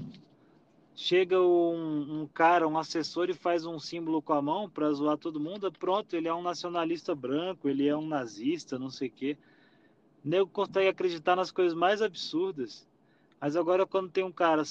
chega 0.95 1.41
um, 1.41 2.21
um, 2.21 2.27
cara, 2.27 2.67
um 2.67 2.77
assessor 2.77 3.29
e 3.29 3.33
faz 3.33 3.65
um 3.65 3.79
símbolo 3.79 4.21
com 4.21 4.33
a 4.33 4.41
mão 4.41 4.69
para 4.69 4.91
zoar 4.91 5.17
todo 5.17 5.39
mundo, 5.39 5.71
pronto, 5.71 6.15
ele 6.15 6.27
é 6.27 6.33
um 6.33 6.41
nacionalista 6.41 7.15
branco, 7.15 7.67
ele 7.67 7.87
é 7.87 7.95
um 7.95 8.07
nazista, 8.07 8.77
não 8.77 8.89
sei 8.89 9.07
o 9.07 9.11
que. 9.11 9.37
O 10.23 10.29
nego 10.29 10.47
consegue 10.47 10.87
acreditar 10.87 11.35
nas 11.35 11.51
coisas 11.51 11.73
mais 11.73 12.01
absurdas. 12.01 12.87
Mas 13.41 13.55
agora 13.55 13.85
quando 13.85 14.09
tem 14.09 14.23
um 14.23 14.31
cara 14.31 14.63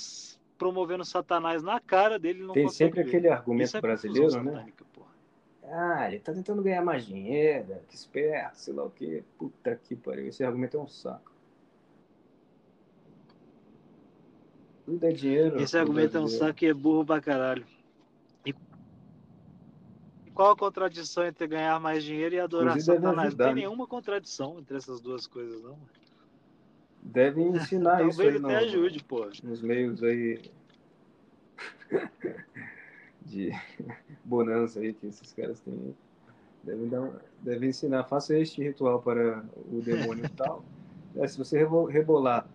promovendo 0.56 1.04
Satanás 1.04 1.62
na 1.62 1.80
cara 1.80 2.18
dele. 2.18 2.42
Não 2.42 2.54
Tem 2.54 2.68
sempre 2.68 3.00
aquele 3.00 3.28
argumento 3.28 3.76
é 3.76 3.80
brasileiro, 3.80 4.42
né? 4.44 4.66
Ah, 5.64 6.06
ele 6.08 6.20
tá 6.20 6.32
tentando 6.32 6.62
ganhar 6.62 6.84
mais 6.84 7.06
dinheiro, 7.06 7.76
que 7.88 7.94
esperto, 7.94 8.58
sei 8.58 8.74
lá 8.74 8.84
o 8.84 8.90
que. 8.90 9.24
Puta 9.38 9.74
que 9.74 9.96
pariu. 9.96 10.28
Esse 10.28 10.44
argumento 10.44 10.76
é 10.76 10.80
um 10.80 10.86
saco. 10.86 11.31
Tudo 14.84 15.06
é 15.06 15.12
dinheiro. 15.12 15.60
Esse 15.60 15.76
argumento 15.76 16.16
é, 16.16 16.20
um 16.20 16.28
saco 16.28 16.64
e 16.64 16.68
é 16.68 16.74
burro 16.74 17.04
pra 17.04 17.20
caralho. 17.20 17.64
E 18.44 18.52
qual 20.34 20.52
a 20.52 20.56
contradição 20.56 21.24
entre 21.24 21.46
ganhar 21.46 21.78
mais 21.80 22.02
dinheiro 22.02 22.34
e 22.34 22.40
adorar 22.40 22.76
Inclusive 22.76 22.96
Satanás? 22.96 23.34
Não 23.34 23.38
tem 23.38 23.54
né? 23.54 23.60
nenhuma 23.60 23.86
contradição 23.86 24.58
entre 24.58 24.76
essas 24.76 25.00
duas 25.00 25.26
coisas, 25.26 25.62
não 25.62 25.78
devem 27.02 27.48
ensinar 27.56 28.06
isso 28.06 28.22
aí 28.22 28.38
no, 28.38 28.48
ajude, 28.48 29.02
pô. 29.02 29.28
nos 29.42 29.60
meios 29.60 30.02
aí 30.02 30.40
de 33.26 33.50
bonança 34.24 34.80
aí 34.80 34.94
que 34.94 35.06
esses 35.06 35.32
caras 35.32 35.60
têm. 35.60 35.94
Devem, 36.62 36.88
dar, 36.88 37.10
devem 37.40 37.70
ensinar, 37.70 38.04
faça 38.04 38.38
este 38.38 38.62
ritual 38.62 39.02
para 39.02 39.44
o 39.72 39.80
demônio 39.82 40.28
tal. 40.36 40.64
É, 41.14 41.28
se 41.28 41.36
você 41.36 41.58
rebolar 41.90 42.48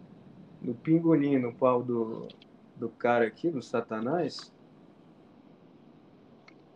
no 0.62 0.74
pingolim, 0.74 1.38
no 1.38 1.54
pau 1.54 1.84
do, 1.84 2.28
do 2.76 2.90
cara 2.90 3.26
aqui, 3.26 3.50
do 3.50 3.62
satanás, 3.62 4.52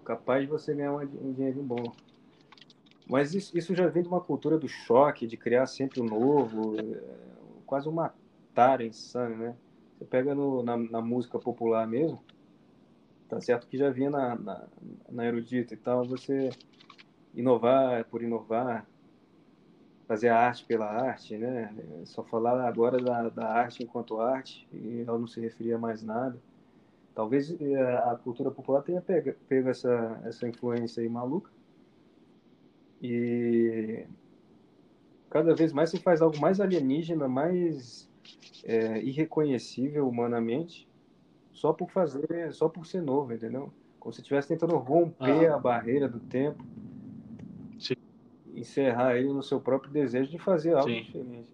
capaz 0.05 0.43
de 0.43 0.47
você 0.47 0.73
ganhar 0.73 0.93
um 0.93 1.33
dinheiro 1.33 1.61
bom. 1.61 1.91
Mas 3.07 3.33
isso, 3.33 3.57
isso 3.57 3.75
já 3.75 3.87
vem 3.87 4.03
de 4.03 4.09
uma 4.09 4.21
cultura 4.21 4.57
do 4.57 4.67
choque, 4.67 5.27
de 5.27 5.35
criar 5.37 5.67
sempre 5.67 5.99
o 5.99 6.03
um 6.03 6.07
novo 6.07 6.75
quase 7.65 7.87
uma 7.87 8.13
tara 8.53 8.85
insana, 8.85 9.35
né? 9.35 9.55
Você 9.97 10.03
pega 10.03 10.35
no, 10.35 10.61
na, 10.61 10.75
na, 10.75 11.01
música 11.01 11.39
popular 11.39 11.87
mesmo, 11.87 12.21
tá 13.29 13.39
certo 13.39 13.65
que 13.65 13.77
já 13.77 13.89
vinha 13.89 14.09
na, 14.09 14.35
na, 14.35 14.67
na 15.09 15.25
erudita 15.25 15.73
e 15.73 15.77
tal, 15.77 16.03
você 16.03 16.49
inovar 17.33 18.03
por 18.05 18.21
inovar, 18.21 18.85
fazer 20.11 20.27
a 20.27 20.37
arte 20.37 20.65
pela 20.65 20.87
arte, 20.87 21.37
né? 21.37 21.73
Só 22.03 22.21
falar 22.21 22.67
agora 22.67 22.97
da, 23.01 23.29
da 23.29 23.47
arte 23.47 23.81
enquanto 23.81 24.19
arte 24.19 24.67
e 24.73 25.05
ela 25.07 25.17
não 25.17 25.25
se 25.25 25.39
referia 25.39 25.77
a 25.77 25.79
mais 25.79 26.03
nada. 26.03 26.37
Talvez 27.15 27.49
eh, 27.61 27.95
a 28.03 28.19
cultura 28.21 28.51
popular 28.51 28.81
tenha 28.81 28.99
pego, 28.99 29.33
pego 29.47 29.69
essa, 29.69 30.21
essa 30.25 30.45
influência 30.45 31.01
aí 31.01 31.07
maluca 31.07 31.49
e 33.01 34.05
cada 35.29 35.55
vez 35.55 35.71
mais 35.71 35.89
se 35.89 35.97
faz 35.97 36.21
algo 36.21 36.37
mais 36.41 36.59
alienígena, 36.59 37.29
mais 37.29 38.11
é, 38.65 39.01
irreconhecível 39.01 40.09
humanamente, 40.09 40.89
só 41.53 41.71
por 41.71 41.89
fazer, 41.89 42.51
só 42.51 42.67
por 42.67 42.85
ser 42.85 43.01
novo, 43.01 43.31
entendeu? 43.31 43.71
Como 43.97 44.11
se 44.11 44.19
estivesse 44.19 44.49
tentando 44.49 44.75
romper 44.75 45.49
Ah. 45.49 45.55
a 45.55 45.57
barreira 45.57 46.09
do 46.09 46.19
tempo. 46.19 46.61
Encerrar 48.61 49.15
ele 49.17 49.33
no 49.33 49.41
seu 49.41 49.59
próprio 49.59 49.91
desejo 49.91 50.29
de 50.29 50.37
fazer 50.37 50.75
algo 50.75 50.89
Sim. 50.89 51.03
diferente. 51.03 51.49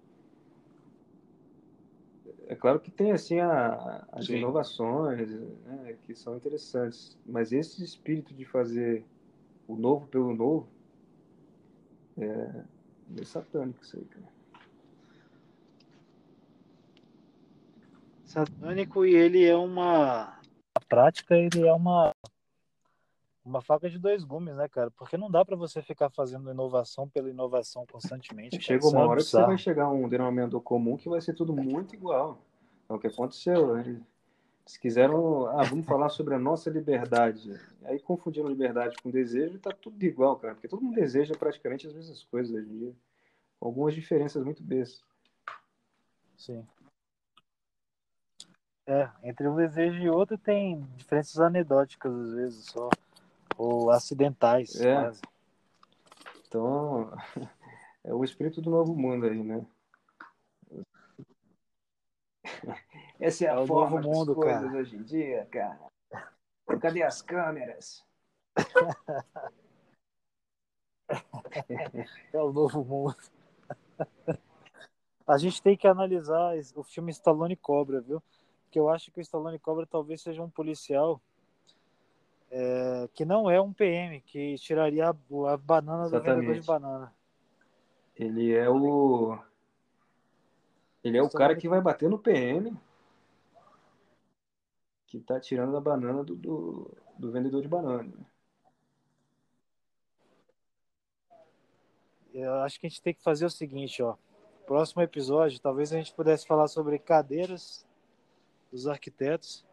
É 2.48 2.56
claro 2.56 2.80
que 2.80 2.92
tem 2.92 3.12
assim 3.14 3.40
a- 3.40 4.06
as 4.12 4.26
Sim. 4.26 4.38
inovações 4.38 5.30
né, 5.32 5.96
que 6.06 6.14
são 6.14 6.36
interessantes, 6.36 7.18
mas 7.26 7.52
esse 7.54 7.84
espírito 7.84 8.34
de 8.34 8.46
fazer 8.46 9.06
o 9.68 9.76
novo 9.76 10.08
pelo 10.08 10.36
novo 10.36 10.68
é 12.18 12.64
meio 13.08 13.26
satânico 13.26 13.82
isso 13.82 13.98
aí, 13.98 14.06
cara. 14.06 14.38
satânico 18.26 19.06
e 19.06 19.16
ele 19.16 19.46
é 19.46 19.56
uma. 19.56 20.40
Na 20.76 20.82
prática, 20.88 21.36
ele 21.36 21.66
é 21.66 21.74
uma. 21.74 22.12
Uma 23.48 23.62
faca 23.62 23.90
de 23.90 23.98
dois 23.98 24.26
gumes, 24.26 24.54
né, 24.56 24.68
cara? 24.68 24.92
Porque 24.92 25.16
não 25.16 25.32
dá 25.32 25.46
pra 25.46 25.56
você 25.56 25.82
ficar 25.82 26.10
fazendo 26.10 26.52
inovação 26.52 27.08
pela 27.08 27.30
inovação 27.30 27.86
constantemente. 27.90 28.62
Chega 28.62 28.86
é 28.86 28.90
uma 28.90 29.08
hora 29.08 29.22
que 29.22 29.28
você 29.28 29.42
vai 29.42 29.58
chegar 29.58 29.86
a 29.86 29.90
um 29.90 30.10
denominador 30.10 30.60
comum 30.60 30.98
que 30.98 31.08
vai 31.08 31.22
ser 31.22 31.34
tudo 31.34 31.54
muito 31.54 31.96
igual. 31.96 32.40
É 32.90 32.94
o 32.94 33.00
que 33.00 33.08
aconteceu. 33.08 33.80
Eles 33.80 34.02
eles 34.68 34.76
quiseram, 34.76 35.48
ah, 35.48 35.64
vamos 35.64 35.86
falar 35.86 36.10
sobre 36.10 36.36
a 36.36 36.40
nossa 36.40 36.70
liberdade. 36.70 37.58
Aí 37.86 38.02
confundiram 38.02 38.50
liberdade 38.50 38.98
com 39.02 39.10
desejo 39.10 39.56
e 39.56 39.60
tá 39.60 39.72
tudo 39.72 40.04
igual, 40.04 40.36
cara. 40.36 40.56
Porque 40.56 40.68
todo 40.68 40.82
mundo 40.82 40.96
deseja 40.96 41.34
praticamente 41.40 41.88
as 41.88 41.94
mesmas 41.94 42.22
coisas 42.26 42.54
hoje 42.54 42.70
em 42.70 42.78
dia. 42.78 42.94
Com 43.58 43.68
algumas 43.68 43.96
diferenças 43.96 44.44
muito 44.44 44.62
bestas. 44.62 45.02
Sim. 46.36 46.68
É, 48.86 49.10
entre 49.24 49.48
um 49.48 49.56
desejo 49.56 50.02
e 50.02 50.10
outro 50.10 50.38
tem 50.38 50.82
diferenças 50.98 51.40
anedóticas 51.40 52.14
às 52.14 52.34
vezes 52.34 52.66
só. 52.66 52.90
Ou 53.58 53.90
acidentais, 53.92 54.80
É. 54.80 54.94
quase. 54.94 55.22
Então, 56.48 57.12
é 58.04 58.14
o 58.14 58.24
espírito 58.24 58.62
do 58.62 58.70
novo 58.70 58.96
mundo 58.96 59.26
aí, 59.26 59.44
né? 59.44 59.66
Essa 63.20 63.46
é 63.46 63.50
a 63.50 63.54
É 63.54 63.60
o 63.60 63.68
forma 63.68 64.00
novo 64.02 64.10
mundo, 64.16 64.36
coisas 64.36 64.62
cara. 64.64 64.78
hoje 64.78 64.96
em 64.96 65.04
dia, 65.04 65.46
cara. 65.52 65.80
Cadê 66.80 67.04
as 67.04 67.22
câmeras? 67.22 68.06
É 72.34 72.42
o 72.42 72.52
novo 72.52 72.84
mundo. 72.84 73.16
A 75.26 75.38
gente 75.38 75.62
tem 75.62 75.76
que 75.78 75.88
analisar 75.88 76.54
o 76.76 76.84
filme 76.84 77.12
Stallone 77.12 77.56
Cobra, 77.56 78.02
viu? 78.02 78.22
Porque 78.64 78.78
eu 78.80 78.90
acho 78.90 79.12
que 79.12 79.20
o 79.20 79.22
Stallone 79.22 79.58
Cobra 79.58 79.86
talvez 79.88 80.22
seja 80.22 80.44
um 80.44 80.50
policial 80.50 81.22
é, 82.50 83.10
que 83.14 83.26
não 83.26 83.50
é 83.50 83.60
um 83.60 83.74
PM, 83.74 84.22
que 84.22 84.56
tiraria 84.58 85.10
a, 85.10 85.16
a 85.52 85.58
banana 85.58 86.10
do 86.10 86.22
vendedor 86.22 86.54
de 86.54 86.60
Exatamente. 86.60 86.66
banana. 86.66 87.14
Ele 88.16 88.54
é 88.54 88.70
o. 88.70 89.38
Ele 91.04 91.18
é 91.18 91.22
o 91.22 91.30
cara 91.30 91.56
que 91.56 91.70
vai 91.70 91.82
bater 91.82 92.10
no 92.10 92.18
PM. 92.18 92.76
Que 95.06 95.20
tá 95.20 95.40
tirando 95.40 95.78
a 95.78 95.82
banana 95.82 96.24
do, 96.24 96.36
do, 96.36 96.92
do 97.18 97.32
vendedor 97.32 97.62
de 97.62 97.68
banana. 97.68 98.04
né? 98.04 98.26
Eu 102.34 102.54
acho 102.56 102.80
que 102.80 102.86
a 102.86 102.90
gente 102.90 103.02
tem 103.02 103.14
que 103.14 103.24
fazer 103.24 103.46
o 103.46 103.50
seguinte, 103.50 104.02
ó. 104.04 104.16
Próximo 104.66 105.02
episódio, 105.02 105.62
talvez 105.62 105.94
a 105.94 105.98
gente 105.98 106.14
pudesse 106.14 106.46
falar 106.46 106.68
sobre 106.68 107.00
cadeiras 107.00 107.86
dos 108.72 108.88
arquitetos 108.88 109.67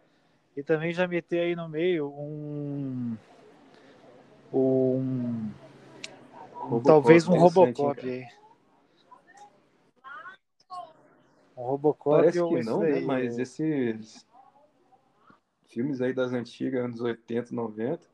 e 0.57 0.63
também 0.63 0.93
já 0.93 1.07
meter 1.07 1.41
aí 1.41 1.57
no 1.57 1.69
meio 1.69 2.09
um 2.09 3.17
um 4.53 5.51
Robocop, 6.45 6.85
talvez 6.85 7.29
um 7.29 7.37
Robocop 7.37 8.01
cara? 8.01 8.13
aí. 8.13 8.27
Um 11.57 11.63
Robocop 11.63 12.17
Parece 12.17 12.43
que 12.49 12.63
não, 12.63 12.81
né? 12.81 13.01
Mas 13.01 13.39
esses 13.39 14.25
filmes 15.67 16.01
aí 16.01 16.13
das 16.13 16.33
antigas, 16.33 16.85
anos 16.85 17.01
80, 17.01 17.53
90, 17.55 18.07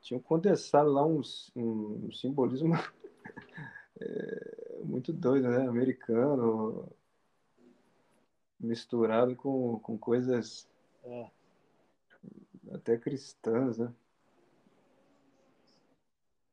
tinham 0.00 0.20
condensado 0.20 0.90
lá 0.90 1.04
uns, 1.06 1.52
um 1.54 2.10
simbolismo 2.12 2.74
é, 4.00 4.80
muito 4.82 5.12
doido, 5.12 5.48
né? 5.48 5.68
Americano, 5.68 6.88
misturado 8.58 9.36
com, 9.36 9.78
com 9.78 9.96
coisas 9.96 10.68
É. 11.04 11.35
até 12.72 12.96
cristãs, 12.96 13.78
né? 13.78 13.92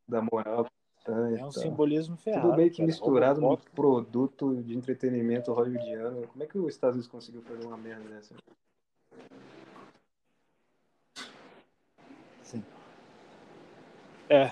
Da 0.07 0.21
moral 0.21 0.65
cristã 0.65 1.29
é 1.29 1.35
um 1.35 1.37
tal. 1.37 1.51
simbolismo 1.51 2.17
ferrado. 2.17 2.47
Tudo 2.47 2.57
meio 2.57 2.69
que 2.69 2.77
cara. 2.77 2.87
misturado 2.87 3.41
no 3.41 3.57
produto 3.57 4.61
de 4.61 4.75
entretenimento 4.77 5.51
hollywoodiano. 5.53 6.27
Como 6.27 6.43
é 6.43 6.47
que 6.47 6.57
os 6.57 6.73
Estados 6.73 6.95
Unidos 6.95 7.11
conseguiu 7.11 7.41
fazer 7.41 7.65
uma 7.65 7.77
merda 7.77 8.07
dessa? 8.09 8.35
É. 14.29 14.51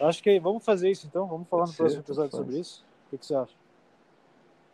Acho 0.00 0.22
que 0.22 0.40
vamos 0.40 0.64
fazer 0.64 0.90
isso 0.90 1.06
então. 1.06 1.26
Vamos 1.26 1.48
falar 1.48 1.64
Pode 1.64 1.72
no 1.72 1.76
próximo 1.76 2.00
episódio 2.00 2.30
faz. 2.30 2.44
sobre 2.44 2.58
isso. 2.60 2.84
O 3.06 3.16
que, 3.16 3.24
você 3.26 3.34
acha? 3.34 3.54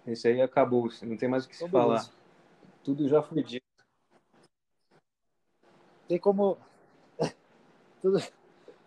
Esse 0.07 0.29
aí 0.29 0.41
acabou, 0.41 0.89
não 1.03 1.17
tem 1.17 1.29
mais 1.29 1.45
o 1.45 1.49
que 1.49 1.57
se 1.57 1.65
Então, 1.65 1.81
falar. 1.81 1.95
beleza. 1.97 2.13
Tudo 2.83 3.09
já 3.09 3.23
foi 3.23 3.43
dito. 3.43 3.70
Tem 6.11 6.19
como. 6.19 6.59
Tudo... 8.03 8.19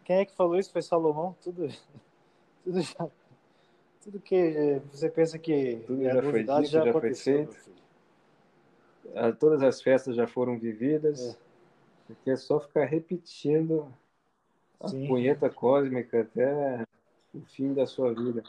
Quem 0.03 0.17
é 0.17 0.26
que 0.26 0.36
falou 0.36 0.59
isso? 0.59 0.74
Foi 0.74 0.82
Salomão? 0.82 1.34
Tudo. 1.41 1.69
Tudo 2.65 2.82
já. 2.82 3.07
Tudo 4.03 4.19
que 4.19 4.82
você 4.91 5.09
pensa 5.09 5.39
que 5.39 5.78
Tudo 5.88 6.05
é 6.05 6.13
já 6.13 6.21
foi 6.21 6.43
dito, 6.43 6.65
já, 6.65 6.84
já 6.84 6.91
foi 6.91 7.15
feito. 7.15 7.57
Ah, 9.15 9.32
Todas 9.32 9.63
as 9.63 9.82
festas 9.82 10.17
já 10.17 10.28
foram 10.28 10.59
vividas. 10.59 11.39
Aqui 12.11 12.32
é 12.32 12.36
só 12.36 12.59
ficar 12.59 12.84
repetindo 12.84 13.88
a 14.82 14.89
Sim. 14.89 15.07
punheta 15.07 15.49
cósmica 15.49 16.24
até 16.24 16.86
o 17.34 17.39
fim 17.45 17.74
da 17.74 17.88
sua 17.88 18.13
vida. 18.13 18.43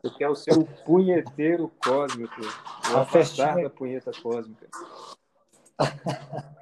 Você 0.00 0.14
quer 0.16 0.30
o 0.30 0.34
seu 0.34 0.64
punheteiro 0.86 1.70
cósmico, 1.84 2.40
o 2.40 2.96
A 2.96 3.04
festinha- 3.04 3.64
da 3.64 3.68
punheta 3.68 4.12
cósmica. 4.22 4.66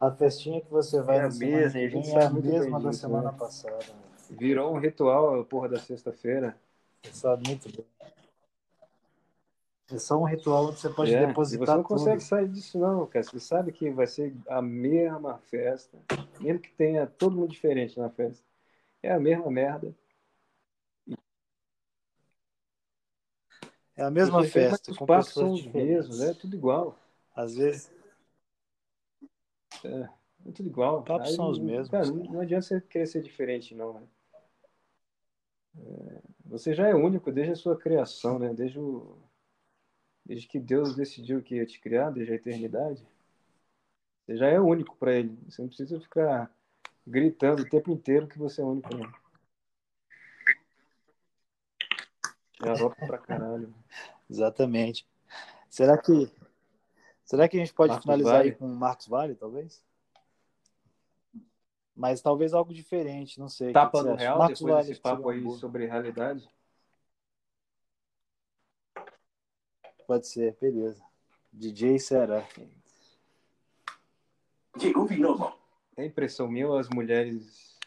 A 0.00 0.10
festinha 0.10 0.62
que 0.62 0.70
você 0.70 1.00
vai 1.02 1.18
É 1.18 1.20
a 1.20 1.24
na 1.24 1.30
semana 1.30 1.56
mesma, 1.56 1.72
que 1.72 1.86
a 1.86 1.88
vem 1.90 2.10
é 2.10 2.24
a 2.24 2.30
muito 2.30 2.46
bem 2.46 2.52
mesma 2.52 2.80
da 2.80 2.92
semana 2.92 3.32
né? 3.32 3.38
passada. 3.38 3.84
meu. 4.30 4.38
Virou 4.38 4.74
um 4.74 4.78
ritual 4.78 5.38
a 5.38 5.44
porra 5.44 5.68
da 5.68 5.78
sexta-feira. 5.78 6.56
Você 7.02 7.12
sabe 7.12 7.46
muito 7.46 7.68
bem. 7.70 7.84
É 9.92 9.98
só 9.98 10.16
um 10.16 10.24
ritual 10.24 10.66
onde 10.68 10.78
você 10.80 10.88
pode 10.88 11.12
É, 11.12 11.26
depositar 11.26 11.66
você 11.66 11.72
não 11.76 11.82
tudo. 11.82 11.88
consegue 11.88 12.20
sair 12.22 12.48
disso 12.48 12.78
não, 12.78 13.06
cara. 13.06 13.24
Você 13.24 13.40
sabe 13.40 13.72
que 13.72 13.90
vai 13.90 14.06
ser 14.06 14.34
a 14.48 14.62
mesma 14.62 15.36
festa, 15.50 15.98
mesmo 16.40 16.60
que 16.60 16.70
tenha 16.70 17.06
todo 17.06 17.36
mundo 17.36 17.50
diferente 17.50 17.98
na 17.98 18.08
festa. 18.08 18.42
É 19.02 19.12
a 19.12 19.18
mesma 19.20 19.50
merda. 19.50 19.92
É 23.96 24.02
a 24.04 24.10
mesma 24.10 24.38
mas 24.38 24.50
festa, 24.52 24.92
Os 24.92 24.98
passos 24.98 25.34
são 25.34 25.52
os 25.52 25.66
mesmos, 25.66 26.20
é 26.22 26.32
tudo 26.32 26.56
igual. 26.56 26.96
Às 27.34 27.56
vezes, 27.56 27.90
É 29.88 30.52
tudo 30.52 30.68
igual. 30.68 31.02
Papos 31.02 31.34
são 31.34 31.50
os 31.50 31.58
mesmos, 31.58 31.88
Cara, 31.88 32.04
cara. 32.04 32.16
não, 32.16 32.24
não 32.24 32.40
adianta 32.40 32.66
você 32.66 32.80
querer 32.80 33.06
ser 33.06 33.22
diferente, 33.22 33.74
não. 33.74 33.94
Né? 33.94 34.02
É, 35.78 36.22
você 36.44 36.74
já 36.74 36.88
é 36.88 36.94
único 36.94 37.30
desde 37.30 37.52
a 37.52 37.56
sua 37.56 37.76
criação, 37.76 38.38
né? 38.38 38.52
Desde, 38.52 38.78
o, 38.78 39.16
desde 40.24 40.46
que 40.46 40.58
Deus 40.58 40.94
decidiu 40.96 41.42
que 41.42 41.56
ia 41.56 41.66
te 41.66 41.80
criar, 41.80 42.10
desde 42.10 42.32
a 42.32 42.36
eternidade. 42.36 43.06
Você 44.26 44.36
já 44.36 44.46
é 44.48 44.60
único 44.60 44.96
para 44.96 45.14
Ele. 45.14 45.36
Você 45.48 45.60
não 45.62 45.68
precisa 45.68 46.00
ficar 46.00 46.50
gritando 47.06 47.62
o 47.62 47.68
tempo 47.68 47.90
inteiro 47.90 48.28
que 48.28 48.38
você 48.38 48.60
é 48.60 48.64
único, 48.64 48.94
não. 48.94 49.12
Garoto 52.60 52.96
pra 53.06 53.18
caralho. 53.18 53.74
exatamente. 54.28 55.06
Será 55.68 55.96
que 55.96 56.30
será 57.30 57.48
que 57.48 57.56
a 57.56 57.60
gente 57.60 57.72
pode 57.72 57.90
Marcos 57.90 58.04
finalizar 58.04 58.38
Vale? 58.38 58.48
aí 58.50 58.56
com 58.56 58.66
Marcos 58.66 59.06
Vale, 59.06 59.36
talvez? 59.36 59.84
Mas 61.94 62.20
talvez 62.20 62.52
algo 62.52 62.74
diferente, 62.74 63.38
não 63.38 63.48
sei. 63.48 63.72
Tapa 63.72 64.02
no 64.02 64.16
real, 64.16 64.36
Marcos 64.36 64.58
depois 64.58 64.74
Vale, 64.74 64.88
desse 64.88 65.00
papo 65.00 65.28
aí 65.28 65.40
boa. 65.40 65.56
sobre 65.56 65.86
realidade. 65.86 66.50
Pode 70.08 70.26
ser, 70.26 70.56
beleza. 70.60 71.00
DJ 71.52 72.00
será. 72.00 72.44
Llegó 74.76 75.04
Vinovo. 75.04 75.56
É 75.96 76.04
impressão 76.04 76.48
minha, 76.48 76.80
as 76.80 76.88
mulheres 76.88 77.78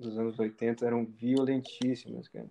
dos 0.00 0.18
anos 0.18 0.36
80 0.36 0.84
eram 0.84 1.06
violentíssimas, 1.06 2.26
cara. 2.26 2.48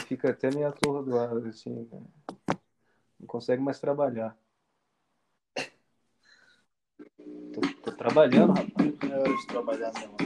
Fica 0.00 0.30
até 0.30 0.50
meio 0.54 0.68
atordoado, 0.68 1.46
assim, 1.48 1.84
cara. 1.86 2.02
Não 3.18 3.26
consegue 3.26 3.62
mais 3.62 3.80
trabalhar. 3.80 4.36
trabalhando, 7.96 8.52
rapaz. 8.52 8.94
É 9.10 9.18
hora 9.18 9.36
de 9.36 9.46
trabalhar 9.46 9.92
mesmo. 9.94 10.16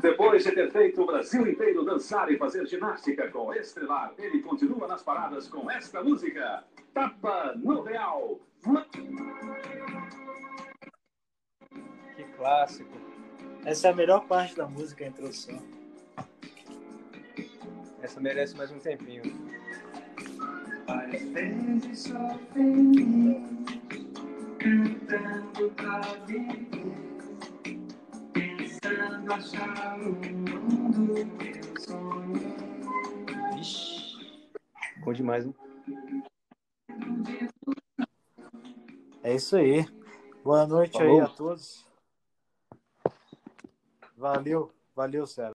Depois 0.00 0.44
de 0.44 0.52
ter 0.52 0.70
feito 0.70 1.02
o 1.02 1.06
Brasil 1.06 1.46
inteiro 1.46 1.84
dançar 1.84 2.30
e 2.30 2.36
fazer 2.36 2.66
ginástica 2.66 3.30
com 3.30 3.54
Estrelar, 3.54 4.12
ele 4.18 4.42
continua 4.42 4.86
nas 4.86 5.02
paradas 5.02 5.48
com 5.48 5.70
esta 5.70 6.02
música. 6.02 6.64
Tapa 6.92 7.54
no 7.56 7.82
Real. 7.82 8.38
Que 12.16 12.24
clássico. 12.36 12.92
Essa 13.64 13.88
é 13.88 13.90
a 13.90 13.96
melhor 13.96 14.26
parte 14.26 14.54
da 14.54 14.66
música, 14.66 15.04
a 15.04 15.08
introdução. 15.08 15.73
Essa 18.04 18.20
merece 18.20 18.54
mais 18.54 18.70
um 18.70 18.78
tempinho. 18.78 19.22
Às 20.86 21.22
vezes 21.22 22.00
só 22.00 22.38
feliz, 22.52 23.42
cantando 24.58 25.70
pra 25.70 26.00
viver, 26.26 26.98
pensando 28.34 29.32
achar 29.32 29.98
o 30.00 30.12
mundo 30.12 31.14
que 31.38 31.66
eu 31.66 31.80
sonhei. 31.80 32.56
Vixe. 33.54 34.36
Bom 35.02 35.14
demais, 35.14 35.46
hein? 35.46 35.54
É 39.22 39.34
isso 39.34 39.56
aí. 39.56 39.82
Boa 40.44 40.66
noite 40.66 40.98
Falou. 40.98 41.20
aí 41.20 41.26
a 41.26 41.28
todos. 41.28 41.88
Valeu, 44.14 44.70
valeu, 44.94 45.26
Sérgio. 45.26 45.42